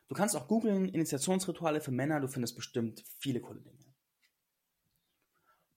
Du 0.07 0.15
kannst 0.15 0.35
auch 0.35 0.47
googeln, 0.47 0.89
Initiationsrituale 0.89 1.79
für 1.79 1.91
Männer, 1.91 2.19
du 2.19 2.27
findest 2.27 2.55
bestimmt 2.55 3.03
viele 3.19 3.39
coole 3.39 3.61
Dinge. 3.61 3.85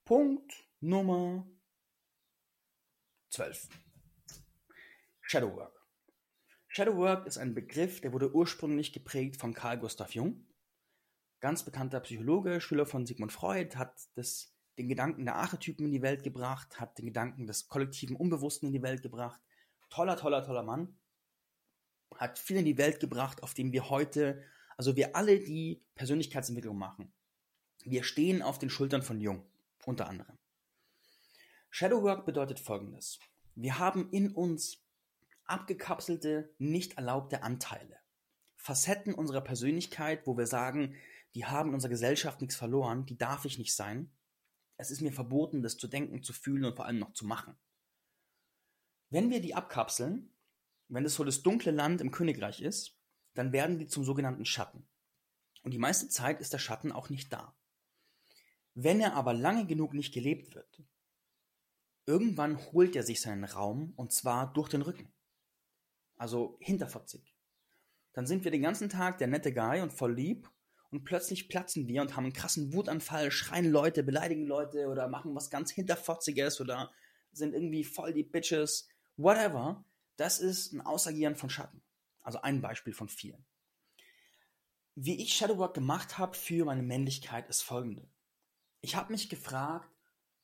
Punkt 0.05 0.53
Nummer 0.81 1.47
12. 3.31 3.69
Shadowwork. 5.23 5.84
Shadowwork 6.77 7.29
ist 7.29 7.39
ein 7.39 7.55
Begriff, 7.55 8.01
der 8.01 8.13
wurde 8.13 8.35
ursprünglich 8.35 8.93
geprägt 8.93 9.37
von 9.37 9.55
Carl 9.55 9.79
Gustav 9.79 10.13
Jung. 10.13 10.45
Ganz 11.39 11.65
bekannter 11.65 12.01
Psychologe, 12.01 12.61
Schüler 12.61 12.85
von 12.85 13.07
Sigmund 13.07 13.31
Freud, 13.31 13.77
hat 13.77 13.95
das, 14.17 14.53
den 14.77 14.89
Gedanken 14.89 15.25
der 15.25 15.37
Archetypen 15.37 15.87
in 15.87 15.93
die 15.93 16.03
Welt 16.03 16.25
gebracht, 16.25 16.81
hat 16.81 16.99
den 16.99 17.07
Gedanken 17.07 17.47
des 17.47 17.69
kollektiven 17.69 18.17
Unbewussten 18.17 18.67
in 18.67 18.73
die 18.73 18.83
Welt 18.83 19.03
gebracht. 19.03 19.41
Toller, 19.89 20.17
toller, 20.17 20.45
toller 20.45 20.65
Mann 20.65 20.99
hat 22.17 22.41
viel 22.41 22.57
in 22.57 22.65
die 22.65 22.77
Welt 22.77 22.99
gebracht, 22.99 23.45
auf 23.45 23.55
dem 23.55 23.71
wir 23.71 23.89
heute, 23.89 24.43
also 24.77 24.97
wir 24.97 25.15
alle, 25.15 25.39
die 25.39 25.87
Persönlichkeitsentwicklung 25.95 26.77
machen, 26.77 27.15
wir 27.85 28.03
stehen 28.03 28.43
auf 28.43 28.59
den 28.59 28.69
Schultern 28.69 29.03
von 29.03 29.21
Jung, 29.21 29.47
unter 29.87 30.09
anderem. 30.09 30.39
Shadowwork 31.71 32.27
bedeutet 32.27 32.59
folgendes. 32.59 33.21
Wir 33.55 33.79
haben 33.79 34.11
in 34.11 34.33
uns 34.33 34.84
abgekapselte, 35.47 36.55
nicht 36.59 36.97
erlaubte 36.97 37.43
Anteile. 37.43 37.99
Facetten 38.57 39.15
unserer 39.15 39.43
Persönlichkeit, 39.43 40.27
wo 40.27 40.37
wir 40.37 40.47
sagen, 40.47 40.97
die 41.35 41.45
haben 41.45 41.71
in 41.71 41.75
unserer 41.75 41.91
Gesellschaft 41.91 42.41
nichts 42.41 42.57
verloren, 42.57 43.07
die 43.07 43.19
darf 43.19 43.45
ich 43.45 43.59
nicht 43.59 43.75
sein. 43.75 44.11
Es 44.77 44.91
ist 44.91 45.01
mir 45.01 45.13
verboten, 45.13 45.63
das 45.63 45.77
zu 45.77 45.89
denken, 45.89 46.23
zu 46.23 46.33
fühlen 46.33 46.65
und 46.65 46.77
vor 46.77 46.87
allem 46.87 46.99
noch 46.99 47.13
zu 47.13 47.27
machen. 47.27 47.57
Wenn 49.11 49.31
wir 49.31 49.41
die 49.41 49.55
abkapseln, 49.55 50.33
wenn 50.89 51.05
es 51.05 51.15
so 51.15 51.25
das 51.25 51.43
dunkle 51.43 51.73
Land 51.73 52.01
im 52.01 52.11
Königreich 52.11 52.61
ist, 52.61 52.99
dann 53.35 53.53
werden 53.53 53.79
die 53.79 53.87
zum 53.87 54.05
sogenannten 54.05 54.45
Schatten. 54.45 54.87
Und 55.63 55.73
die 55.73 55.79
meiste 55.79 56.09
Zeit 56.09 56.41
ist 56.41 56.53
der 56.53 56.59
Schatten 56.59 56.93
auch 56.93 57.09
nicht 57.09 57.33
da. 57.33 57.57
Wenn 58.75 59.01
er 59.01 59.15
aber 59.15 59.33
lange 59.33 59.67
genug 59.67 59.95
nicht 59.95 60.13
gelebt 60.13 60.55
wird, 60.55 60.83
irgendwann 62.07 62.59
holt 62.73 62.97
er 62.97 63.03
sich 63.03 63.21
seinen 63.21 63.45
Raum 63.45 63.93
und 63.97 64.13
zwar 64.13 64.53
durch 64.53 64.69
den 64.69 64.83
Rücken. 64.83 65.14
Also 66.17 66.57
hinterfotzig. 66.61 67.35
Dann 68.13 68.27
sind 68.27 68.45
wir 68.45 68.51
den 68.51 68.63
ganzen 68.63 68.89
Tag 68.89 69.19
der 69.19 69.27
nette 69.27 69.53
Guy 69.53 69.81
und 69.81 69.93
voll 69.93 70.15
lieb 70.15 70.49
und 70.91 71.05
plötzlich 71.05 71.49
platzen 71.49 71.89
wir 71.89 72.03
und 72.03 72.15
haben 72.15 72.25
einen 72.25 72.33
krassen 72.33 72.73
Wutanfall, 72.73 73.33
schreien 73.33 73.71
Leute, 73.71 74.05
beleidigen 74.05 74.47
Leute 74.47 74.87
oder 74.87 75.09
machen 75.09 75.35
was 75.35 75.51
ganz 75.51 75.73
hinterfotziges 75.73 76.61
oder 76.61 76.93
sind 77.33 77.53
irgendwie 77.53 77.83
voll 77.83 78.13
die 78.13 78.23
Bitches, 78.23 78.89
whatever. 79.17 79.85
Das 80.17 80.39
ist 80.39 80.73
ein 80.73 80.81
Ausagieren 80.81 81.35
von 81.35 81.51
Schatten. 81.51 81.83
Also 82.21 82.41
ein 82.43 82.61
Beispiel 82.61 82.93
von 82.93 83.09
vielen. 83.09 83.45
Wie 84.95 85.21
ich 85.21 85.35
Shadowwork 85.35 85.75
gemacht 85.75 86.19
habe 86.19 86.37
für 86.37 86.65
meine 86.65 86.85
Männlichkeit 86.85 87.49
ist 87.49 87.63
folgende. 87.63 88.09
Ich 88.81 88.95
habe 88.95 89.11
mich 89.13 89.29
gefragt, 89.29 89.91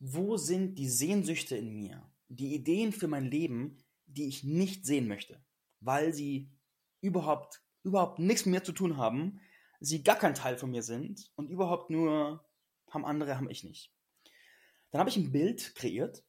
wo 0.00 0.36
sind 0.36 0.74
die 0.76 0.88
Sehnsüchte 0.88 1.56
in 1.56 1.76
mir, 1.76 2.10
die 2.26 2.54
Ideen 2.54 2.90
für 2.90 3.06
mein 3.06 3.26
Leben, 3.26 3.78
die 4.06 4.26
ich 4.26 4.42
nicht 4.42 4.84
sehen 4.84 5.06
möchte, 5.06 5.44
weil 5.80 6.12
sie 6.12 6.50
überhaupt, 7.00 7.62
überhaupt 7.82 8.18
nichts 8.18 8.46
mit 8.46 8.54
mir 8.54 8.64
zu 8.64 8.72
tun 8.72 8.96
haben, 8.96 9.40
sie 9.80 10.02
gar 10.02 10.16
kein 10.16 10.34
Teil 10.34 10.56
von 10.56 10.70
mir 10.70 10.82
sind 10.82 11.30
und 11.36 11.48
überhaupt 11.48 11.90
nur 11.90 12.44
haben 12.90 13.04
andere, 13.04 13.36
haben 13.36 13.50
ich 13.50 13.64
nicht. 13.64 13.92
Dann 14.90 15.00
habe 15.00 15.10
ich 15.10 15.16
ein 15.16 15.32
Bild 15.32 15.74
kreiert, 15.74 16.24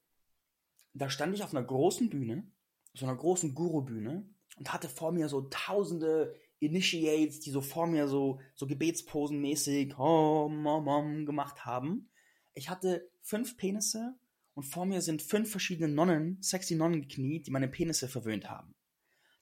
da 0.93 1.09
stand 1.09 1.33
ich 1.33 1.43
auf 1.43 1.53
einer 1.53 1.65
großen 1.65 2.09
Bühne 2.09 2.51
so 2.93 3.05
einer 3.05 3.15
großen 3.15 3.55
Guru-Bühne 3.55 4.27
und 4.57 4.73
hatte 4.73 4.89
vor 4.89 5.11
mir 5.11 5.29
so 5.29 5.41
tausende 5.49 6.35
Initiates, 6.59 7.39
die 7.39 7.51
so 7.51 7.61
vor 7.61 7.87
mir 7.87 8.07
so, 8.07 8.39
so 8.55 8.65
Gebetsposen-mäßig 8.65 9.97
hom, 9.97 10.67
hom, 10.67 10.85
hom 10.85 11.25
gemacht 11.25 11.65
haben. 11.65 12.09
Ich 12.53 12.69
hatte 12.69 13.09
fünf 13.21 13.57
Penisse 13.57 14.15
und 14.53 14.63
vor 14.63 14.85
mir 14.85 15.01
sind 15.01 15.21
fünf 15.21 15.49
verschiedene 15.49 15.87
Nonnen, 15.87 16.37
sexy 16.41 16.75
Nonnen 16.75 17.01
gekniet, 17.01 17.47
die 17.47 17.51
meine 17.51 17.69
Penisse 17.69 18.07
verwöhnt 18.07 18.49
haben. 18.49 18.75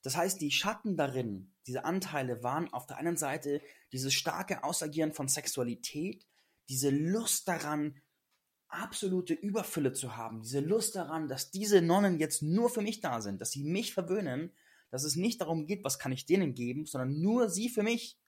Das 0.01 0.15
heißt, 0.15 0.39
die 0.39 0.51
Schatten 0.51 0.95
darin, 0.95 1.53
diese 1.67 1.83
Anteile 1.83 2.41
waren 2.41 2.71
auf 2.71 2.85
der 2.85 2.97
einen 2.97 3.17
Seite 3.17 3.61
dieses 3.91 4.13
starke 4.13 4.63
Ausagieren 4.63 5.13
von 5.13 5.27
Sexualität, 5.27 6.25
diese 6.69 6.89
Lust 6.89 7.47
daran, 7.47 7.99
absolute 8.69 9.33
Überfülle 9.33 9.93
zu 9.93 10.15
haben, 10.15 10.41
diese 10.41 10.59
Lust 10.59 10.95
daran, 10.95 11.27
dass 11.27 11.51
diese 11.51 11.81
Nonnen 11.81 12.19
jetzt 12.19 12.43
nur 12.43 12.69
für 12.69 12.81
mich 12.81 13.01
da 13.01 13.19
sind, 13.19 13.41
dass 13.41 13.51
sie 13.51 13.63
mich 13.63 13.93
verwöhnen, 13.93 14.53
dass 14.91 15.03
es 15.03 15.15
nicht 15.15 15.41
darum 15.41 15.65
geht, 15.65 15.83
was 15.83 15.99
kann 15.99 16.11
ich 16.11 16.25
denen 16.25 16.53
geben, 16.53 16.85
sondern 16.85 17.19
nur 17.19 17.49
sie 17.49 17.69
für 17.69 17.83
mich. 17.83 18.19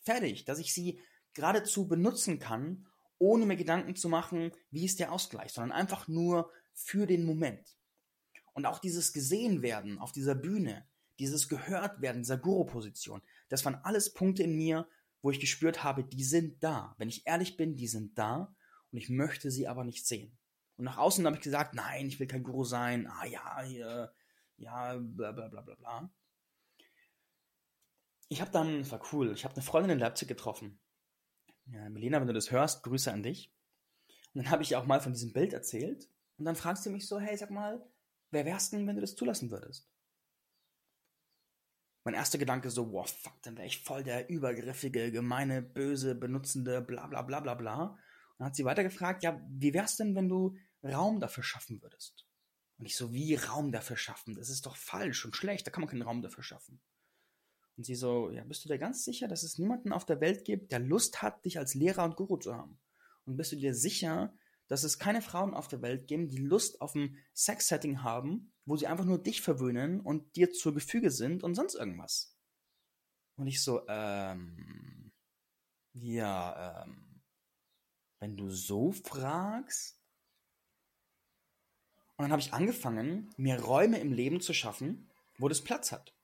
Fertig, 0.00 0.44
dass 0.44 0.58
ich 0.58 0.74
sie 0.74 1.00
geradezu 1.34 1.86
benutzen 1.86 2.38
kann, 2.38 2.86
ohne 3.18 3.46
mir 3.46 3.56
Gedanken 3.56 3.94
zu 3.94 4.08
machen, 4.08 4.52
wie 4.70 4.84
ist 4.84 4.98
der 4.98 5.12
Ausgleich, 5.12 5.52
sondern 5.52 5.72
einfach 5.72 6.08
nur 6.08 6.50
für 6.72 7.06
den 7.06 7.24
Moment. 7.24 7.78
Und 8.52 8.66
auch 8.66 8.80
dieses 8.80 9.12
gesehen 9.12 9.62
werden 9.62 9.98
auf 9.98 10.12
dieser 10.12 10.34
Bühne, 10.34 10.86
dieses 11.22 11.48
gehört 11.48 12.00
werden, 12.00 12.22
dieser 12.22 12.36
Guru-Position, 12.36 13.22
das 13.48 13.64
waren 13.64 13.76
alles 13.76 14.12
Punkte 14.12 14.42
in 14.42 14.56
mir, 14.56 14.88
wo 15.22 15.30
ich 15.30 15.38
gespürt 15.38 15.84
habe, 15.84 16.02
die 16.02 16.24
sind 16.24 16.62
da. 16.64 16.96
Wenn 16.98 17.08
ich 17.08 17.26
ehrlich 17.28 17.56
bin, 17.56 17.76
die 17.76 17.86
sind 17.86 18.18
da 18.18 18.52
und 18.90 18.98
ich 18.98 19.08
möchte 19.08 19.52
sie 19.52 19.68
aber 19.68 19.84
nicht 19.84 20.04
sehen. 20.04 20.36
Und 20.76 20.84
nach 20.84 20.98
außen 20.98 21.24
habe 21.24 21.36
ich 21.36 21.42
gesagt, 21.42 21.74
nein, 21.74 22.08
ich 22.08 22.18
will 22.18 22.26
kein 22.26 22.42
Guru 22.42 22.64
sein. 22.64 23.06
Ah 23.06 23.24
ja, 23.24 23.62
hier, 23.62 24.12
ja, 24.56 24.98
bla 24.98 25.30
bla 25.30 25.46
bla 25.46 25.60
bla 25.60 25.76
bla. 25.76 26.10
Ich 28.28 28.40
habe 28.40 28.50
dann, 28.50 28.80
es 28.80 28.90
war 28.90 29.00
cool, 29.12 29.32
ich 29.32 29.44
habe 29.44 29.54
eine 29.54 29.62
Freundin 29.62 29.92
in 29.92 29.98
Leipzig 30.00 30.26
getroffen. 30.26 30.80
Ja, 31.66 31.88
Melina, 31.88 32.18
wenn 32.18 32.26
du 32.26 32.32
das 32.32 32.50
hörst, 32.50 32.82
Grüße 32.82 33.12
an 33.12 33.22
dich. 33.22 33.54
Und 34.34 34.42
dann 34.42 34.50
habe 34.50 34.64
ich 34.64 34.74
auch 34.74 34.86
mal 34.86 35.00
von 35.00 35.12
diesem 35.12 35.32
Bild 35.32 35.52
erzählt. 35.52 36.08
Und 36.36 36.46
dann 36.46 36.56
fragst 36.56 36.84
du 36.84 36.90
mich 36.90 37.06
so, 37.06 37.20
hey, 37.20 37.36
sag 37.36 37.50
mal, 37.50 37.80
wer 38.32 38.44
wärst 38.44 38.72
denn, 38.72 38.88
wenn 38.88 38.96
du 38.96 39.02
das 39.02 39.14
zulassen 39.14 39.52
würdest? 39.52 39.91
Mein 42.04 42.14
erster 42.14 42.38
Gedanke 42.38 42.70
so, 42.70 42.92
wow, 42.92 43.08
fuck, 43.08 43.40
dann 43.42 43.56
wäre 43.56 43.66
ich 43.66 43.82
voll 43.82 44.02
der 44.02 44.28
übergriffige, 44.28 45.12
gemeine, 45.12 45.62
böse, 45.62 46.14
benutzende, 46.14 46.80
bla 46.80 47.06
bla 47.06 47.22
bla 47.22 47.40
bla 47.40 47.54
bla. 47.54 47.82
Und 47.84 47.98
dann 48.38 48.46
hat 48.48 48.56
sie 48.56 48.64
weiter 48.64 48.82
gefragt, 48.82 49.22
ja, 49.22 49.40
wie 49.48 49.72
wär's 49.72 49.96
denn, 49.96 50.14
wenn 50.16 50.28
du 50.28 50.56
Raum 50.82 51.20
dafür 51.20 51.44
schaffen 51.44 51.80
würdest? 51.80 52.26
Und 52.78 52.86
ich 52.86 52.96
so, 52.96 53.12
wie 53.12 53.36
Raum 53.36 53.70
dafür 53.70 53.96
schaffen? 53.96 54.34
Das 54.34 54.48
ist 54.48 54.66
doch 54.66 54.76
falsch 54.76 55.24
und 55.24 55.36
schlecht, 55.36 55.66
da 55.66 55.70
kann 55.70 55.82
man 55.82 55.88
keinen 55.88 56.02
Raum 56.02 56.22
dafür 56.22 56.42
schaffen. 56.42 56.80
Und 57.76 57.84
sie 57.84 57.94
so, 57.94 58.30
ja, 58.30 58.44
bist 58.44 58.64
du 58.64 58.68
dir 58.68 58.78
ganz 58.78 59.04
sicher, 59.04 59.28
dass 59.28 59.44
es 59.44 59.58
niemanden 59.58 59.92
auf 59.92 60.04
der 60.04 60.20
Welt 60.20 60.44
gibt, 60.44 60.72
der 60.72 60.80
Lust 60.80 61.22
hat, 61.22 61.44
dich 61.44 61.58
als 61.58 61.74
Lehrer 61.74 62.04
und 62.04 62.16
Guru 62.16 62.36
zu 62.36 62.54
haben? 62.54 62.80
Und 63.24 63.36
bist 63.36 63.52
du 63.52 63.56
dir 63.56 63.74
sicher, 63.74 64.34
dass 64.66 64.84
es 64.84 64.98
keine 64.98 65.22
Frauen 65.22 65.54
auf 65.54 65.68
der 65.68 65.82
Welt 65.82 66.06
geben, 66.06 66.28
die 66.28 66.38
Lust 66.38 66.80
auf 66.80 66.94
ein 66.94 67.18
Sex-Setting 67.34 68.02
haben, 68.02 68.51
wo 68.64 68.76
sie 68.76 68.86
einfach 68.86 69.04
nur 69.04 69.22
dich 69.22 69.42
verwöhnen 69.42 70.00
und 70.00 70.36
dir 70.36 70.52
zur 70.52 70.74
Gefüge 70.74 71.10
sind 71.10 71.42
und 71.42 71.54
sonst 71.54 71.74
irgendwas. 71.74 72.36
Und 73.36 73.46
ich 73.46 73.62
so, 73.62 73.86
ähm, 73.88 75.12
ja, 75.92 76.84
ähm, 76.84 77.22
wenn 78.20 78.36
du 78.36 78.50
so 78.50 78.92
fragst. 78.92 79.98
Und 82.16 82.24
dann 82.24 82.32
habe 82.32 82.42
ich 82.42 82.52
angefangen, 82.52 83.34
mir 83.36 83.60
Räume 83.60 83.98
im 83.98 84.12
Leben 84.12 84.40
zu 84.40 84.52
schaffen, 84.52 85.10
wo 85.38 85.48
das 85.48 85.62
Platz 85.62 85.90
hat. 85.90 86.14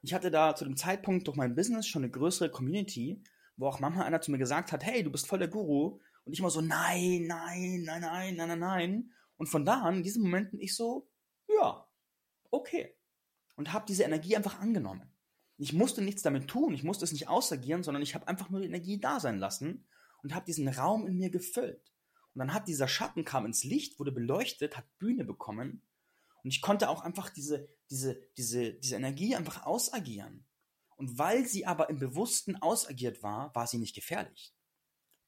Ich 0.00 0.14
hatte 0.14 0.30
da 0.30 0.54
zu 0.54 0.64
dem 0.64 0.76
Zeitpunkt 0.76 1.26
durch 1.26 1.36
mein 1.36 1.54
Business 1.54 1.86
schon 1.86 2.02
eine 2.02 2.10
größere 2.10 2.50
Community, 2.50 3.22
wo 3.56 3.66
auch 3.66 3.80
manchmal 3.80 4.06
einer 4.06 4.20
zu 4.20 4.30
mir 4.30 4.38
gesagt 4.38 4.72
hat, 4.72 4.82
hey, 4.82 5.02
du 5.02 5.10
bist 5.10 5.26
voll 5.26 5.38
der 5.38 5.48
Guru, 5.48 6.00
und 6.24 6.32
ich 6.32 6.38
immer 6.38 6.50
so, 6.50 6.60
nein, 6.60 7.26
nein, 7.26 7.82
nein, 7.84 8.00
nein, 8.00 8.36
nein, 8.36 8.48
nein, 8.48 8.58
nein. 8.58 9.12
Und 9.36 9.48
von 9.48 9.64
da 9.64 9.82
an, 9.82 9.96
in 9.96 10.02
diesen 10.02 10.22
Momenten, 10.22 10.60
ich 10.60 10.74
so, 10.74 11.08
ja, 11.62 11.88
okay. 12.50 12.94
Und 13.56 13.72
habe 13.72 13.86
diese 13.86 14.04
Energie 14.04 14.36
einfach 14.36 14.60
angenommen. 14.60 15.10
Ich 15.58 15.72
musste 15.72 16.02
nichts 16.02 16.22
damit 16.22 16.48
tun, 16.48 16.74
ich 16.74 16.82
musste 16.82 17.04
es 17.04 17.12
nicht 17.12 17.28
ausagieren, 17.28 17.82
sondern 17.82 18.02
ich 18.02 18.14
habe 18.14 18.26
einfach 18.26 18.50
nur 18.50 18.60
die 18.60 18.66
Energie 18.66 18.98
da 18.98 19.20
sein 19.20 19.38
lassen 19.38 19.86
und 20.22 20.34
habe 20.34 20.46
diesen 20.46 20.66
Raum 20.68 21.06
in 21.06 21.16
mir 21.16 21.30
gefüllt. 21.30 21.92
Und 22.34 22.38
dann 22.38 22.54
hat 22.54 22.66
dieser 22.66 22.88
Schatten 22.88 23.24
kam 23.24 23.46
ins 23.46 23.62
Licht, 23.62 23.98
wurde 23.98 24.12
beleuchtet, 24.12 24.76
hat 24.76 24.98
Bühne 24.98 25.24
bekommen 25.24 25.82
und 26.42 26.50
ich 26.50 26.60
konnte 26.60 26.88
auch 26.88 27.02
einfach 27.02 27.30
diese, 27.30 27.68
diese, 27.90 28.20
diese, 28.36 28.74
diese 28.74 28.96
Energie 28.96 29.36
einfach 29.36 29.64
ausagieren. 29.64 30.44
Und 30.96 31.18
weil 31.18 31.46
sie 31.46 31.66
aber 31.66 31.88
im 31.90 31.98
Bewussten 31.98 32.56
ausagiert 32.56 33.22
war, 33.22 33.54
war 33.54 33.66
sie 33.66 33.78
nicht 33.78 33.94
gefährlich. 33.94 34.54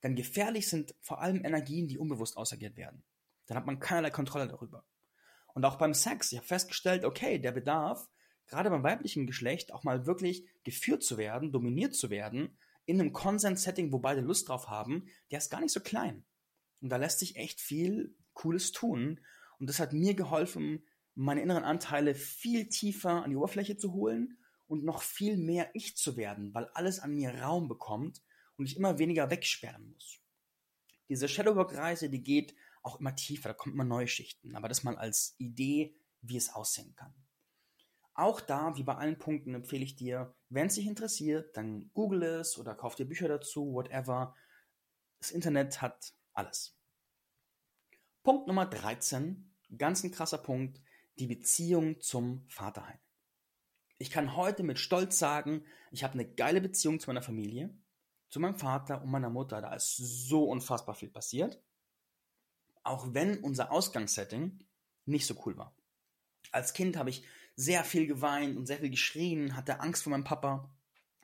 Denn 0.03 0.17
gefährlich 0.17 0.69
sind 0.69 0.95
vor 1.01 1.21
allem 1.21 1.45
Energien, 1.45 1.89
die 1.89 1.99
unbewusst 1.99 2.37
ausagiert 2.37 2.77
werden. 2.77 3.05
Dann 3.47 3.57
hat 3.57 3.67
man 3.67 3.79
keinerlei 3.79 4.11
Kontrolle 4.11 4.49
darüber. 4.49 4.85
Und 5.55 5.65
auch 5.65 5.77
beim 5.77 5.95
Sex, 5.95 6.33
ich 6.33 6.39
habe 6.39 6.47
festgestellt, 6.47 7.05
okay, 7.05 7.39
der 7.39 7.53
Bedarf, 7.53 8.09
gerade 8.47 8.71
beim 8.71 8.83
weiblichen 8.83 9.27
Geschlecht, 9.27 9.73
auch 9.73 9.85
mal 9.85 10.07
wirklich 10.07 10.47
geführt 10.65 11.03
zu 11.03 11.17
werden, 11.17 11.53
dominiert 11.53 11.95
zu 11.95 12.11
werden, 12.11 12.59
in 12.87 13.01
einem 13.01 13.13
Konsens-Setting, 13.13 13.93
wo 13.93 13.99
beide 13.99 14.21
Lust 14.21 14.49
drauf 14.49 14.69
haben, 14.69 15.07
der 15.31 15.39
ist 15.39 15.51
gar 15.51 15.61
nicht 15.61 15.73
so 15.73 15.81
klein. 15.81 16.25
Und 16.81 16.91
da 16.91 16.97
lässt 16.97 17.21
sich 17.21 17.37
echt 17.37 17.61
viel 17.61 18.15
Cooles 18.35 18.73
tun. 18.73 19.21
Und 19.59 19.71
das 19.71 19.79
hat 19.79 19.93
mir 19.93 20.15
geholfen, 20.15 20.85
meine 21.15 21.41
inneren 21.41 21.65
Anteile 21.65 22.15
viel 22.15 22.69
tiefer 22.69 23.25
an 23.25 23.31
die 23.31 23.37
Oberfläche 23.37 23.77
zu 23.77 23.93
holen 23.93 24.37
und 24.67 24.85
noch 24.85 25.03
viel 25.03 25.37
mehr 25.37 25.71
ich 25.75 25.97
zu 25.97 26.17
werden, 26.17 26.53
weil 26.53 26.69
alles 26.75 26.99
an 26.99 27.15
mir 27.15 27.31
Raum 27.41 27.69
bekommt 27.69 28.23
und 28.57 28.67
ich 28.67 28.77
immer 28.77 28.99
weniger 28.99 29.31
wegsperren 29.31 29.89
muss. 29.93 30.21
Diese 31.09 31.29
Shadowwork-Reise, 31.29 32.11
die 32.11 32.23
geht 32.23 32.55
auch 32.85 33.01
immer 33.01 33.15
tiefer, 33.17 33.49
da 33.49 33.55
kommen 33.55 33.75
immer 33.75 33.85
neue 33.85 34.09
Schichten, 34.09 34.55
aber 34.57 34.69
das 34.69 34.85
mal 34.85 34.97
als 34.97 35.35
Idee, 35.39 35.97
wie 36.21 36.37
es 36.37 36.55
aussehen 36.55 36.95
kann. 36.95 37.15
Auch 38.15 38.41
da, 38.41 38.77
wie 38.77 38.85
bei 38.85 38.95
allen 38.95 39.19
Punkten, 39.19 39.55
empfehle 39.55 39.85
ich 39.85 39.97
dir, 39.97 40.35
wenn 40.49 40.69
es 40.69 40.77
dich 40.77 40.87
interessiert, 40.87 41.57
dann 41.57 41.91
google 41.95 42.23
es 42.23 42.59
oder 42.59 42.75
kauf 42.75 42.95
dir 42.95 43.07
Bücher 43.07 43.27
dazu, 43.27 43.73
whatever. 43.73 44.37
Das 45.19 45.33
Internet 45.33 45.83
hat 45.83 46.15
alles. 46.33 46.79
Punkt 48.23 48.47
Nummer 48.47 48.67
13, 48.67 49.53
ganz 49.77 50.05
ein 50.05 50.13
krasser 50.13 50.39
Punkt, 50.39 50.81
die 51.19 51.27
Beziehung 51.27 52.01
zum 52.01 52.47
Vaterheim. 52.49 52.99
Ich 53.99 54.11
kann 54.11 54.37
heute 54.37 54.63
mit 54.63 54.79
Stolz 54.79 55.19
sagen, 55.19 55.65
ich 55.91 56.05
habe 56.05 56.15
eine 56.15 56.29
geile 56.29 56.61
Beziehung 56.61 57.01
zu 57.01 57.11
meiner 57.11 57.23
Familie 57.23 57.77
zu 58.35 58.41
meinem 58.41 58.57
Vater 58.57 59.01
und 59.01 59.13
meiner 59.13 59.31
Mutter. 59.31 59.61
Da 59.61 59.73
ist 59.75 59.97
so 59.97 60.51
unfassbar 60.51 60.97
viel 60.97 61.09
passiert. 61.09 61.63
Auch 62.85 63.13
wenn 63.13 63.39
unser 63.39 63.73
Ausgangssetting 63.73 64.65
nicht 65.07 65.27
so 65.27 65.35
cool 65.45 65.57
war. 65.57 65.75
Als 66.53 66.73
Kind 66.73 66.97
habe 66.97 67.11
ich 67.11 67.25
sehr 67.57 67.85
viel 67.85 68.07
geweint 68.07 68.57
und 68.57 68.67
sehr 68.67 68.79
viel 68.79 68.91
geschrien, 68.91 69.57
hatte 69.57 69.81
Angst 69.81 70.03
vor 70.03 70.11
meinem 70.11 70.25
Papa. 70.25 70.71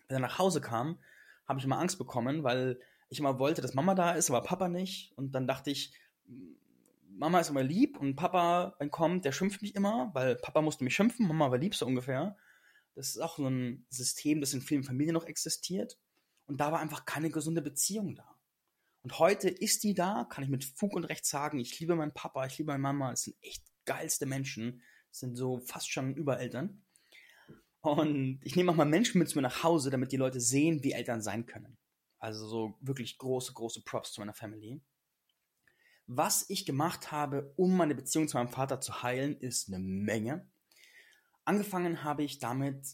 Wenn 0.09 0.17
er 0.17 0.21
nach 0.21 0.39
Hause 0.39 0.61
kam, 0.61 0.99
habe 1.47 1.59
ich 1.59 1.65
immer 1.65 1.79
Angst 1.79 1.99
bekommen, 1.99 2.43
weil 2.43 2.81
ich 3.09 3.19
immer 3.19 3.39
wollte, 3.39 3.61
dass 3.63 3.75
Mama 3.75 3.95
da 3.95 4.13
ist, 4.13 4.31
aber 4.31 4.43
Papa 4.43 4.69
nicht. 4.69 5.13
Und 5.17 5.33
dann 5.33 5.47
dachte 5.47 5.71
ich, 5.71 5.93
Mama 7.09 7.41
ist 7.41 7.51
immer 7.51 7.63
lieb 7.63 7.99
und 7.99 8.17
Papa, 8.17 8.75
wenn 8.79 8.91
kommt, 8.91 9.25
der 9.25 9.33
schimpft 9.33 9.61
mich 9.63 9.75
immer, 9.75 10.11
weil 10.15 10.37
Papa 10.37 10.63
musste 10.63 10.85
mich 10.85 10.95
schimpfen, 10.95 11.27
Mama 11.27 11.51
war 11.51 11.59
lieb 11.59 11.75
so 11.75 11.87
ungefähr. 11.87 12.37
Das 12.95 13.09
ist 13.09 13.19
auch 13.19 13.37
so 13.37 13.47
ein 13.47 13.85
System, 13.91 14.41
das 14.41 14.55
in 14.55 14.63
vielen 14.63 14.85
Familien 14.85 15.15
noch 15.15 15.27
existiert. 15.27 15.99
Und 16.47 16.61
da 16.61 16.73
war 16.73 16.81
einfach 16.81 17.05
keine 17.05 17.31
gesunde 17.31 17.63
Beziehung 17.63 18.15
da. 18.15 18.30
Und 19.03 19.19
heute 19.19 19.49
ist 19.49 19.83
die 19.83 19.95
da, 19.95 20.25
kann 20.25 20.45
ich 20.45 20.51
mit 20.51 20.65
Fug 20.65 20.95
und 20.95 21.05
Recht 21.05 21.25
sagen, 21.25 21.59
ich 21.59 21.79
liebe 21.81 21.97
meinen 21.97 22.13
Papa, 22.13 22.47
ich 22.47 22.59
liebe 22.59 22.73
meine 22.73 22.83
Mama, 22.83 23.11
das 23.11 23.23
sind 23.23 23.37
echt 23.41 23.65
geilste 23.87 24.27
Menschen, 24.27 24.83
das 25.11 25.21
sind 25.21 25.37
so 25.37 25.59
fast 25.61 25.91
schon 25.91 26.15
Übereltern. 26.15 26.85
Und 27.81 28.41
ich 28.45 28.57
nehme 28.57 28.73
auch 28.73 28.77
mal 28.77 28.85
Menschen 28.85 29.19
mit 29.19 29.29
zu 29.29 29.39
mir 29.39 29.43
nach 29.43 29.63
Hause, 29.63 29.91
damit 29.91 30.13
die 30.13 30.19
Leute 30.19 30.41
sehen, 30.41 30.85
wie 30.85 30.93
Eltern 30.93 31.23
sein 31.23 31.47
können. 31.47 31.79
Also 32.19 32.47
so 32.47 32.75
wirklich 32.81 33.17
große, 33.17 33.55
große 33.55 33.83
Props 33.85 34.13
zu 34.13 34.21
meiner 34.21 34.35
Family. 34.35 34.83
Was 36.07 36.45
ich 36.51 36.67
gemacht 36.67 37.11
habe, 37.11 37.55
um 37.57 37.77
meine 37.77 37.95
Beziehung 37.95 38.29
zu 38.29 38.37
meinem 38.37 38.49
Vater 38.49 38.81
zu 38.81 39.03
heilen, 39.03 39.39
ist 39.39 39.69
eine 39.69 39.79
Menge. 39.79 40.47
Angefangen 41.45 42.05
habe 42.05 42.23
ich 42.23 42.39
damit, 42.39 42.85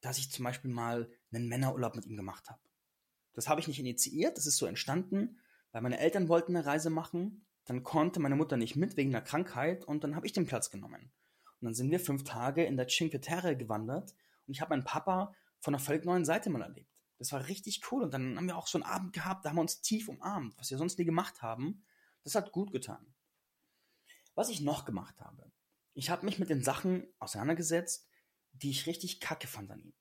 dass 0.00 0.18
ich 0.18 0.30
zum 0.30 0.44
Beispiel 0.44 0.70
mal 0.70 1.10
einen 1.32 1.48
Männerurlaub 1.48 1.96
mit 1.96 2.06
ihm 2.06 2.16
gemacht 2.16 2.48
habe. 2.48 2.60
Das 3.32 3.48
habe 3.48 3.60
ich 3.60 3.66
nicht 3.66 3.80
initiiert, 3.80 4.36
das 4.36 4.46
ist 4.46 4.58
so 4.58 4.66
entstanden, 4.66 5.40
weil 5.76 5.82
meine 5.82 5.98
Eltern 5.98 6.30
wollten 6.30 6.56
eine 6.56 6.64
Reise 6.64 6.88
machen, 6.88 7.44
dann 7.66 7.82
konnte 7.82 8.18
meine 8.18 8.34
Mutter 8.34 8.56
nicht 8.56 8.76
mit 8.76 8.96
wegen 8.96 9.14
einer 9.14 9.22
Krankheit 9.22 9.84
und 9.84 10.04
dann 10.04 10.16
habe 10.16 10.24
ich 10.24 10.32
den 10.32 10.46
Platz 10.46 10.70
genommen. 10.70 11.12
Und 11.60 11.66
dann 11.66 11.74
sind 11.74 11.90
wir 11.90 12.00
fünf 12.00 12.24
Tage 12.24 12.64
in 12.64 12.78
der 12.78 12.86
Cinque 12.86 13.20
Terre 13.20 13.58
gewandert 13.58 14.14
und 14.46 14.54
ich 14.54 14.62
habe 14.62 14.70
meinen 14.70 14.84
Papa 14.84 15.34
von 15.58 15.74
einer 15.74 15.84
völlig 15.84 16.06
neuen 16.06 16.24
Seite 16.24 16.48
mal 16.48 16.62
erlebt. 16.62 16.90
Das 17.18 17.30
war 17.32 17.46
richtig 17.48 17.82
cool 17.92 18.04
und 18.04 18.14
dann 18.14 18.38
haben 18.38 18.46
wir 18.46 18.56
auch 18.56 18.68
so 18.68 18.78
einen 18.78 18.90
Abend 18.90 19.12
gehabt, 19.12 19.44
da 19.44 19.50
haben 19.50 19.56
wir 19.56 19.60
uns 19.60 19.82
tief 19.82 20.08
umarmt, 20.08 20.56
was 20.56 20.70
wir 20.70 20.78
sonst 20.78 20.98
nie 20.98 21.04
gemacht 21.04 21.42
haben. 21.42 21.84
Das 22.24 22.34
hat 22.34 22.52
gut 22.52 22.72
getan. 22.72 23.14
Was 24.34 24.48
ich 24.48 24.62
noch 24.62 24.86
gemacht 24.86 25.20
habe, 25.20 25.52
ich 25.92 26.08
habe 26.08 26.24
mich 26.24 26.38
mit 26.38 26.48
den 26.48 26.64
Sachen 26.64 27.06
auseinandergesetzt, 27.18 28.08
die 28.52 28.70
ich 28.70 28.86
richtig 28.86 29.20
kacke 29.20 29.46
fand 29.46 29.70
an 29.70 29.80
ihm. 29.80 29.92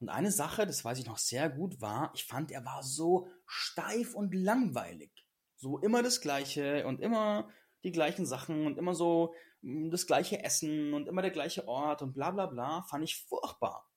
Und 0.00 0.08
eine 0.08 0.32
Sache, 0.32 0.66
das 0.66 0.84
weiß 0.84 0.98
ich 0.98 1.06
noch 1.06 1.18
sehr 1.18 1.48
gut, 1.50 1.80
war, 1.80 2.10
ich 2.16 2.24
fand, 2.24 2.50
er 2.50 2.64
war 2.64 2.82
so 2.82 3.28
steif 3.48 4.14
und 4.14 4.34
langweilig. 4.34 5.10
So 5.56 5.78
immer 5.78 6.02
das 6.02 6.20
Gleiche 6.20 6.86
und 6.86 7.00
immer 7.00 7.50
die 7.82 7.92
gleichen 7.92 8.26
Sachen 8.26 8.66
und 8.66 8.78
immer 8.78 8.94
so 8.94 9.34
hm, 9.62 9.90
das 9.90 10.06
gleiche 10.06 10.44
Essen 10.44 10.94
und 10.94 11.08
immer 11.08 11.22
der 11.22 11.30
gleiche 11.30 11.66
Ort 11.66 12.02
und 12.02 12.12
bla 12.12 12.30
bla 12.30 12.46
bla, 12.46 12.82
fand 12.82 13.02
ich 13.02 13.16
furchtbar. 13.16 13.90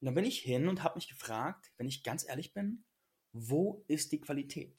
Und 0.00 0.06
dann 0.06 0.14
bin 0.14 0.24
ich 0.24 0.40
hin 0.40 0.68
und 0.68 0.82
habe 0.82 0.96
mich 0.96 1.08
gefragt, 1.08 1.72
wenn 1.76 1.86
ich 1.86 2.02
ganz 2.02 2.28
ehrlich 2.28 2.52
bin, 2.52 2.84
wo 3.32 3.84
ist 3.86 4.12
die 4.12 4.20
Qualität? 4.20 4.76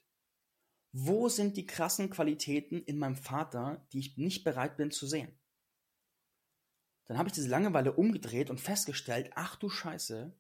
Wo 0.92 1.30
sind 1.30 1.58
die 1.58 1.68
krassen 1.68 2.10
Qualitäten 2.10 2.82
in 2.84 2.98
meinem 2.98 3.16
Vater, 3.16 3.86
die 3.92 4.00
ich 4.00 4.18
nicht 4.18 4.44
bereit 4.44 4.78
bin 4.78 4.90
zu 4.90 5.06
sehen? 5.06 5.38
Dann 7.06 7.18
habe 7.18 7.30
ich 7.30 7.34
diese 7.34 7.50
Langeweile 7.50 7.94
umgedreht 7.94 8.50
und 8.50 8.60
festgestellt, 8.60 9.32
ach 9.36 9.56
du 9.56 9.70
Scheiße, 9.70 10.36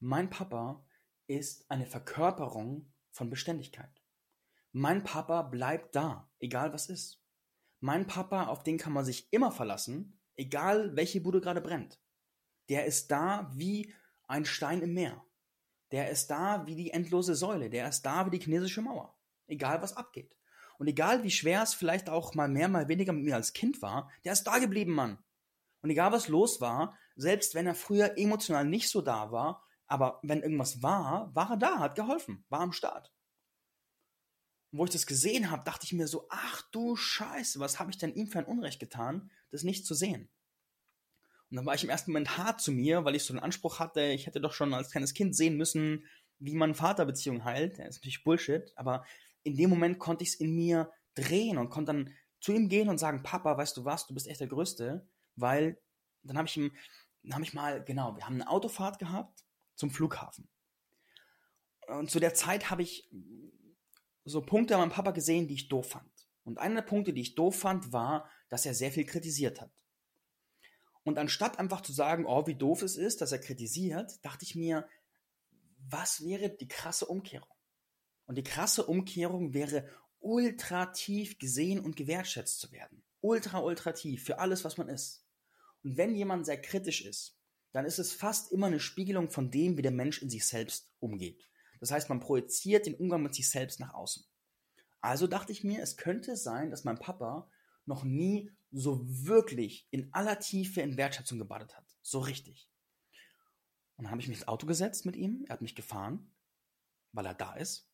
mein 0.00 0.30
Papa 0.30 0.84
ist 1.28 1.70
eine 1.70 1.86
Verkörperung 1.86 2.92
von 3.10 3.30
Beständigkeit. 3.30 4.02
Mein 4.72 5.04
Papa 5.04 5.42
bleibt 5.42 5.94
da, 5.94 6.30
egal 6.40 6.72
was 6.72 6.88
ist. 6.88 7.22
Mein 7.80 8.06
Papa, 8.06 8.46
auf 8.46 8.64
den 8.64 8.78
kann 8.78 8.92
man 8.92 9.04
sich 9.04 9.32
immer 9.32 9.52
verlassen, 9.52 10.18
egal 10.34 10.96
welche 10.96 11.20
Bude 11.20 11.40
gerade 11.40 11.60
brennt. 11.60 12.00
Der 12.68 12.86
ist 12.86 13.10
da 13.10 13.50
wie 13.54 13.94
ein 14.26 14.44
Stein 14.44 14.82
im 14.82 14.94
Meer. 14.94 15.24
Der 15.92 16.10
ist 16.10 16.30
da 16.30 16.66
wie 16.66 16.74
die 16.74 16.90
endlose 16.90 17.34
Säule. 17.34 17.70
Der 17.70 17.88
ist 17.88 18.02
da 18.02 18.26
wie 18.26 18.30
die 18.30 18.44
chinesische 18.44 18.82
Mauer. 18.82 19.16
Egal 19.46 19.80
was 19.80 19.96
abgeht. 19.96 20.34
Und 20.78 20.86
egal 20.86 21.22
wie 21.22 21.30
schwer 21.30 21.62
es 21.62 21.74
vielleicht 21.74 22.08
auch 22.08 22.34
mal 22.34 22.48
mehr, 22.48 22.68
mal 22.68 22.88
weniger 22.88 23.12
mit 23.12 23.24
mir 23.24 23.36
als 23.36 23.52
Kind 23.52 23.82
war, 23.82 24.10
der 24.24 24.32
ist 24.32 24.44
da 24.44 24.58
geblieben, 24.58 24.92
Mann. 24.92 25.18
Und 25.82 25.90
egal 25.90 26.12
was 26.12 26.28
los 26.28 26.60
war, 26.60 26.96
selbst 27.16 27.54
wenn 27.54 27.66
er 27.66 27.74
früher 27.74 28.16
emotional 28.16 28.64
nicht 28.64 28.88
so 28.88 29.00
da 29.00 29.32
war, 29.32 29.64
aber 29.88 30.20
wenn 30.22 30.42
irgendwas 30.42 30.82
war, 30.82 31.34
war 31.34 31.50
er 31.50 31.56
da, 31.56 31.78
hat 31.78 31.96
geholfen, 31.96 32.44
war 32.50 32.60
am 32.60 32.72
Start. 32.72 33.12
Und 34.70 34.78
wo 34.78 34.84
ich 34.84 34.90
das 34.90 35.06
gesehen 35.06 35.50
habe, 35.50 35.64
dachte 35.64 35.86
ich 35.86 35.94
mir 35.94 36.06
so, 36.06 36.26
ach 36.28 36.62
du 36.70 36.94
Scheiße, 36.94 37.58
was 37.58 37.80
habe 37.80 37.90
ich 37.90 37.96
denn 37.96 38.14
ihm 38.14 38.28
für 38.28 38.38
ein 38.38 38.44
Unrecht 38.44 38.80
getan, 38.80 39.30
das 39.50 39.62
nicht 39.62 39.86
zu 39.86 39.94
sehen? 39.94 40.30
Und 41.50 41.56
dann 41.56 41.64
war 41.64 41.74
ich 41.74 41.84
im 41.84 41.88
ersten 41.88 42.12
Moment 42.12 42.36
hart 42.36 42.60
zu 42.60 42.70
mir, 42.70 43.06
weil 43.06 43.14
ich 43.14 43.24
so 43.24 43.32
einen 43.32 43.42
Anspruch 43.42 43.78
hatte, 43.78 44.02
ich 44.02 44.26
hätte 44.26 44.42
doch 44.42 44.52
schon 44.52 44.74
als 44.74 44.90
kleines 44.90 45.14
Kind 45.14 45.34
sehen 45.34 45.56
müssen, 45.56 46.04
wie 46.38 46.54
man 46.54 46.74
Vaterbeziehungen 46.74 47.44
heilt. 47.44 47.78
Das 47.78 47.88
ist 47.88 47.96
natürlich 47.96 48.22
Bullshit, 48.22 48.70
aber 48.76 49.06
in 49.42 49.56
dem 49.56 49.70
Moment 49.70 49.98
konnte 49.98 50.22
ich 50.22 50.30
es 50.30 50.34
in 50.34 50.54
mir 50.54 50.92
drehen 51.14 51.56
und 51.56 51.70
konnte 51.70 51.94
dann 51.94 52.14
zu 52.40 52.52
ihm 52.52 52.68
gehen 52.68 52.90
und 52.90 52.98
sagen, 52.98 53.22
Papa, 53.22 53.56
weißt 53.56 53.78
du 53.78 53.86
was, 53.86 54.06
du 54.06 54.12
bist 54.12 54.28
echt 54.28 54.40
der 54.40 54.48
Größte, 54.48 55.08
weil 55.36 55.80
dann 56.22 56.36
habe 56.36 56.46
ich 56.46 56.56
ihm, 56.58 56.76
dann 57.22 57.34
habe 57.34 57.44
ich 57.44 57.54
mal, 57.54 57.82
genau, 57.82 58.14
wir 58.14 58.26
haben 58.26 58.34
eine 58.34 58.50
Autofahrt 58.50 58.98
gehabt 58.98 59.47
zum 59.78 59.90
Flughafen. 59.90 60.48
Und 61.86 62.10
zu 62.10 62.20
der 62.20 62.34
Zeit 62.34 62.68
habe 62.70 62.82
ich 62.82 63.08
so 64.24 64.42
Punkte 64.42 64.74
an 64.74 64.80
meinem 64.80 64.92
Papa 64.92 65.12
gesehen, 65.12 65.48
die 65.48 65.54
ich 65.54 65.68
doof 65.68 65.90
fand. 65.90 66.10
Und 66.44 66.58
einer 66.58 66.82
der 66.82 66.88
Punkte, 66.88 67.12
die 67.12 67.22
ich 67.22 67.34
doof 67.34 67.58
fand, 67.58 67.92
war, 67.92 68.28
dass 68.50 68.66
er 68.66 68.74
sehr 68.74 68.92
viel 68.92 69.06
kritisiert 69.06 69.60
hat. 69.60 69.72
Und 71.04 71.18
anstatt 71.18 71.58
einfach 71.58 71.80
zu 71.80 71.92
sagen, 71.92 72.26
oh, 72.26 72.46
wie 72.46 72.56
doof 72.56 72.82
es 72.82 72.96
ist, 72.96 73.20
dass 73.20 73.32
er 73.32 73.38
kritisiert, 73.38 74.22
dachte 74.24 74.44
ich 74.44 74.54
mir, 74.54 74.86
was 75.88 76.22
wäre 76.24 76.50
die 76.50 76.68
krasse 76.68 77.06
Umkehrung? 77.06 77.48
Und 78.26 78.36
die 78.36 78.42
krasse 78.42 78.84
Umkehrung 78.84 79.54
wäre, 79.54 79.88
ultra 80.18 80.86
tief 80.86 81.38
gesehen 81.38 81.80
und 81.80 81.96
gewertschätzt 81.96 82.58
zu 82.60 82.72
werden. 82.72 83.02
Ultra, 83.20 83.60
ultra 83.60 83.92
tief 83.92 84.24
für 84.24 84.40
alles, 84.40 84.64
was 84.64 84.76
man 84.76 84.88
ist. 84.88 85.24
Und 85.82 85.96
wenn 85.96 86.14
jemand 86.14 86.44
sehr 86.44 86.60
kritisch 86.60 87.04
ist, 87.04 87.37
dann 87.72 87.84
ist 87.84 87.98
es 87.98 88.12
fast 88.12 88.52
immer 88.52 88.66
eine 88.66 88.80
Spiegelung 88.80 89.30
von 89.30 89.50
dem, 89.50 89.76
wie 89.76 89.82
der 89.82 89.92
Mensch 89.92 90.22
in 90.22 90.30
sich 90.30 90.46
selbst 90.46 90.90
umgeht. 91.00 91.48
Das 91.80 91.90
heißt, 91.90 92.08
man 92.08 92.20
projiziert 92.20 92.86
den 92.86 92.94
Umgang 92.94 93.22
mit 93.22 93.34
sich 93.34 93.48
selbst 93.48 93.80
nach 93.80 93.94
außen. 93.94 94.24
Also 95.00 95.26
dachte 95.26 95.52
ich 95.52 95.64
mir, 95.64 95.82
es 95.82 95.96
könnte 95.96 96.36
sein, 96.36 96.70
dass 96.70 96.84
mein 96.84 96.98
Papa 96.98 97.48
noch 97.86 98.04
nie 98.04 98.50
so 98.70 99.00
wirklich 99.04 99.86
in 99.90 100.12
aller 100.12 100.38
Tiefe 100.38 100.80
in 100.80 100.96
Wertschätzung 100.96 101.38
gebadet 101.38 101.76
hat. 101.76 101.86
So 102.02 102.18
richtig. 102.18 102.68
Und 103.96 104.04
dann 104.04 104.10
habe 104.10 104.20
ich 104.20 104.28
mich 104.28 104.38
ins 104.38 104.48
Auto 104.48 104.66
gesetzt 104.66 105.06
mit 105.06 105.16
ihm, 105.16 105.44
er 105.48 105.54
hat 105.54 105.62
mich 105.62 105.74
gefahren, 105.74 106.32
weil 107.12 107.26
er 107.26 107.34
da 107.34 107.54
ist. 107.54 107.90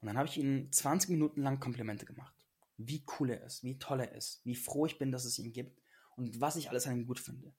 Und 0.00 0.08
dann 0.08 0.18
habe 0.18 0.28
ich 0.28 0.36
ihm 0.36 0.70
20 0.70 1.10
Minuten 1.10 1.42
lang 1.42 1.60
Komplimente 1.60 2.06
gemacht. 2.06 2.34
Wie 2.76 3.04
cool 3.18 3.30
er 3.30 3.44
ist, 3.44 3.62
wie 3.62 3.78
toll 3.78 4.00
er 4.00 4.12
ist, 4.12 4.44
wie 4.44 4.56
froh 4.56 4.86
ich 4.86 4.98
bin, 4.98 5.12
dass 5.12 5.24
es 5.24 5.38
ihn 5.38 5.52
gibt 5.52 5.80
und 6.16 6.40
was 6.40 6.56
ich 6.56 6.70
alles 6.70 6.86
an 6.86 6.96
ihm 6.96 7.06
gut 7.06 7.20
finde. 7.20 7.54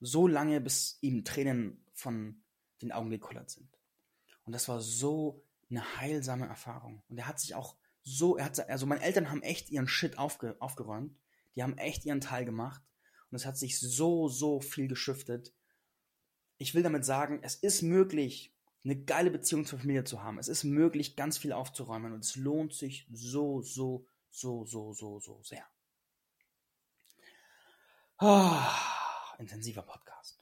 So 0.00 0.26
lange, 0.26 0.60
bis 0.60 0.98
ihm 1.02 1.24
Tränen 1.24 1.84
von 1.92 2.42
den 2.82 2.92
Augen 2.92 3.10
gekullert 3.10 3.50
sind. 3.50 3.78
Und 4.44 4.52
das 4.52 4.68
war 4.68 4.80
so 4.80 5.44
eine 5.70 5.98
heilsame 5.98 6.46
Erfahrung. 6.46 7.02
Und 7.08 7.18
er 7.18 7.28
hat 7.28 7.38
sich 7.38 7.54
auch 7.54 7.76
so, 8.02 8.36
er 8.36 8.46
hat, 8.46 8.68
also 8.68 8.86
meine 8.86 9.02
Eltern 9.02 9.30
haben 9.30 9.42
echt 9.42 9.70
ihren 9.70 9.88
Shit 9.88 10.18
aufge, 10.18 10.56
aufgeräumt. 10.58 11.16
Die 11.54 11.62
haben 11.62 11.78
echt 11.78 12.04
ihren 12.04 12.20
Teil 12.20 12.44
gemacht. 12.44 12.82
Und 13.30 13.36
es 13.36 13.46
hat 13.46 13.56
sich 13.56 13.78
so, 13.78 14.28
so 14.28 14.60
viel 14.60 14.88
geschiftet. 14.88 15.54
Ich 16.58 16.74
will 16.74 16.82
damit 16.82 17.04
sagen, 17.04 17.40
es 17.42 17.54
ist 17.54 17.82
möglich, 17.82 18.54
eine 18.82 18.96
geile 18.96 19.30
Beziehung 19.30 19.66
zur 19.66 19.78
Familie 19.78 20.04
zu 20.04 20.22
haben. 20.22 20.38
Es 20.38 20.48
ist 20.48 20.64
möglich, 20.64 21.14
ganz 21.14 21.38
viel 21.38 21.52
aufzuräumen. 21.52 22.12
Und 22.12 22.24
es 22.24 22.36
lohnt 22.36 22.74
sich 22.74 23.06
so, 23.12 23.60
so, 23.62 24.06
so, 24.30 24.64
so, 24.64 24.92
so, 24.92 25.20
so 25.20 25.40
sehr. 25.42 25.64
Ah, 28.16 28.99
intensiver 29.40 29.82
Podcast. 29.82 30.38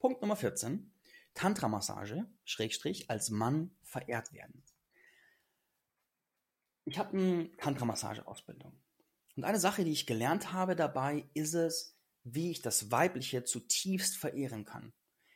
Punkt 0.00 0.20
Nummer 0.20 0.36
14. 0.36 0.90
Tantra-Massage, 1.34 2.26
Schrägstrich, 2.44 3.10
als 3.10 3.30
Mann 3.30 3.76
verehrt 3.82 4.32
werden. 4.32 4.64
Ich 6.86 6.98
habe 6.98 7.16
eine 7.16 7.56
Tantra-Massage-Ausbildung. 7.58 8.78
Und 9.36 9.44
eine 9.44 9.58
Sache, 9.58 9.84
die 9.84 9.92
ich 9.92 10.06
gelernt 10.06 10.52
habe 10.52 10.76
dabei, 10.76 11.28
ist 11.34 11.54
es, 11.54 11.96
wie 12.22 12.50
ich 12.50 12.62
das 12.62 12.90
Weibliche 12.90 13.44
zutiefst 13.44 14.16
verehren 14.16 14.64
kann. 14.64 14.92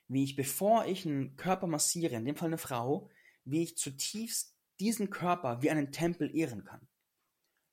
Wie 0.07 0.25
ich, 0.25 0.37
bevor 0.37 0.87
ich 0.87 1.05
einen 1.05 1.37
Körper 1.37 1.67
massiere, 1.67 2.17
in 2.17 2.25
dem 2.25 2.37
Fall 2.37 2.49
eine 2.49 2.59
Frau, 2.59 3.11
wie 3.45 3.63
ich 3.63 3.77
zutiefst 3.77 4.57
diesen 4.81 5.11
Körper 5.11 5.63
wie 5.63 5.71
einen 5.71 5.93
Tempel 5.93 6.35
ehren 6.35 6.65
kann. 6.65 6.89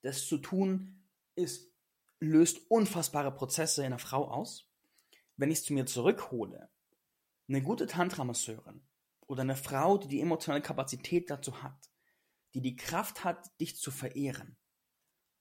Das 0.01 0.26
zu 0.28 0.38
tun 0.38 1.03
ist, 1.36 1.72
löst 2.20 2.59
unfassbare 2.70 3.34
Prozesse 3.34 3.82
in 3.82 3.88
einer 3.88 3.99
Frau 3.99 4.30
aus. 4.30 4.70
Wenn 5.38 5.52
ich 5.52 5.60
es 5.60 5.66
zu 5.66 5.74
mir 5.74 5.86
zurückhole, 5.86 6.70
eine 7.48 7.62
gute 7.62 7.88
Tantra-Masseurin 7.88 8.86
oder 9.28 9.42
eine 9.42 9.56
Frau, 9.56 9.98
die 9.98 10.08
die 10.08 10.22
emotionale 10.22 10.62
Kapazität 10.62 11.30
dazu 11.30 11.62
hat, 11.62 11.90
die 12.54 12.62
die 12.62 12.76
Kraft 12.76 13.24
hat, 13.24 13.52
dich 13.60 13.78
zu 13.78 13.92
verehren. 13.92 14.58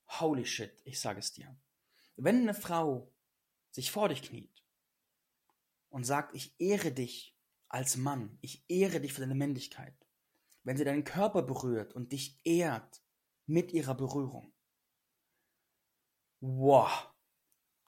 Holy 0.08 0.44
shit, 0.44 0.82
ich 0.84 1.00
sage 1.00 1.20
es 1.20 1.32
dir. 1.32 1.56
Wenn 2.16 2.42
eine 2.42 2.54
Frau 2.54 3.12
sich 3.70 3.90
vor 3.90 4.08
dich 4.08 4.22
kniet 4.22 4.64
und 5.88 6.04
sagt, 6.04 6.34
ich 6.34 6.54
ehre 6.58 6.92
dich 6.92 7.36
als 7.68 7.96
Mann, 7.96 8.38
ich 8.40 8.64
ehre 8.68 9.00
dich 9.00 9.12
für 9.12 9.20
deine 9.20 9.34
Männlichkeit, 9.34 9.96
wenn 10.62 10.76
sie 10.76 10.84
deinen 10.84 11.04
Körper 11.04 11.42
berührt 11.42 11.92
und 11.94 12.12
dich 12.12 12.40
ehrt 12.44 13.02
mit 13.46 13.72
ihrer 13.72 13.94
Berührung, 13.94 14.52
wow, 16.40 17.13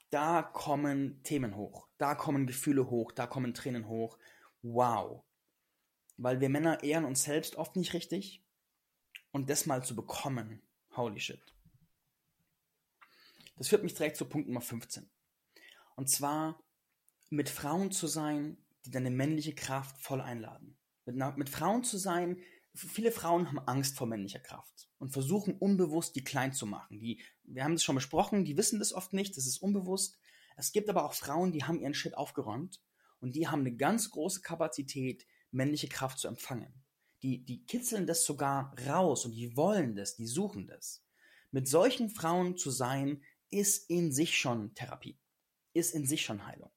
da 0.09 0.41
kommen 0.41 1.21
Themen 1.23 1.55
hoch, 1.55 1.87
da 1.97 2.15
kommen 2.15 2.47
Gefühle 2.47 2.89
hoch, 2.89 3.11
da 3.11 3.27
kommen 3.27 3.53
Tränen 3.53 3.87
hoch. 3.87 4.17
Wow. 4.61 5.23
Weil 6.17 6.39
wir 6.39 6.49
Männer 6.49 6.83
ehren 6.83 7.05
uns 7.05 7.23
selbst 7.23 7.55
oft 7.55 7.75
nicht 7.75 7.93
richtig 7.93 8.43
und 9.31 9.49
das 9.49 9.65
mal 9.65 9.83
zu 9.83 9.95
bekommen, 9.95 10.61
holy 10.95 11.19
shit. 11.19 11.41
Das 13.57 13.69
führt 13.69 13.83
mich 13.83 13.93
direkt 13.93 14.17
zu 14.17 14.25
Punkt 14.25 14.47
Nummer 14.47 14.61
15. 14.61 15.09
Und 15.95 16.09
zwar 16.09 16.63
mit 17.29 17.49
Frauen 17.49 17.91
zu 17.91 18.07
sein, 18.07 18.57
die 18.85 18.91
deine 18.91 19.09
männliche 19.09 19.55
Kraft 19.55 19.97
voll 19.99 20.21
einladen. 20.21 20.77
Mit, 21.05 21.15
mit 21.37 21.49
Frauen 21.49 21.83
zu 21.83 21.97
sein, 21.97 22.41
viele 22.77 23.11
Frauen 23.11 23.47
haben 23.47 23.59
Angst 23.59 23.97
vor 23.97 24.07
männlicher 24.07 24.39
Kraft 24.39 24.89
und 24.99 25.11
versuchen 25.11 25.57
unbewusst 25.57 26.15
die 26.15 26.23
klein 26.23 26.53
zu 26.53 26.65
machen. 26.65 26.99
Die, 26.99 27.21
wir 27.43 27.63
haben 27.63 27.73
das 27.73 27.83
schon 27.83 27.95
besprochen, 27.95 28.45
die 28.45 28.57
wissen 28.57 28.79
das 28.79 28.93
oft 28.93 29.13
nicht, 29.13 29.35
das 29.37 29.47
ist 29.47 29.57
unbewusst. 29.57 30.19
Es 30.55 30.71
gibt 30.71 30.89
aber 30.89 31.05
auch 31.05 31.13
Frauen, 31.13 31.51
die 31.51 31.63
haben 31.63 31.79
ihren 31.79 31.93
Shit 31.93 32.15
aufgeräumt 32.15 32.81
und 33.19 33.35
die 33.35 33.47
haben 33.47 33.61
eine 33.61 33.75
ganz 33.75 34.09
große 34.11 34.41
Kapazität, 34.41 35.25
männliche 35.51 35.87
Kraft 35.87 36.19
zu 36.19 36.27
empfangen. 36.27 36.83
Die, 37.23 37.43
die 37.43 37.65
kitzeln 37.65 38.05
das 38.05 38.25
sogar 38.25 38.75
raus 38.87 39.25
und 39.25 39.31
die 39.31 39.55
wollen 39.57 39.95
das, 39.95 40.15
die 40.15 40.27
suchen 40.27 40.67
das. 40.67 41.03
Mit 41.51 41.67
solchen 41.67 42.09
Frauen 42.09 42.57
zu 42.57 42.69
sein, 42.69 43.23
ist 43.49 43.89
in 43.89 44.11
sich 44.11 44.37
schon 44.37 44.73
Therapie, 44.75 45.17
ist 45.73 45.95
in 45.95 46.05
sich 46.05 46.23
schon 46.23 46.45
Heilung. 46.45 46.71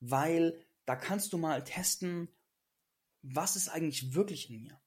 Weil 0.00 0.66
da 0.84 0.96
kannst 0.96 1.32
du 1.32 1.38
mal 1.38 1.62
testen, 1.62 2.28
was 3.22 3.56
ist 3.56 3.68
eigentlich 3.68 4.14
wirklich 4.14 4.50
in 4.50 4.60
mir? 4.60 4.80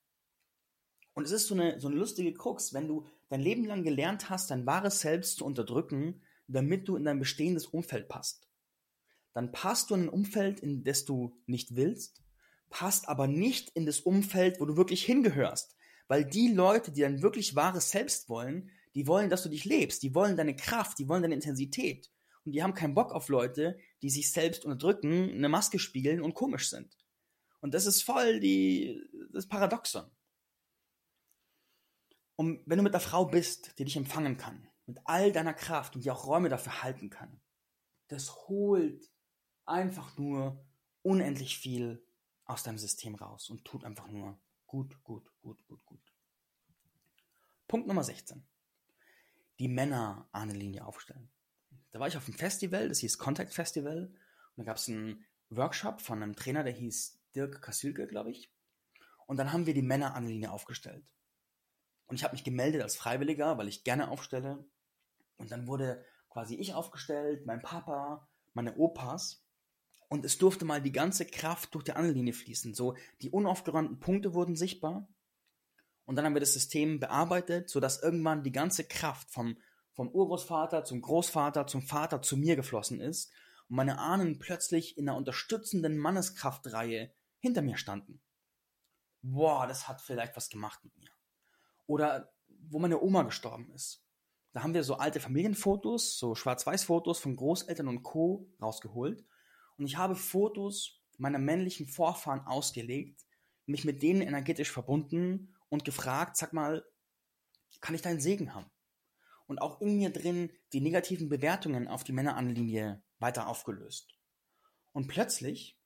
Und 1.16 1.26
es 1.26 1.32
ist 1.32 1.48
so 1.48 1.56
eine, 1.56 1.80
so 1.80 1.88
eine 1.88 1.98
lustige 1.98 2.34
Krux, 2.34 2.74
wenn 2.74 2.88
du 2.88 3.06
dein 3.30 3.42
Leben 3.42 3.66
lang 3.66 3.84
gelernt 3.84 4.30
hast, 4.30 4.52
dein 4.52 4.66
wahres 4.66 5.00
Selbst 5.00 5.38
zu 5.38 5.46
unterdrücken, 5.46 6.22
damit 6.48 6.88
du 6.88 6.96
in 6.96 7.06
dein 7.06 7.20
bestehendes 7.20 7.66
Umfeld 7.66 8.08
passt. 8.08 8.48
Dann 9.34 9.52
passt 9.52 9.90
du 9.90 9.96
in 9.96 10.04
ein 10.04 10.10
Umfeld, 10.10 10.60
in 10.60 10.84
das 10.84 11.06
du 11.06 11.36
nicht 11.48 11.76
willst, 11.76 12.22
passt 12.70 13.08
aber 13.08 13.28
nicht 13.28 13.70
in 13.70 13.86
das 13.86 14.02
Umfeld, 14.02 14.60
wo 14.60 14.66
du 14.66 14.78
wirklich 14.78 15.04
hingehörst. 15.04 15.76
Weil 16.08 16.26
die 16.26 16.50
Leute, 16.50 16.92
die 16.92 17.02
dein 17.02 17.22
wirklich 17.22 17.56
wahres 17.56 17.90
Selbst 17.90 18.30
wollen, 18.30 18.70
die 18.94 19.08
wollen, 19.08 19.30
dass 19.30 19.44
du 19.44 19.50
dich 19.50 19.66
lebst, 19.66 20.04
die 20.04 20.14
wollen 20.14 20.38
deine 20.38 20.56
Kraft, 20.56 21.00
die 21.00 21.08
wollen 21.08 21.22
deine 21.22 21.36
Intensität. 21.36 22.12
Und 22.44 22.52
die 22.52 22.62
haben 22.62 22.76
keinen 22.76 22.94
Bock 22.94 23.12
auf 23.12 23.30
Leute, 23.30 23.78
die 24.02 24.10
sich 24.10 24.32
selbst 24.32 24.66
unterdrücken, 24.66 25.32
eine 25.32 25.50
Maske 25.50 25.80
spielen 25.80 26.22
und 26.22 26.36
komisch 26.36 26.70
sind. 26.70 26.96
Und 27.60 27.74
das 27.74 27.88
ist 27.88 28.04
voll 28.04 28.40
die, 28.40 29.02
das 29.32 29.48
Paradoxon. 29.48 30.06
Und 32.36 32.62
wenn 32.66 32.78
du 32.78 32.84
mit 32.84 32.94
einer 32.94 33.02
Frau 33.02 33.26
bist, 33.26 33.78
die 33.80 33.86
dich 33.86 33.96
empfangen 33.96 34.38
kann, 34.38 34.68
mit 34.86 35.00
all 35.06 35.32
deiner 35.32 35.54
Kraft 35.54 35.96
und 35.96 36.04
die 36.04 36.12
auch 36.12 36.28
Räume 36.28 36.50
dafür 36.50 36.84
halten 36.84 37.10
kann, 37.10 37.42
das 38.08 38.36
holt 38.48 39.10
einfach 39.66 40.18
nur 40.18 40.64
unendlich 41.02 41.58
viel 41.58 42.06
aus 42.46 42.64
deinem 42.64 42.78
System 42.78 43.16
raus 43.16 43.50
und 43.50 43.66
tut 43.66 43.84
einfach 43.84 44.08
nur 44.08 44.40
gut, 44.68 45.02
gut, 45.04 45.32
gut, 45.42 45.66
gut, 45.66 45.86
gut. 45.86 46.14
Punkt 47.68 47.88
Nummer 47.88 48.04
16. 48.04 48.46
Die 49.60 49.68
Männer-Ahnenlinie 49.68 50.86
aufstellen. 50.86 51.32
Da 51.92 52.00
war 52.00 52.08
ich 52.08 52.18
auf 52.18 52.28
einem 52.28 52.38
Festival, 52.38 52.90
das 52.90 53.00
hieß 53.00 53.18
Contact 53.18 53.54
Festival. 53.54 54.14
Und 54.56 54.58
da 54.58 54.64
gab 54.64 54.78
es 54.78 54.90
einen 54.90 55.26
Workshop 55.50 56.02
von 56.02 56.22
einem 56.22 56.36
Trainer, 56.36 56.64
der 56.64 56.74
hieß 56.74 57.20
Dirk 57.34 57.62
Kassilke, 57.62 58.06
glaube 58.06 58.32
ich. 58.32 58.52
Und 59.26 59.38
dann 59.38 59.52
haben 59.52 59.66
wir 59.66 59.74
die 59.74 59.82
Männer-Ahnenlinie 59.82 60.52
aufgestellt. 60.52 61.06
Und 62.08 62.16
ich 62.16 62.24
habe 62.24 62.34
mich 62.34 62.44
gemeldet 62.44 62.82
als 62.82 62.96
Freiwilliger, 62.96 63.58
weil 63.58 63.68
ich 63.68 63.84
gerne 63.84 64.10
aufstelle. 64.10 64.66
Und 65.38 65.52
dann 65.52 65.68
wurde 65.68 66.04
quasi 66.30 66.56
ich 66.56 66.74
aufgestellt, 66.74 67.46
mein 67.46 67.62
Papa, 67.62 68.28
meine 68.54 68.76
Opas. 68.78 69.46
Und 70.08 70.24
es 70.24 70.38
durfte 70.38 70.66
mal 70.66 70.82
die 70.82 70.92
ganze 70.92 71.26
Kraft 71.26 71.74
durch 71.74 71.84
die 71.84 71.94
Angellinie 71.94 72.34
fließen. 72.34 72.74
So, 72.74 72.96
die 73.22 73.32
unaufgeräumten 73.32 74.00
Punkte 74.00 74.34
wurden 74.34 74.56
sichtbar. 74.56 75.08
Und 76.06 76.16
dann 76.16 76.26
haben 76.26 76.36
wir 76.36 76.40
das 76.40 76.54
System 76.54 77.00
bearbeitet, 77.00 77.70
sodass 77.70 78.02
irgendwann 78.02 78.44
die 78.44 78.52
ganze 78.52 78.88
Kraft 78.88 79.32
vom, 79.32 79.58
vom 79.94 80.10
Urgroßvater 80.10 80.86
zum 80.86 81.02
Großvater 81.02 81.66
zum 81.66 81.82
Vater 81.82 82.22
zu 82.22 82.38
mir 82.38 82.56
geflossen 82.56 83.02
ist 83.02 83.32
und 83.70 83.78
meine 83.78 83.98
Ahnen 83.98 84.38
plötzlich 84.38 84.98
in 84.98 85.10
einer 85.10 85.18
unterstützenden 85.18 85.98
Manneskraftreihe 85.98 87.12
hinter 87.40 87.62
mir 87.64 87.78
standen. 87.78 88.22
Boah, 89.22 89.66
das 89.68 89.88
hat 89.88 90.02
vielleicht 90.02 90.36
was 90.36 90.50
gemacht 90.50 90.84
mit 90.84 90.96
mir. 90.98 91.10
Oder 91.88 92.34
wo 92.70 92.80
meine 92.80 93.02
Oma 93.02 93.24
gestorben 93.24 93.72
ist. 93.74 94.04
Da 94.54 94.64
haben 94.64 94.74
wir 94.74 94.84
so 94.84 94.96
alte 94.96 95.20
Familienfotos, 95.20 96.18
so 96.18 96.34
Schwarz-Weiß-Fotos 96.34 97.20
von 97.20 97.36
Großeltern 97.36 97.88
und 97.88 98.04
Co. 98.04 98.50
rausgeholt. 98.62 99.26
Und 99.78 99.86
ich 99.86 99.98
habe 99.98 100.16
Fotos 100.16 101.02
meiner 101.18 101.40
männlichen 101.40 101.88
Vorfahren 101.88 102.42
ausgelegt, 102.42 103.26
mich 103.66 103.86
mit 103.86 104.02
denen 104.02 104.22
energetisch 104.22 104.72
verbunden 104.72 105.54
und 105.70 105.86
gefragt, 105.86 106.38
sag 106.38 106.54
mal, 106.54 106.86
kann 107.82 107.96
ich 107.96 108.02
deinen 108.02 108.20
Segen 108.20 108.54
haben? 108.54 108.70
Und 109.48 109.62
auch 109.62 109.82
in 109.82 109.98
mir 109.98 110.12
drin 110.12 110.52
die 110.74 110.82
negativen 110.82 111.30
Bewertungen 111.30 111.88
auf 111.88 112.04
die 112.04 112.14
Männeranlinie 112.14 113.04
weiter 113.20 113.48
aufgelöst. 113.48 114.18
Und 114.92 115.08
plötzlich 115.08 115.78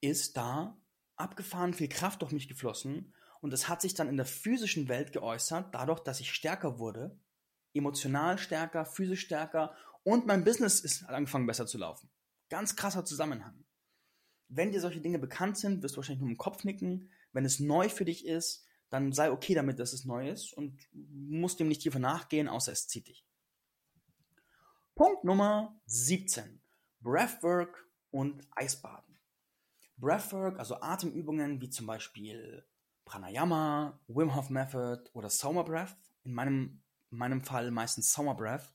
ist 0.00 0.36
da 0.36 0.78
abgefahren 1.14 1.72
viel 1.72 1.88
Kraft 1.88 2.22
durch 2.22 2.32
mich 2.32 2.48
geflossen 2.48 3.14
und 3.40 3.52
es 3.52 3.68
hat 3.68 3.80
sich 3.80 3.94
dann 3.94 4.08
in 4.08 4.16
der 4.16 4.26
physischen 4.26 4.88
Welt 4.88 5.12
geäußert, 5.12 5.74
dadurch, 5.74 6.00
dass 6.00 6.20
ich 6.20 6.32
stärker 6.32 6.78
wurde, 6.78 7.18
emotional 7.74 8.38
stärker, 8.38 8.84
physisch 8.84 9.20
stärker 9.20 9.74
und 10.02 10.26
mein 10.26 10.44
Business 10.44 10.80
ist 10.80 11.04
angefangen 11.08 11.46
besser 11.46 11.66
zu 11.66 11.78
laufen. 11.78 12.10
Ganz 12.48 12.76
krasser 12.76 13.04
Zusammenhang. 13.04 13.64
Wenn 14.48 14.70
dir 14.70 14.80
solche 14.80 15.00
Dinge 15.00 15.18
bekannt 15.18 15.58
sind, 15.58 15.82
wirst 15.82 15.96
du 15.96 15.98
wahrscheinlich 15.98 16.20
nur 16.20 16.30
im 16.30 16.38
Kopf 16.38 16.64
nicken. 16.64 17.10
Wenn 17.32 17.44
es 17.44 17.58
neu 17.58 17.88
für 17.88 18.04
dich 18.04 18.24
ist, 18.24 18.64
dann 18.90 19.12
sei 19.12 19.32
okay 19.32 19.54
damit, 19.54 19.80
dass 19.80 19.92
es 19.92 20.04
neu 20.04 20.30
ist 20.30 20.52
und 20.52 20.78
musst 20.92 21.58
dem 21.58 21.68
nicht 21.68 21.82
tiefer 21.82 21.98
nachgehen, 21.98 22.48
außer 22.48 22.72
es 22.72 22.86
zieht 22.86 23.08
dich. 23.08 23.26
Punkt 24.94 25.24
Nummer 25.24 25.78
17. 25.86 26.62
Breathwork 27.00 27.86
und 28.10 28.46
Eisbaden. 28.52 29.18
Breathwork, 29.98 30.58
also 30.58 30.80
Atemübungen 30.80 31.60
wie 31.60 31.70
zum 31.70 31.86
Beispiel 31.86 32.64
Pranayama, 33.06 33.98
Wim 34.08 34.34
Hof 34.34 34.50
Method 34.50 35.08
oder 35.14 35.30
Summer 35.30 35.64
Breath, 35.64 35.96
in 36.24 36.34
meinem, 36.34 36.82
in 37.10 37.18
meinem 37.18 37.40
Fall 37.40 37.70
meistens 37.70 38.12
Summer 38.12 38.34
Breath, 38.34 38.74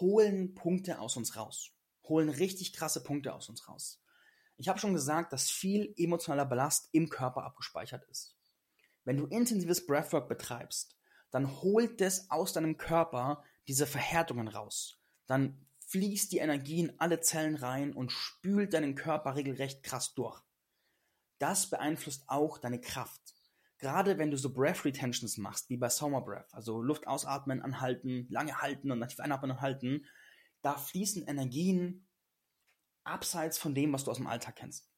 holen 0.00 0.54
Punkte 0.54 1.00
aus 1.00 1.16
uns 1.16 1.36
raus. 1.36 1.72
Holen 2.04 2.30
richtig 2.30 2.72
krasse 2.72 3.02
Punkte 3.02 3.34
aus 3.34 3.48
uns 3.48 3.68
raus. 3.68 4.02
Ich 4.56 4.68
habe 4.68 4.78
schon 4.78 4.94
gesagt, 4.94 5.32
dass 5.32 5.50
viel 5.50 5.92
emotionaler 5.96 6.46
Ballast 6.46 6.88
im 6.92 7.08
Körper 7.08 7.44
abgespeichert 7.44 8.04
ist. 8.04 8.36
Wenn 9.04 9.16
du 9.16 9.26
intensives 9.26 9.84
Breathwork 9.84 10.28
betreibst, 10.28 10.96
dann 11.30 11.60
holt 11.62 12.00
es 12.00 12.30
aus 12.30 12.52
deinem 12.52 12.76
Körper 12.76 13.42
diese 13.68 13.86
Verhärtungen 13.86 14.48
raus. 14.48 15.00
Dann 15.26 15.66
fließt 15.88 16.30
die 16.30 16.38
Energie 16.38 16.80
in 16.80 17.00
alle 17.00 17.20
Zellen 17.20 17.56
rein 17.56 17.92
und 17.92 18.12
spült 18.12 18.74
deinen 18.74 18.94
Körper 18.94 19.34
regelrecht 19.34 19.82
krass 19.82 20.14
durch. 20.14 20.40
Das 21.38 21.68
beeinflusst 21.68 22.24
auch 22.28 22.58
deine 22.58 22.80
Kraft. 22.80 23.34
Gerade 23.80 24.18
wenn 24.18 24.30
du 24.30 24.36
so 24.36 24.52
Breath 24.52 24.84
Retentions 24.84 25.38
machst, 25.38 25.70
wie 25.70 25.78
bei 25.78 25.88
Summer 25.88 26.20
Breath, 26.20 26.52
also 26.52 26.82
Luft 26.82 27.06
ausatmen, 27.06 27.62
anhalten, 27.62 28.26
lange 28.28 28.60
halten 28.60 28.90
und 28.90 29.06
tief 29.08 29.20
einatmen 29.20 29.52
und 29.52 29.60
halten, 29.60 30.06
da 30.60 30.76
fließen 30.76 31.26
Energien 31.26 32.06
abseits 33.04 33.56
von 33.56 33.74
dem, 33.74 33.92
was 33.92 34.04
du 34.04 34.10
aus 34.10 34.18
dem 34.18 34.26
Alltag 34.26 34.56
kennst. 34.56 34.90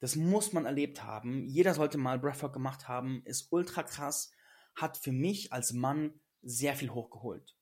Das 0.00 0.16
muss 0.16 0.54
man 0.54 0.64
erlebt 0.64 1.04
haben. 1.04 1.44
Jeder 1.44 1.74
sollte 1.74 1.98
mal 1.98 2.18
Breathwork 2.18 2.54
gemacht 2.54 2.88
haben. 2.88 3.22
Ist 3.26 3.52
ultra 3.52 3.82
krass. 3.82 4.32
Hat 4.74 4.96
für 4.96 5.12
mich 5.12 5.52
als 5.52 5.74
Mann 5.74 6.18
sehr 6.40 6.74
viel 6.74 6.90
hochgeholt. 6.90 7.54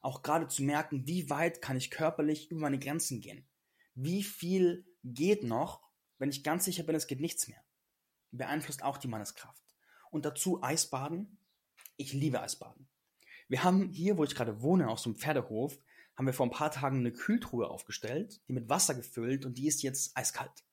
Auch 0.00 0.22
gerade 0.22 0.46
zu 0.46 0.62
merken, 0.62 1.06
wie 1.08 1.28
weit 1.28 1.60
kann 1.60 1.76
ich 1.76 1.90
körperlich 1.90 2.50
über 2.52 2.60
meine 2.60 2.78
Grenzen 2.78 3.20
gehen. 3.20 3.48
Wie 3.94 4.22
viel 4.22 4.86
geht 5.02 5.42
noch, 5.42 5.82
wenn 6.18 6.30
ich 6.30 6.44
ganz 6.44 6.64
sicher 6.64 6.84
bin, 6.84 6.94
es 6.94 7.08
geht 7.08 7.20
nichts 7.20 7.48
mehr. 7.48 7.62
Beeinflusst 8.30 8.84
auch 8.84 8.98
die 8.98 9.08
Manneskraft. 9.08 9.69
Und 10.10 10.24
dazu 10.24 10.62
Eisbaden. 10.62 11.38
Ich 11.96 12.12
liebe 12.12 12.40
Eisbaden. 12.40 12.88
Wir 13.48 13.64
haben 13.64 13.88
hier, 13.88 14.18
wo 14.18 14.24
ich 14.24 14.34
gerade 14.34 14.62
wohne, 14.62 14.88
auf 14.88 15.00
so 15.00 15.10
einem 15.10 15.18
Pferdehof, 15.18 15.78
haben 16.16 16.26
wir 16.26 16.34
vor 16.34 16.46
ein 16.46 16.52
paar 16.52 16.70
Tagen 16.70 16.98
eine 16.98 17.12
Kühltruhe 17.12 17.68
aufgestellt, 17.68 18.40
die 18.46 18.52
mit 18.52 18.68
Wasser 18.68 18.94
gefüllt 18.94 19.46
und 19.46 19.56
die 19.56 19.66
ist 19.66 19.82
jetzt 19.82 20.16
eiskalt. 20.16 20.64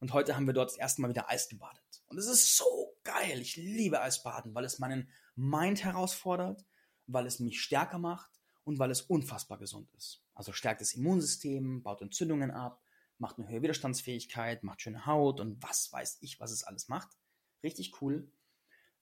Und 0.00 0.12
heute 0.12 0.36
haben 0.36 0.46
wir 0.46 0.54
dort 0.54 0.70
das 0.70 0.78
erste 0.78 1.02
Mal 1.02 1.08
wieder 1.08 1.28
Eis 1.30 1.48
gebadet. 1.48 2.02
Und 2.06 2.18
es 2.18 2.26
ist 2.26 2.56
so 2.56 2.96
geil. 3.04 3.40
Ich 3.40 3.56
liebe 3.56 4.00
Eisbaden, 4.00 4.54
weil 4.54 4.64
es 4.64 4.78
meinen 4.78 5.08
Mind 5.34 5.84
herausfordert, 5.84 6.64
weil 7.06 7.26
es 7.26 7.40
mich 7.40 7.60
stärker 7.60 7.98
macht 7.98 8.30
und 8.64 8.78
weil 8.78 8.90
es 8.90 9.02
unfassbar 9.02 9.58
gesund 9.58 9.90
ist. 9.96 10.22
Also 10.34 10.52
stärkt 10.52 10.80
das 10.80 10.94
Immunsystem, 10.94 11.82
baut 11.82 12.02
Entzündungen 12.02 12.50
ab, 12.50 12.82
macht 13.18 13.38
eine 13.38 13.48
höhere 13.48 13.62
Widerstandsfähigkeit, 13.62 14.62
macht 14.62 14.82
schöne 14.82 15.06
Haut 15.06 15.40
und 15.40 15.62
was 15.62 15.92
weiß 15.92 16.18
ich, 16.20 16.38
was 16.38 16.52
es 16.52 16.64
alles 16.64 16.88
macht. 16.88 17.16
Richtig 17.62 18.00
cool. 18.00 18.30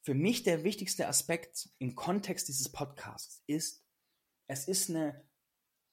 Für 0.07 0.15
mich 0.15 0.45
der 0.45 0.65
wichtigste 0.65 1.09
Aspekt 1.09 1.69
im 1.79 1.95
Kontext 1.95 2.49
dieses 2.49 2.71
Podcasts 2.71 3.43
ist, 3.47 3.85
es 4.47 4.69
ist 4.69 4.89
eine 4.89 5.29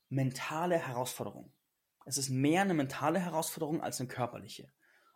mentale 0.10 0.78
Herausforderung. 0.78 1.52
Es 2.06 2.18
ist 2.18 2.30
mehr 2.30 2.62
eine 2.62 2.76
mentale 2.76 3.20
Herausforderung 3.20 3.82
als 3.82 4.00
eine 4.00 4.08
körperliche 4.08 4.72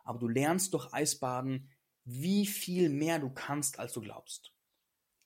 aber 0.07 0.19
du 0.19 0.29
lernst 0.29 0.73
durch 0.73 0.93
Eisbaden, 0.93 1.69
wie 2.05 2.45
viel 2.45 2.87
mehr 2.89 3.19
du 3.19 3.29
kannst, 3.29 3.77
als 3.77 3.91
du 3.91 3.99
glaubst. 3.99 4.53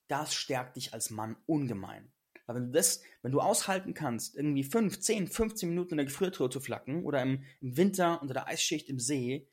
Das 0.07 0.34
stärkt 0.34 0.76
dich 0.76 0.91
als 0.91 1.11
Mann 1.11 1.38
ungemein. 1.45 2.11
Weil 2.47 2.55
wenn 2.55 2.65
du 2.65 2.72
das, 2.72 3.01
wenn 3.22 3.32
du 3.32 3.41
aushalten 3.41 3.93
kannst, 3.93 4.36
irgendwie 4.36 4.63
5, 4.63 4.99
10, 4.99 5.28
15 5.28 5.69
Minuten 5.69 5.91
in 5.91 5.97
der 5.97 6.07
Gefriertruhe 6.07 6.49
zu 6.49 6.59
flacken 6.59 7.05
oder 7.05 7.22
im, 7.22 7.43
im 7.61 7.78
Winter 7.78 8.19
unter 8.24 8.34
der 8.34 8.47
Eisschicht 8.47 8.89
im 8.89 8.99
See, 8.99 9.47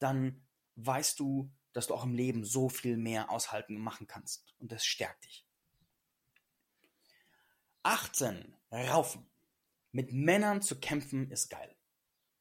dann 0.00 0.44
weißt 0.74 1.20
du, 1.20 1.52
dass 1.72 1.86
du 1.86 1.94
auch 1.94 2.04
im 2.04 2.14
Leben 2.14 2.44
so 2.44 2.68
viel 2.68 2.96
mehr 2.96 3.30
aushalten 3.30 3.76
und 3.76 3.82
machen 3.82 4.06
kannst. 4.06 4.54
Und 4.58 4.72
das 4.72 4.84
stärkt 4.84 5.24
dich. 5.24 5.46
18. 7.82 8.54
Raufen. 8.70 9.26
Mit 9.90 10.12
Männern 10.12 10.62
zu 10.62 10.78
kämpfen 10.78 11.30
ist 11.30 11.50
geil 11.50 11.76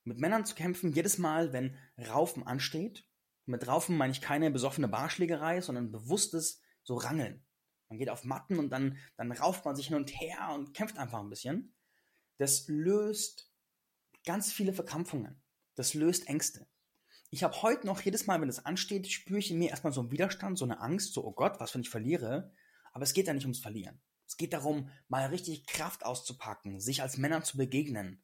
mit 0.03 0.19
Männern 0.19 0.45
zu 0.45 0.55
kämpfen, 0.55 0.93
jedes 0.93 1.17
Mal, 1.17 1.53
wenn 1.53 1.77
Raufen 1.97 2.45
ansteht. 2.45 3.05
Mit 3.45 3.67
Raufen 3.67 3.97
meine 3.97 4.11
ich 4.11 4.21
keine 4.21 4.51
besoffene 4.51 4.87
Barschlägerei, 4.87 5.61
sondern 5.61 5.91
bewusstes 5.91 6.61
so 6.83 6.95
Rangeln. 6.95 7.43
Man 7.89 7.99
geht 7.99 8.09
auf 8.09 8.23
Matten 8.23 8.57
und 8.57 8.69
dann, 8.69 8.97
dann 9.17 9.31
rauft 9.31 9.65
man 9.65 9.75
sich 9.75 9.87
hin 9.87 9.97
und 9.97 10.09
her 10.09 10.51
und 10.53 10.73
kämpft 10.73 10.97
einfach 10.97 11.19
ein 11.19 11.29
bisschen. 11.29 11.75
Das 12.37 12.67
löst 12.67 13.51
ganz 14.25 14.51
viele 14.51 14.73
Verkrampfungen. 14.73 15.41
Das 15.75 15.93
löst 15.93 16.27
Ängste. 16.27 16.67
Ich 17.31 17.43
habe 17.43 17.61
heute 17.63 17.87
noch 17.87 18.01
jedes 18.01 18.27
Mal, 18.27 18.39
wenn 18.39 18.49
es 18.49 18.65
ansteht, 18.65 19.11
spüre 19.11 19.39
ich 19.39 19.49
in 19.49 19.57
mir 19.57 19.69
erstmal 19.69 19.93
so 19.93 20.01
einen 20.01 20.11
Widerstand, 20.11 20.57
so 20.57 20.65
eine 20.65 20.79
Angst, 20.79 21.13
so, 21.13 21.25
oh 21.25 21.31
Gott, 21.31 21.59
was, 21.59 21.73
wenn 21.73 21.81
ich 21.81 21.89
verliere? 21.89 22.51
Aber 22.91 23.03
es 23.03 23.13
geht 23.13 23.27
da 23.27 23.33
nicht 23.33 23.45
ums 23.45 23.59
Verlieren. 23.59 24.01
Es 24.27 24.37
geht 24.37 24.53
darum, 24.53 24.89
mal 25.07 25.25
richtig 25.27 25.65
Kraft 25.65 26.05
auszupacken, 26.05 26.79
sich 26.79 27.01
als 27.01 27.17
Männer 27.17 27.43
zu 27.43 27.57
begegnen, 27.57 28.21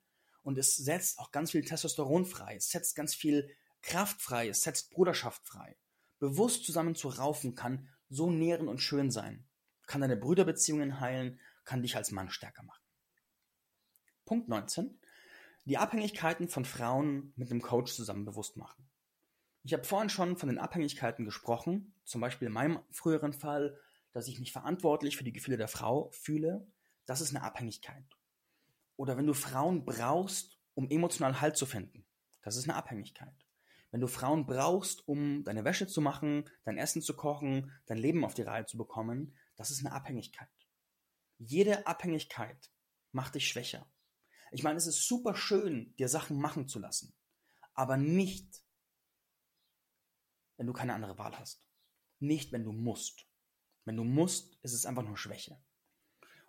und 0.47 0.57
es 0.57 0.77
setzt 0.77 1.19
auch 1.19 1.33
ganz 1.33 1.51
viel 1.51 1.65
Testosteron 1.65 2.25
frei, 2.25 2.55
es 2.55 2.69
setzt 2.69 2.95
ganz 2.95 3.13
viel 3.13 3.53
Kraft 3.81 4.21
frei, 4.21 4.47
es 4.47 4.61
setzt 4.61 4.91
Bruderschaft 4.91 5.45
frei. 5.45 5.75
Bewusst 6.19 6.63
zusammen 6.63 6.95
zu 6.95 7.09
raufen 7.09 7.53
kann 7.53 7.89
so 8.07 8.31
nähren 8.31 8.69
und 8.69 8.77
schön 8.77 9.11
sein, 9.11 9.45
kann 9.87 9.99
deine 9.99 10.15
Brüderbeziehungen 10.15 11.01
heilen, 11.01 11.41
kann 11.65 11.81
dich 11.81 11.97
als 11.97 12.11
Mann 12.11 12.29
stärker 12.29 12.63
machen. 12.63 12.81
Punkt 14.23 14.47
19. 14.47 14.97
Die 15.65 15.77
Abhängigkeiten 15.77 16.47
von 16.47 16.63
Frauen 16.63 17.33
mit 17.35 17.51
einem 17.51 17.61
Coach 17.61 17.91
zusammen 17.93 18.23
bewusst 18.23 18.55
machen. 18.55 18.86
Ich 19.67 19.73
habe 19.73 19.83
vorhin 19.83 20.09
schon 20.09 20.37
von 20.37 20.47
den 20.47 20.59
Abhängigkeiten 20.59 21.25
gesprochen, 21.25 21.93
zum 22.05 22.21
Beispiel 22.21 22.47
in 22.47 22.53
meinem 22.53 22.79
früheren 22.89 23.33
Fall 23.33 23.77
dass 24.13 24.27
ich 24.27 24.39
mich 24.39 24.51
verantwortlich 24.51 25.15
für 25.15 25.23
die 25.23 25.31
Gefühle 25.33 25.57
der 25.57 25.67
Frau 25.67 26.09
fühle, 26.11 26.65
das 27.05 27.21
ist 27.21 27.35
eine 27.35 27.43
Abhängigkeit. 27.43 28.03
Oder 28.95 29.15
wenn 29.15 29.27
du 29.27 29.35
Frauen 29.35 29.85
brauchst, 29.85 30.57
um 30.73 30.89
emotional 30.89 31.39
Halt 31.39 31.55
zu 31.55 31.67
finden, 31.67 32.03
das 32.41 32.55
ist 32.55 32.63
eine 32.63 32.75
Abhängigkeit. 32.75 33.45
Wenn 33.91 34.01
du 34.01 34.07
Frauen 34.07 34.47
brauchst, 34.47 35.07
um 35.07 35.43
deine 35.43 35.65
Wäsche 35.65 35.85
zu 35.85 36.01
machen, 36.01 36.49
dein 36.63 36.79
Essen 36.79 37.03
zu 37.03 37.15
kochen, 37.15 37.71
dein 37.85 37.99
Leben 37.99 38.25
auf 38.25 38.33
die 38.33 38.41
Reihe 38.41 38.65
zu 38.65 38.75
bekommen, 38.75 39.35
das 39.55 39.69
ist 39.69 39.85
eine 39.85 39.93
Abhängigkeit. 39.93 40.49
Jede 41.37 41.85
Abhängigkeit 41.85 42.71
macht 43.11 43.35
dich 43.35 43.47
schwächer. 43.47 43.85
Ich 44.51 44.63
meine, 44.63 44.77
es 44.77 44.87
ist 44.87 45.07
super 45.07 45.35
schön, 45.35 45.93
dir 45.97 46.07
Sachen 46.07 46.39
machen 46.39 46.67
zu 46.67 46.79
lassen, 46.79 47.13
aber 47.75 47.97
nicht, 47.97 48.63
wenn 50.57 50.67
du 50.67 50.73
keine 50.73 50.93
andere 50.93 51.17
Wahl 51.17 51.37
hast. 51.37 51.63
Nicht, 52.19 52.51
wenn 52.51 52.63
du 52.63 52.71
musst. 52.71 53.27
Wenn 53.85 53.95
du 53.95 54.03
musst, 54.03 54.57
ist 54.63 54.73
es 54.73 54.85
einfach 54.85 55.03
nur 55.03 55.17
Schwäche. 55.17 55.57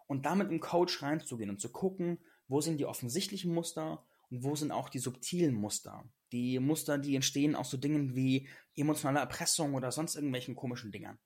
Und 0.06 0.26
damit 0.26 0.50
im 0.50 0.60
Coach 0.60 1.02
reinzugehen 1.02 1.50
und 1.50 1.60
zu 1.60 1.70
gucken, 1.70 2.18
wo 2.48 2.60
sind 2.60 2.78
die 2.78 2.86
offensichtlichen 2.86 3.52
Muster 3.52 4.04
und 4.30 4.42
wo 4.42 4.56
sind 4.56 4.72
auch 4.72 4.88
die 4.88 4.98
subtilen 4.98 5.54
Muster. 5.54 6.10
Die 6.32 6.58
Muster, 6.58 6.98
die 6.98 7.14
entstehen 7.14 7.54
aus 7.54 7.70
so 7.70 7.76
Dingen 7.76 8.14
wie 8.14 8.48
emotionale 8.74 9.20
Erpressung 9.20 9.74
oder 9.74 9.92
sonst 9.92 10.16
irgendwelchen 10.16 10.56
komischen 10.56 10.92
Dingern. 10.92 11.18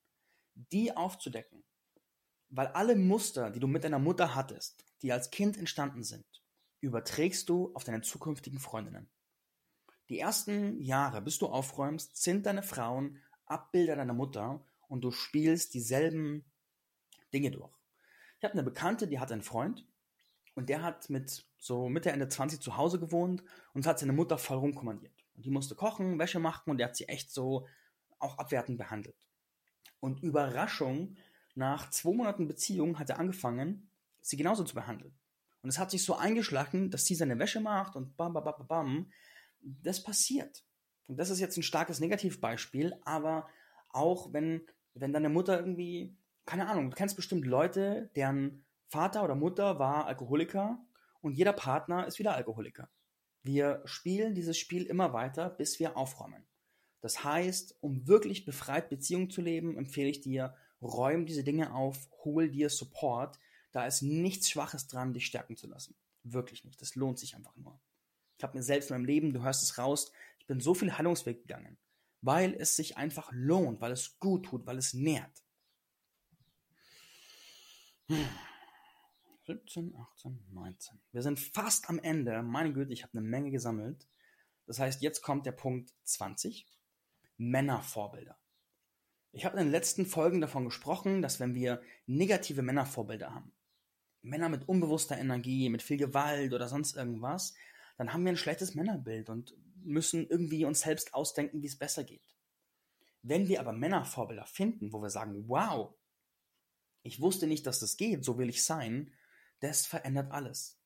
Die 0.53 0.95
aufzudecken. 0.95 1.63
Weil 2.49 2.67
alle 2.67 2.95
Muster, 2.95 3.49
die 3.49 3.59
du 3.59 3.67
mit 3.67 3.83
deiner 3.83 3.99
Mutter 3.99 4.35
hattest, 4.35 4.85
die 5.01 5.11
als 5.11 5.31
Kind 5.31 5.57
entstanden 5.57 6.03
sind, 6.03 6.25
überträgst 6.81 7.49
du 7.49 7.73
auf 7.73 7.83
deine 7.83 8.01
zukünftigen 8.01 8.59
Freundinnen. 8.59 9.09
Die 10.09 10.19
ersten 10.19 10.81
Jahre, 10.81 11.21
bis 11.21 11.39
du 11.39 11.47
aufräumst, 11.47 12.21
sind 12.21 12.45
deine 12.45 12.63
Frauen 12.63 13.19
Abbilder 13.45 13.95
deiner 13.95 14.13
Mutter 14.13 14.65
und 14.87 15.01
du 15.01 15.11
spielst 15.11 15.73
dieselben 15.73 16.45
Dinge 17.33 17.51
durch. 17.51 17.73
Ich 18.37 18.43
habe 18.43 18.53
eine 18.53 18.63
Bekannte, 18.63 19.07
die 19.07 19.19
hat 19.19 19.31
einen 19.31 19.41
Freund 19.41 19.87
und 20.55 20.69
der 20.69 20.81
hat 20.81 21.09
mit 21.09 21.45
so 21.57 21.89
Mitte, 21.89 22.11
Ende 22.11 22.27
20 22.27 22.61
zu 22.61 22.77
Hause 22.77 22.99
gewohnt 22.99 23.43
und 23.73 23.87
hat 23.87 23.99
seine 23.99 24.13
Mutter 24.13 24.37
voll 24.37 24.57
rumkommandiert. 24.57 25.13
Und 25.35 25.45
die 25.45 25.49
musste 25.49 25.75
kochen, 25.75 26.19
Wäsche 26.19 26.39
machen 26.39 26.69
und 26.69 26.77
der 26.77 26.87
hat 26.87 26.95
sie 26.95 27.07
echt 27.07 27.31
so 27.31 27.67
auch 28.19 28.37
abwertend 28.37 28.77
behandelt. 28.77 29.15
Und 29.99 30.21
Überraschung, 30.21 31.15
nach 31.55 31.89
zwei 31.89 32.13
Monaten 32.13 32.47
Beziehung 32.47 32.99
hat 32.99 33.09
er 33.09 33.19
angefangen, 33.19 33.89
sie 34.21 34.37
genauso 34.37 34.63
zu 34.63 34.75
behandeln. 34.75 35.15
Und 35.61 35.69
es 35.69 35.79
hat 35.79 35.91
sich 35.91 36.03
so 36.03 36.15
eingeschlagen, 36.15 36.91
dass 36.91 37.05
sie 37.05 37.15
seine 37.15 37.39
Wäsche 37.39 37.61
macht 37.61 37.95
und 37.95 38.17
bam, 38.17 38.33
bam, 38.33 38.43
bam, 38.43 38.67
bam. 38.67 39.11
Das 39.63 40.03
passiert. 40.03 40.63
Und 41.07 41.17
das 41.17 41.29
ist 41.29 41.39
jetzt 41.39 41.57
ein 41.57 41.63
starkes 41.63 41.99
Negativbeispiel, 41.99 42.95
aber 43.03 43.47
auch 43.89 44.33
wenn, 44.33 44.65
wenn 44.93 45.13
deine 45.13 45.29
Mutter 45.29 45.59
irgendwie, 45.59 46.15
keine 46.45 46.67
Ahnung, 46.67 46.89
du 46.89 46.95
kennst 46.95 47.15
bestimmt 47.15 47.45
Leute, 47.45 48.09
deren 48.15 48.65
Vater 48.87 49.23
oder 49.23 49.35
Mutter 49.35 49.79
war 49.79 50.05
Alkoholiker 50.05 50.79
und 51.21 51.33
jeder 51.33 51.53
Partner 51.53 52.05
ist 52.05 52.19
wieder 52.19 52.35
Alkoholiker. 52.35 52.89
Wir 53.41 53.81
spielen 53.85 54.35
dieses 54.35 54.57
Spiel 54.57 54.85
immer 54.85 55.13
weiter, 55.13 55.49
bis 55.49 55.79
wir 55.79 55.97
aufräumen. 55.97 56.45
Das 57.01 57.23
heißt, 57.23 57.77
um 57.81 58.07
wirklich 58.07 58.45
befreit 58.45 58.89
Beziehungen 58.89 59.29
zu 59.29 59.41
leben, 59.41 59.77
empfehle 59.77 60.09
ich 60.09 60.21
dir, 60.21 60.55
räum 60.81 61.25
diese 61.25 61.43
Dinge 61.43 61.73
auf, 61.73 62.09
hol 62.23 62.49
dir 62.49 62.69
Support, 62.69 63.39
da 63.71 63.85
ist 63.85 64.01
nichts 64.01 64.49
Schwaches 64.49 64.87
dran, 64.87 65.13
dich 65.13 65.25
stärken 65.25 65.57
zu 65.57 65.67
lassen. 65.67 65.95
Wirklich 66.23 66.63
nicht. 66.63 66.81
Das 66.81 66.95
lohnt 66.95 67.19
sich 67.19 67.35
einfach 67.35 67.55
nur. 67.57 67.79
Ich 68.37 68.43
habe 68.43 68.57
mir 68.57 68.63
selbst 68.63 68.89
in 68.89 68.97
meinem 68.97 69.05
Leben, 69.05 69.33
du 69.33 69.43
hörst 69.43 69.63
es 69.63 69.77
raus, 69.77 70.11
ich 70.39 70.47
bin 70.47 70.59
so 70.59 70.73
viel 70.73 70.97
Heilungsweg 70.97 71.41
gegangen, 71.41 71.77
weil 72.21 72.53
es 72.53 72.75
sich 72.75 72.97
einfach 72.97 73.31
lohnt, 73.31 73.81
weil 73.81 73.91
es 73.91 74.19
gut 74.19 74.45
tut, 74.45 74.65
weil 74.65 74.77
es 74.77 74.93
nährt. 74.93 75.43
17, 79.45 79.95
18, 79.95 80.45
19. 80.51 80.99
Wir 81.11 81.21
sind 81.21 81.39
fast 81.39 81.89
am 81.89 81.99
Ende. 81.99 82.41
Meine 82.43 82.73
Güte, 82.73 82.93
ich 82.93 83.03
habe 83.03 83.17
eine 83.17 83.27
Menge 83.27 83.51
gesammelt. 83.51 84.07
Das 84.67 84.79
heißt, 84.79 85.01
jetzt 85.01 85.21
kommt 85.21 85.45
der 85.45 85.51
Punkt 85.51 85.93
20. 86.03 86.65
Männervorbilder. 87.37 88.37
Ich 89.31 89.45
habe 89.45 89.57
in 89.57 89.65
den 89.65 89.71
letzten 89.71 90.05
Folgen 90.05 90.41
davon 90.41 90.65
gesprochen, 90.65 91.21
dass 91.21 91.39
wenn 91.39 91.55
wir 91.55 91.81
negative 92.05 92.61
Männervorbilder 92.61 93.33
haben, 93.33 93.51
Männer 94.21 94.47
mit 94.47 94.69
unbewusster 94.69 95.17
Energie, 95.17 95.69
mit 95.69 95.81
viel 95.81 95.97
Gewalt 95.97 96.53
oder 96.53 96.67
sonst 96.67 96.95
irgendwas, 96.95 97.55
dann 97.97 98.13
haben 98.13 98.23
wir 98.25 98.31
ein 98.31 98.37
schlechtes 98.37 98.75
Männerbild 98.75 99.29
und 99.29 99.55
müssen 99.75 100.27
irgendwie 100.27 100.65
uns 100.65 100.81
selbst 100.81 101.13
ausdenken, 101.13 101.61
wie 101.61 101.67
es 101.67 101.77
besser 101.77 102.03
geht. 102.03 102.27
Wenn 103.21 103.47
wir 103.47 103.59
aber 103.59 103.73
Männervorbilder 103.73 104.45
finden, 104.45 104.91
wo 104.91 105.01
wir 105.01 105.09
sagen, 105.09 105.47
wow, 105.47 105.93
ich 107.03 107.21
wusste 107.21 107.47
nicht, 107.47 107.65
dass 107.65 107.79
das 107.79 107.97
geht, 107.97 108.23
so 108.23 108.37
will 108.37 108.49
ich 108.49 108.63
sein, 108.63 109.13
das 109.59 109.85
verändert 109.85 110.31
alles. 110.31 110.79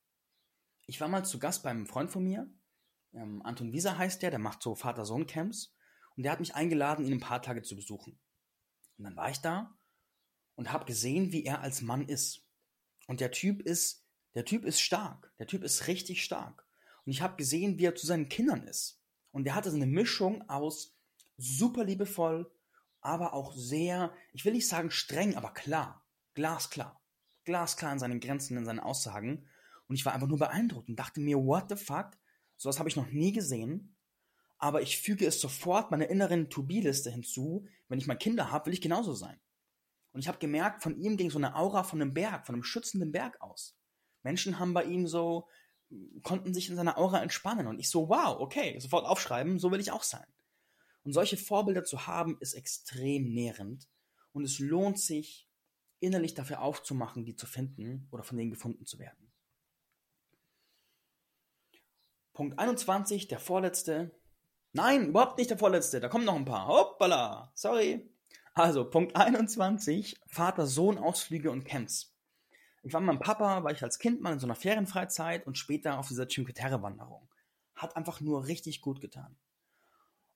Ich 0.86 1.00
war 1.00 1.08
mal 1.08 1.24
zu 1.24 1.38
Gast 1.38 1.62
bei 1.62 1.70
einem 1.70 1.86
Freund 1.86 2.10
von 2.10 2.24
mir, 2.24 2.50
ähm, 3.14 3.42
Anton 3.42 3.72
Wieser 3.72 3.96
heißt 3.96 4.22
der, 4.22 4.30
der 4.30 4.38
macht 4.38 4.62
so 4.62 4.74
Vater-Sohn-Camps 4.74 5.74
und 6.16 6.22
der 6.22 6.32
hat 6.32 6.40
mich 6.40 6.54
eingeladen, 6.54 7.04
ihn 7.04 7.14
ein 7.14 7.20
paar 7.20 7.42
Tage 7.42 7.62
zu 7.62 7.76
besuchen. 7.76 8.18
Und 8.96 9.04
dann 9.04 9.16
war 9.16 9.30
ich 9.30 9.38
da 9.38 9.76
und 10.54 10.72
habe 10.72 10.84
gesehen, 10.84 11.32
wie 11.32 11.44
er 11.44 11.60
als 11.60 11.82
Mann 11.82 12.06
ist. 12.08 12.44
Und 13.06 13.20
der 13.20 13.30
Typ 13.30 13.62
ist, 13.62 14.04
der 14.34 14.44
Typ 14.44 14.64
ist 14.64 14.80
stark. 14.80 15.32
Der 15.38 15.46
Typ 15.46 15.62
ist 15.62 15.86
richtig 15.86 16.22
stark. 16.22 16.67
Und 17.08 17.12
ich 17.12 17.22
habe 17.22 17.36
gesehen, 17.36 17.78
wie 17.78 17.86
er 17.86 17.94
zu 17.94 18.06
seinen 18.06 18.28
Kindern 18.28 18.64
ist. 18.64 19.00
Und 19.30 19.44
der 19.44 19.54
hatte 19.54 19.70
so 19.70 19.76
eine 19.76 19.86
Mischung 19.86 20.46
aus 20.46 20.94
super 21.38 21.82
liebevoll, 21.82 22.52
aber 23.00 23.32
auch 23.32 23.54
sehr, 23.54 24.12
ich 24.34 24.44
will 24.44 24.52
nicht 24.52 24.68
sagen 24.68 24.90
streng, 24.90 25.34
aber 25.34 25.54
klar, 25.54 26.06
glasklar. 26.34 27.00
Glasklar 27.44 27.94
in 27.94 27.98
seinen 27.98 28.20
Grenzen, 28.20 28.58
in 28.58 28.66
seinen 28.66 28.78
Aussagen. 28.78 29.48
Und 29.86 29.94
ich 29.94 30.04
war 30.04 30.12
einfach 30.12 30.28
nur 30.28 30.36
beeindruckt 30.36 30.90
und 30.90 30.98
dachte 30.98 31.22
mir, 31.22 31.38
what 31.38 31.70
the 31.70 31.76
fuck? 31.76 32.10
Sowas 32.58 32.78
habe 32.78 32.90
ich 32.90 32.96
noch 32.96 33.10
nie 33.10 33.32
gesehen. 33.32 33.96
Aber 34.58 34.82
ich 34.82 35.00
füge 35.00 35.24
es 35.24 35.40
sofort 35.40 35.90
meiner 35.90 36.10
inneren 36.10 36.50
To-Be-Liste 36.50 37.10
hinzu. 37.10 37.66
Wenn 37.88 37.98
ich 37.98 38.06
mal 38.06 38.16
Kinder 38.16 38.50
habe, 38.50 38.66
will 38.66 38.74
ich 38.74 38.82
genauso 38.82 39.14
sein. 39.14 39.40
Und 40.12 40.20
ich 40.20 40.28
habe 40.28 40.40
gemerkt, 40.40 40.82
von 40.82 40.94
ihm 40.94 41.16
ging 41.16 41.30
so 41.30 41.38
eine 41.38 41.56
Aura 41.56 41.84
von 41.84 42.02
einem 42.02 42.12
Berg, 42.12 42.44
von 42.44 42.54
einem 42.54 42.64
schützenden 42.64 43.12
Berg 43.12 43.40
aus. 43.40 43.78
Menschen 44.22 44.58
haben 44.58 44.74
bei 44.74 44.84
ihm 44.84 45.06
so, 45.06 45.48
konnten 46.22 46.54
sich 46.54 46.68
in 46.68 46.76
seiner 46.76 46.98
Aura 46.98 47.22
entspannen. 47.22 47.66
Und 47.66 47.78
ich 47.78 47.88
so, 47.88 48.08
wow, 48.08 48.38
okay, 48.38 48.78
sofort 48.78 49.06
aufschreiben, 49.06 49.58
so 49.58 49.70
will 49.70 49.80
ich 49.80 49.92
auch 49.92 50.02
sein. 50.02 50.26
Und 51.04 51.12
solche 51.12 51.36
Vorbilder 51.36 51.84
zu 51.84 52.06
haben, 52.06 52.36
ist 52.40 52.54
extrem 52.54 53.32
nährend. 53.32 53.88
Und 54.32 54.44
es 54.44 54.58
lohnt 54.58 54.98
sich, 54.98 55.48
innerlich 56.00 56.34
dafür 56.34 56.62
aufzumachen, 56.62 57.24
die 57.24 57.36
zu 57.36 57.46
finden 57.46 58.06
oder 58.10 58.22
von 58.22 58.36
denen 58.36 58.50
gefunden 58.50 58.86
zu 58.86 58.98
werden. 58.98 59.32
Punkt 62.32 62.58
21, 62.58 63.26
der 63.28 63.40
vorletzte. 63.40 64.12
Nein, 64.72 65.08
überhaupt 65.08 65.38
nicht 65.38 65.50
der 65.50 65.58
vorletzte, 65.58 65.98
da 65.98 66.08
kommen 66.08 66.24
noch 66.24 66.36
ein 66.36 66.44
paar. 66.44 66.68
Hoppala, 66.68 67.50
sorry. 67.54 68.08
Also, 68.54 68.88
Punkt 68.88 69.16
21, 69.16 70.20
Vater-Sohn-Ausflüge 70.26 71.50
und 71.50 71.64
Camps. 71.64 72.14
Ich 72.82 72.92
war 72.92 73.00
mit 73.00 73.08
meinem 73.08 73.20
Papa, 73.20 73.64
war 73.64 73.72
ich 73.72 73.82
als 73.82 73.98
Kind 73.98 74.20
mal 74.20 74.32
in 74.32 74.38
so 74.38 74.46
einer 74.46 74.54
Ferienfreizeit 74.54 75.46
und 75.46 75.58
später 75.58 75.98
auf 75.98 76.08
dieser 76.08 76.28
Cinque 76.28 76.52
Terre-Wanderung. 76.52 77.28
Hat 77.74 77.96
einfach 77.96 78.20
nur 78.20 78.46
richtig 78.46 78.80
gut 78.80 79.00
getan. 79.00 79.36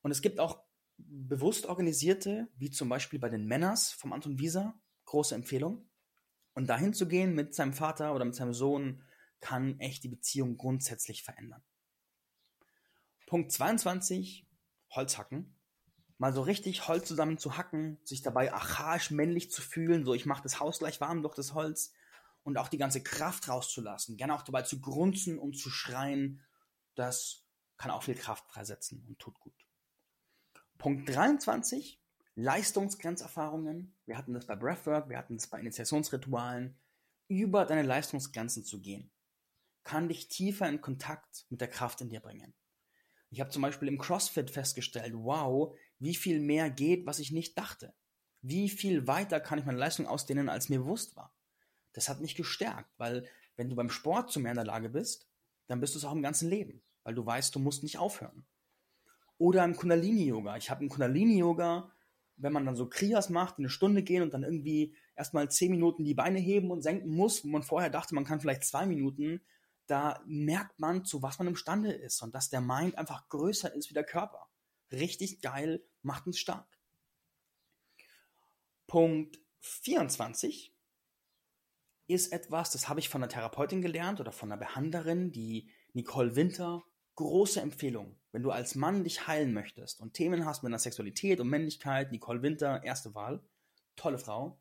Und 0.03 0.11
es 0.11 0.23
gibt 0.23 0.41
auch 0.41 0.63
bewusst 0.99 1.67
organisierte, 1.67 2.49
wie 2.57 2.71
zum 2.71 2.89
Beispiel 2.89 3.19
bei 3.19 3.29
den 3.29 3.47
Männers 3.47 3.93
vom 3.93 4.13
Anton 4.13 4.39
Wieser, 4.39 4.75
große 5.07 5.35
Empfehlung. 5.35 5.89
Und 6.55 6.69
dahin 6.69 6.93
zu 6.93 7.09
gehen 7.09 7.35
mit 7.35 7.55
seinem 7.55 7.73
Vater 7.73 8.15
oder 8.15 8.25
mit 8.25 8.35
seinem 8.35 8.55
Sohn 8.55 9.03
kann 9.41 9.79
echt 9.81 10.05
die 10.05 10.09
Beziehung 10.09 10.57
grundsätzlich 10.57 11.23
verändern. 11.23 11.63
Punkt 13.27 13.51
22, 13.51 14.47
Holz 14.91 15.17
hacken 15.17 15.57
mal 16.23 16.33
so 16.33 16.43
richtig 16.43 16.87
Holz 16.87 17.09
zusammen 17.09 17.37
zu 17.37 17.57
hacken, 17.57 17.99
sich 18.05 18.23
dabei 18.23 18.53
archaisch 18.53 19.11
männlich 19.11 19.51
zu 19.51 19.61
fühlen, 19.61 20.05
so 20.05 20.15
ich 20.15 20.25
mache 20.25 20.45
das 20.45 20.61
Haus 20.61 20.79
gleich 20.79 21.01
warm 21.01 21.21
durch 21.21 21.35
das 21.35 21.53
Holz 21.53 21.93
und 22.43 22.59
auch 22.59 22.69
die 22.69 22.79
ganze 22.79 23.03
Kraft 23.03 23.49
rauszulassen, 23.49 24.17
gerne 24.17 24.35
auch 24.35 24.43
dabei 24.43 24.63
zu 24.63 24.81
grunzen 24.81 25.39
und 25.39 25.57
zu 25.57 25.71
schreien, 25.71 26.43
das 26.95 27.45
kann 27.77 27.91
auch 27.91 28.03
viel 28.03 28.15
Kraft 28.15 28.47
freisetzen 28.49 29.05
und 29.09 29.19
tut 29.19 29.39
gut. 29.41 29.67
Punkt 30.79 31.09
23, 31.09 32.01
Leistungsgrenzerfahrungen. 32.35 33.95
Wir 34.07 34.17
hatten 34.17 34.35
das 34.35 34.47
bei 34.47 34.57
Breathwork, 34.57 35.09
wir 35.09 35.19
hatten 35.19 35.37
das 35.37 35.47
bei 35.47 35.61
Initiationsritualen. 35.61 36.77
Über 37.29 37.65
deine 37.65 37.83
Leistungsgrenzen 37.83 38.65
zu 38.65 38.81
gehen, 38.81 39.11
kann 39.85 40.09
dich 40.09 40.29
tiefer 40.29 40.69
in 40.69 40.81
Kontakt 40.81 41.47
mit 41.51 41.61
der 41.61 41.69
Kraft 41.69 42.01
in 42.01 42.11
dir 42.11 42.21
bringen. 42.21 42.55
Ich 43.31 43.41
habe 43.41 43.51
zum 43.51 43.63
Beispiel 43.63 43.89
im 43.89 43.99
CrossFit 43.99 44.51
festgestellt, 44.51 45.15
wow, 45.17 45.75
wie 45.99 46.15
viel 46.15 46.41
mehr 46.41 46.69
geht, 46.69 47.07
was 47.07 47.19
ich 47.19 47.33
nicht 47.33 47.57
dachte. 47.57 47.95
Wie 48.43 48.69
viel 48.69 49.07
weiter 49.07 49.41
kann 49.41 49.59
ich 49.59 49.65
meine 49.65 49.79
Leistung 49.79 50.07
ausdehnen, 50.07 50.49
als 50.49 50.69
mir 50.69 50.81
bewusst 50.81 51.17
war. 51.17 51.32
Das 51.93 52.09
hat 52.09 52.21
mich 52.21 52.35
gestärkt, 52.35 52.91
weil 52.99 53.29
wenn 53.57 53.69
du 53.69 53.77
beim 53.77 53.91
Sport 53.91 54.31
zu 54.31 54.41
mehr 54.41 54.53
in 54.53 54.57
der 54.57 54.65
Lage 54.65 54.89
bist, 54.89 55.29
dann 55.67 55.81
bist 55.81 55.95
du 55.95 55.99
es 55.99 56.05
auch 56.05 56.13
im 56.13 56.23
ganzen 56.23 56.49
Leben, 56.49 56.83
weil 57.05 57.15
du 57.15 57.25
weißt, 57.25 57.55
du 57.55 57.59
musst 57.59 57.83
nicht 57.83 57.99
aufhören. 57.99 58.45
Oder 59.39 59.65
im 59.65 59.77
Kundalini-Yoga. 59.77 60.57
Ich 60.57 60.71
habe 60.71 60.83
im 60.83 60.89
Kundalini-Yoga, 60.89 61.91
wenn 62.37 62.53
man 62.53 62.65
dann 62.65 62.77
so 62.77 62.89
Kriyas 62.89 63.29
macht, 63.29 63.59
eine 63.59 63.69
Stunde 63.69 64.03
gehen 64.03 64.23
und 64.23 64.35
dann 64.35 64.43
irgendwie 64.43 64.95
erstmal 65.17 65.51
zehn 65.51 65.71
Minuten 65.71 66.05
die 66.05 66.15
Beine 66.15 66.39
heben 66.39 66.71
und 66.71 66.83
senken 66.83 67.11
muss, 67.11 67.45
wo 67.45 67.49
man 67.49 67.63
vorher 67.63 67.91
dachte, 67.91 68.15
man 68.15 68.25
kann 68.25 68.41
vielleicht 68.41 68.65
zwei 68.65 68.87
Minuten, 68.87 69.41
da 69.87 70.23
merkt 70.27 70.79
man, 70.79 71.05
zu 71.05 71.23
was 71.23 71.39
man 71.39 71.49
imstande 71.49 71.93
ist 71.93 72.23
und 72.23 72.35
dass 72.35 72.51
der 72.51 72.61
Mind 72.61 72.97
einfach 72.97 73.29
größer 73.29 73.75
ist 73.75 73.91
wie 73.91 73.95
der 73.95 74.05
Körper. 74.05 74.49
Richtig 74.91 75.41
geil, 75.41 75.83
macht 76.03 76.27
uns 76.27 76.39
stark. 76.39 76.67
Punkt 78.87 79.39
24 79.61 80.75
ist 82.07 82.33
etwas, 82.33 82.71
das 82.71 82.89
habe 82.89 83.01
ich 83.01 83.09
von 83.09 83.23
einer 83.23 83.31
Therapeutin 83.31 83.83
gelernt 83.83 84.21
oder 84.21 84.33
von 84.33 84.51
einer 84.51 84.59
Behandlerin, 84.59 85.33
die 85.33 85.71
Nicole 85.93 86.37
Winter. 86.37 86.83
Große 87.15 87.61
Empfehlung, 87.61 88.19
wenn 88.33 88.43
du 88.43 88.51
als 88.51 88.75
Mann 88.75 89.05
dich 89.05 89.27
heilen 89.27 89.53
möchtest 89.53 90.01
und 90.01 90.15
Themen 90.15 90.47
hast 90.47 90.63
mit 90.63 90.71
einer 90.71 90.79
Sexualität 90.79 91.41
und 91.41 91.49
Männlichkeit, 91.49 92.11
Nicole 92.11 92.41
Winter, 92.41 92.83
erste 92.85 93.15
Wahl, 93.15 93.45
tolle 93.97 94.19
Frau. 94.19 94.59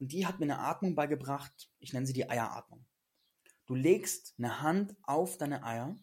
Und 0.00 0.10
die 0.10 0.26
hat 0.26 0.40
mir 0.40 0.46
eine 0.46 0.58
Atmung 0.58 0.96
beigebracht, 0.96 1.70
ich 1.78 1.92
nenne 1.92 2.06
sie 2.06 2.12
die 2.12 2.28
Eieratmung. 2.28 2.84
Du 3.66 3.74
legst 3.74 4.34
eine 4.38 4.62
Hand 4.62 4.96
auf 5.02 5.38
deine 5.38 5.64
Eier, 5.64 5.96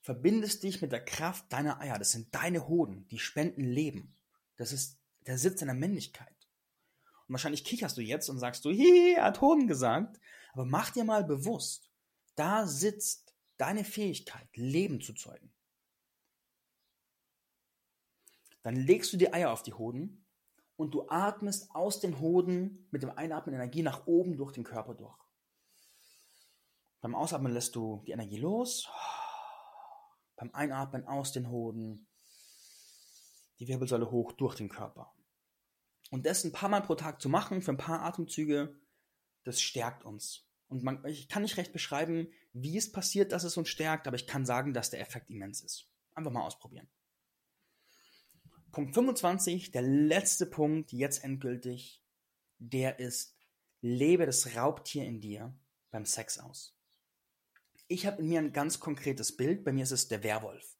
verbindest 0.00 0.62
dich 0.62 0.82
mit 0.82 0.92
der 0.92 1.04
Kraft 1.04 1.52
deiner 1.52 1.80
Eier. 1.80 1.98
Das 1.98 2.12
sind 2.12 2.34
deine 2.34 2.68
Hoden, 2.68 3.06
die 3.08 3.18
spenden 3.18 3.64
Leben. 3.64 4.16
Das 4.56 4.72
ist 4.72 4.98
der 5.26 5.38
Sitz 5.38 5.60
deiner 5.60 5.74
Männlichkeit. 5.74 6.39
Und 7.30 7.34
wahrscheinlich 7.34 7.62
kicherst 7.62 7.96
du 7.96 8.00
jetzt 8.00 8.28
und 8.28 8.40
sagst 8.40 8.64
du, 8.64 8.70
hihi, 8.70 9.14
hat 9.14 9.40
Hoden 9.40 9.68
gesagt. 9.68 10.18
Aber 10.52 10.64
mach 10.64 10.90
dir 10.90 11.04
mal 11.04 11.22
bewusst, 11.22 11.88
da 12.34 12.66
sitzt 12.66 13.32
deine 13.56 13.84
Fähigkeit, 13.84 14.48
Leben 14.56 15.00
zu 15.00 15.14
zeugen. 15.14 15.52
Dann 18.64 18.74
legst 18.74 19.12
du 19.12 19.16
die 19.16 19.32
Eier 19.32 19.52
auf 19.52 19.62
die 19.62 19.74
Hoden 19.74 20.26
und 20.74 20.92
du 20.92 21.08
atmest 21.08 21.70
aus 21.72 22.00
den 22.00 22.18
Hoden 22.18 22.88
mit 22.90 23.04
dem 23.04 23.16
Einatmen 23.16 23.54
Energie 23.54 23.82
nach 23.82 24.08
oben 24.08 24.36
durch 24.36 24.50
den 24.50 24.64
Körper 24.64 24.94
durch. 24.94 25.16
Beim 27.00 27.14
Ausatmen 27.14 27.52
lässt 27.52 27.76
du 27.76 28.02
die 28.08 28.10
Energie 28.10 28.38
los. 28.38 28.88
Beim 30.34 30.50
Einatmen 30.52 31.06
aus 31.06 31.30
den 31.30 31.48
Hoden 31.48 32.08
die 33.60 33.68
Wirbelsäule 33.68 34.10
hoch 34.10 34.32
durch 34.32 34.56
den 34.56 34.68
Körper. 34.68 35.14
Und 36.10 36.26
das 36.26 36.44
ein 36.44 36.52
paar 36.52 36.68
Mal 36.68 36.82
pro 36.82 36.96
Tag 36.96 37.22
zu 37.22 37.28
machen, 37.28 37.62
für 37.62 37.72
ein 37.72 37.78
paar 37.78 38.02
Atemzüge, 38.02 38.78
das 39.44 39.60
stärkt 39.60 40.04
uns. 40.04 40.46
Und 40.66 40.82
man, 40.82 41.04
ich 41.06 41.28
kann 41.28 41.42
nicht 41.42 41.56
recht 41.56 41.72
beschreiben, 41.72 42.28
wie 42.52 42.76
es 42.76 42.92
passiert, 42.92 43.32
dass 43.32 43.44
es 43.44 43.56
uns 43.56 43.68
stärkt, 43.68 44.06
aber 44.06 44.16
ich 44.16 44.26
kann 44.26 44.44
sagen, 44.44 44.72
dass 44.72 44.90
der 44.90 45.00
Effekt 45.00 45.30
immens 45.30 45.60
ist. 45.62 45.88
Einfach 46.14 46.32
mal 46.32 46.42
ausprobieren. 46.42 46.88
Punkt 48.72 48.94
25, 48.94 49.72
der 49.72 49.82
letzte 49.82 50.46
Punkt, 50.46 50.92
jetzt 50.92 51.24
endgültig, 51.24 52.02
der 52.58 53.00
ist, 53.00 53.36
lebe 53.80 54.26
das 54.26 54.54
Raubtier 54.54 55.04
in 55.04 55.20
dir 55.20 55.58
beim 55.90 56.04
Sex 56.04 56.38
aus. 56.38 56.76
Ich 57.88 58.06
habe 58.06 58.22
in 58.22 58.28
mir 58.28 58.38
ein 58.38 58.52
ganz 58.52 58.78
konkretes 58.78 59.36
Bild, 59.36 59.64
bei 59.64 59.72
mir 59.72 59.82
ist 59.82 59.90
es 59.90 60.06
der 60.06 60.22
Werwolf. 60.22 60.76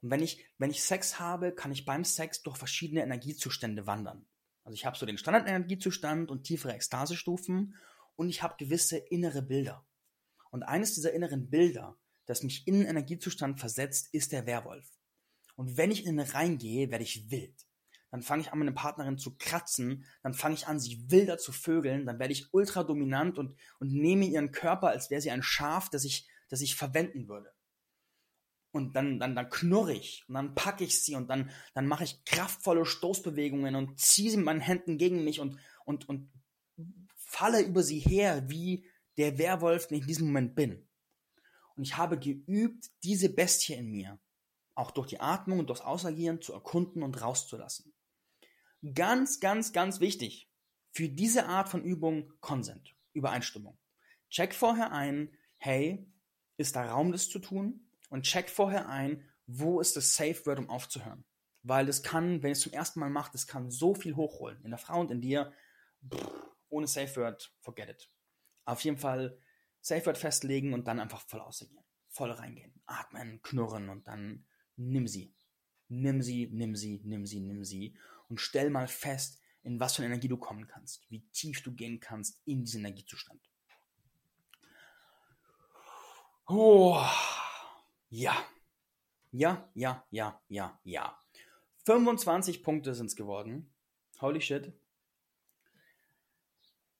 Und 0.00 0.10
wenn 0.10 0.20
ich, 0.20 0.44
wenn 0.58 0.70
ich 0.70 0.82
Sex 0.82 1.20
habe, 1.20 1.52
kann 1.52 1.70
ich 1.70 1.84
beim 1.84 2.04
Sex 2.04 2.42
durch 2.42 2.56
verschiedene 2.56 3.02
Energiezustände 3.02 3.86
wandern. 3.86 4.26
Also 4.64 4.74
ich 4.74 4.86
habe 4.86 4.96
so 4.96 5.06
den 5.06 5.18
Standardenergiezustand 5.18 6.30
und 6.30 6.44
tiefere 6.44 6.74
Ekstasestufen 6.74 7.74
und 8.16 8.28
ich 8.28 8.42
habe 8.42 8.56
gewisse 8.58 8.98
innere 8.98 9.42
Bilder. 9.42 9.86
Und 10.50 10.62
eines 10.62 10.94
dieser 10.94 11.12
inneren 11.12 11.50
Bilder, 11.50 11.96
das 12.26 12.42
mich 12.42 12.66
in 12.66 12.76
einen 12.76 12.86
Energiezustand 12.86 13.58
versetzt, 13.58 14.08
ist 14.12 14.32
der 14.32 14.46
Werwolf. 14.46 14.88
Und 15.56 15.76
wenn 15.76 15.90
ich 15.90 16.06
in 16.06 16.18
ihn 16.18 16.20
reingehe, 16.20 16.90
werde 16.90 17.04
ich 17.04 17.30
wild. 17.30 17.66
Dann 18.10 18.22
fange 18.22 18.42
ich 18.42 18.52
an, 18.52 18.58
meine 18.58 18.72
Partnerin 18.72 19.18
zu 19.18 19.36
kratzen, 19.36 20.04
dann 20.22 20.34
fange 20.34 20.54
ich 20.54 20.66
an, 20.66 20.78
sie 20.78 21.10
wilder 21.10 21.38
zu 21.38 21.50
vögeln, 21.50 22.04
dann 22.04 22.18
werde 22.18 22.32
ich 22.32 22.52
ultra 22.52 22.84
dominant 22.84 23.38
und, 23.38 23.56
und 23.78 23.92
nehme 23.92 24.26
ihren 24.26 24.52
Körper, 24.52 24.88
als 24.88 25.10
wäre 25.10 25.22
sie 25.22 25.30
ein 25.30 25.42
Schaf, 25.42 25.88
das 25.88 26.04
ich, 26.04 26.28
das 26.48 26.60
ich 26.60 26.76
verwenden 26.76 27.28
würde 27.28 27.52
und 28.72 28.96
dann, 28.96 29.20
dann, 29.20 29.36
dann 29.36 29.50
knurre 29.50 29.94
ich 29.94 30.24
und 30.28 30.34
dann 30.34 30.54
packe 30.54 30.84
ich 30.84 31.00
sie 31.02 31.14
und 31.14 31.28
dann, 31.28 31.50
dann 31.74 31.86
mache 31.86 32.04
ich 32.04 32.24
kraftvolle 32.24 32.84
Stoßbewegungen 32.84 33.76
und 33.76 34.00
ziehe 34.00 34.30
sie 34.30 34.38
mit 34.38 34.46
meinen 34.46 34.60
Händen 34.60 34.98
gegen 34.98 35.24
mich 35.24 35.40
und, 35.40 35.58
und, 35.84 36.08
und 36.08 36.32
falle 37.16 37.62
über 37.62 37.82
sie 37.82 38.00
her, 38.00 38.48
wie 38.48 38.86
der 39.18 39.38
Werwolf, 39.38 39.86
den 39.86 39.98
ich 39.98 40.02
in 40.02 40.08
diesem 40.08 40.26
Moment 40.26 40.54
bin. 40.54 40.88
Und 41.76 41.84
ich 41.84 41.96
habe 41.96 42.18
geübt, 42.18 42.90
diese 43.02 43.28
Bestie 43.28 43.74
in 43.74 43.90
mir, 43.90 44.18
auch 44.74 44.90
durch 44.90 45.08
die 45.08 45.20
Atmung 45.20 45.58
und 45.58 45.68
durchs 45.68 45.82
Ausagieren 45.82 46.40
zu 46.40 46.52
erkunden 46.52 47.02
und 47.02 47.20
rauszulassen. 47.20 47.94
Ganz, 48.94 49.38
ganz, 49.40 49.72
ganz 49.72 50.00
wichtig 50.00 50.50
für 50.92 51.08
diese 51.08 51.46
Art 51.46 51.68
von 51.68 51.84
Übung 51.84 52.32
Consent, 52.40 52.94
Übereinstimmung. 53.12 53.78
Check 54.30 54.54
vorher 54.54 54.92
ein, 54.92 55.30
hey, 55.58 56.06
ist 56.56 56.76
da 56.76 56.90
Raum, 56.90 57.12
das 57.12 57.28
zu 57.28 57.38
tun? 57.38 57.86
Und 58.12 58.24
check 58.24 58.50
vorher 58.50 58.90
ein, 58.90 59.24
wo 59.46 59.80
ist 59.80 59.96
das 59.96 60.14
Safe 60.14 60.44
Word, 60.44 60.58
um 60.58 60.68
aufzuhören. 60.68 61.24
Weil 61.62 61.86
das 61.86 62.02
kann, 62.02 62.42
wenn 62.42 62.52
es 62.52 62.60
zum 62.60 62.72
ersten 62.72 63.00
Mal 63.00 63.08
macht, 63.08 63.32
das 63.32 63.46
kann 63.46 63.70
so 63.70 63.94
viel 63.94 64.16
hochholen. 64.16 64.62
In 64.64 64.70
der 64.70 64.78
Frau 64.78 65.00
und 65.00 65.10
in 65.10 65.22
dir, 65.22 65.50
pff, 66.12 66.30
ohne 66.68 66.86
Safe 66.86 67.16
Word, 67.16 67.54
forget 67.60 67.88
it. 67.88 68.10
Auf 68.66 68.80
jeden 68.82 68.98
Fall 68.98 69.38
Safe 69.80 70.04
Word 70.04 70.18
festlegen 70.18 70.74
und 70.74 70.86
dann 70.88 71.00
einfach 71.00 71.22
voll 71.22 71.40
ausagieren. 71.40 71.86
Voll 72.10 72.30
reingehen. 72.30 72.74
Atmen, 72.84 73.40
knurren 73.40 73.88
und 73.88 74.06
dann 74.06 74.44
nimm 74.76 75.08
sie. 75.08 75.34
Nimm 75.88 76.20
sie, 76.20 76.48
nimm 76.52 76.76
sie, 76.76 77.00
nimm 77.04 77.24
sie, 77.24 77.40
nimm 77.40 77.64
sie. 77.64 77.96
Und 78.28 78.42
stell 78.42 78.68
mal 78.68 78.88
fest, 78.88 79.40
in 79.62 79.80
was 79.80 79.96
für 79.96 80.02
eine 80.02 80.12
Energie 80.12 80.28
du 80.28 80.36
kommen 80.36 80.66
kannst. 80.66 81.10
Wie 81.10 81.26
tief 81.30 81.62
du 81.62 81.72
gehen 81.72 81.98
kannst 81.98 82.42
in 82.44 82.64
diesen 82.64 82.80
Energiezustand. 82.80 83.40
Oh. 86.46 87.02
Ja. 88.12 88.36
Ja, 89.30 89.70
ja, 89.72 90.04
ja, 90.10 90.38
ja, 90.48 90.78
ja. 90.84 91.18
25 91.86 92.62
Punkte 92.62 92.94
sind 92.94 93.06
es 93.06 93.16
geworden. 93.16 93.72
Holy 94.20 94.42
shit. 94.42 94.70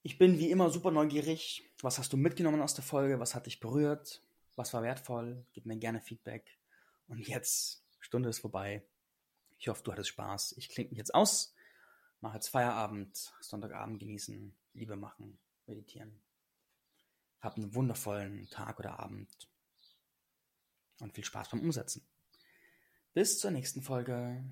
Ich 0.01 0.17
bin 0.17 0.39
wie 0.39 0.49
immer 0.49 0.71
super 0.71 0.89
neugierig. 0.89 1.69
Was 1.83 1.99
hast 1.99 2.13
du 2.13 2.17
mitgenommen 2.17 2.63
aus 2.63 2.73
der 2.73 2.83
Folge? 2.83 3.19
Was 3.19 3.35
hat 3.35 3.45
dich 3.45 3.59
berührt? 3.59 4.23
Was 4.55 4.73
war 4.73 4.81
wertvoll? 4.81 5.45
Gib 5.53 5.67
mir 5.67 5.77
gerne 5.77 6.01
Feedback. 6.01 6.57
Und 7.07 7.27
jetzt, 7.27 7.85
Stunde 7.99 8.29
ist 8.29 8.39
vorbei. 8.39 8.83
Ich 9.59 9.67
hoffe, 9.67 9.83
du 9.83 9.91
hattest 9.91 10.09
Spaß. 10.09 10.55
Ich 10.57 10.67
klinge 10.67 10.89
mich 10.89 10.97
jetzt 10.97 11.13
aus. 11.13 11.53
Mach 12.21 12.33
jetzt 12.33 12.47
Feierabend, 12.47 13.35
Sonntagabend 13.39 13.99
genießen, 13.99 14.51
Liebe 14.73 14.95
machen, 14.95 15.37
meditieren. 15.67 16.23
Hab 17.39 17.55
einen 17.55 17.75
wundervollen 17.75 18.49
Tag 18.49 18.79
oder 18.79 18.99
Abend 18.99 19.47
und 20.99 21.13
viel 21.13 21.23
Spaß 21.23 21.49
beim 21.49 21.61
Umsetzen. 21.61 22.05
Bis 23.13 23.39
zur 23.39 23.51
nächsten 23.51 23.81
Folge. 23.81 24.43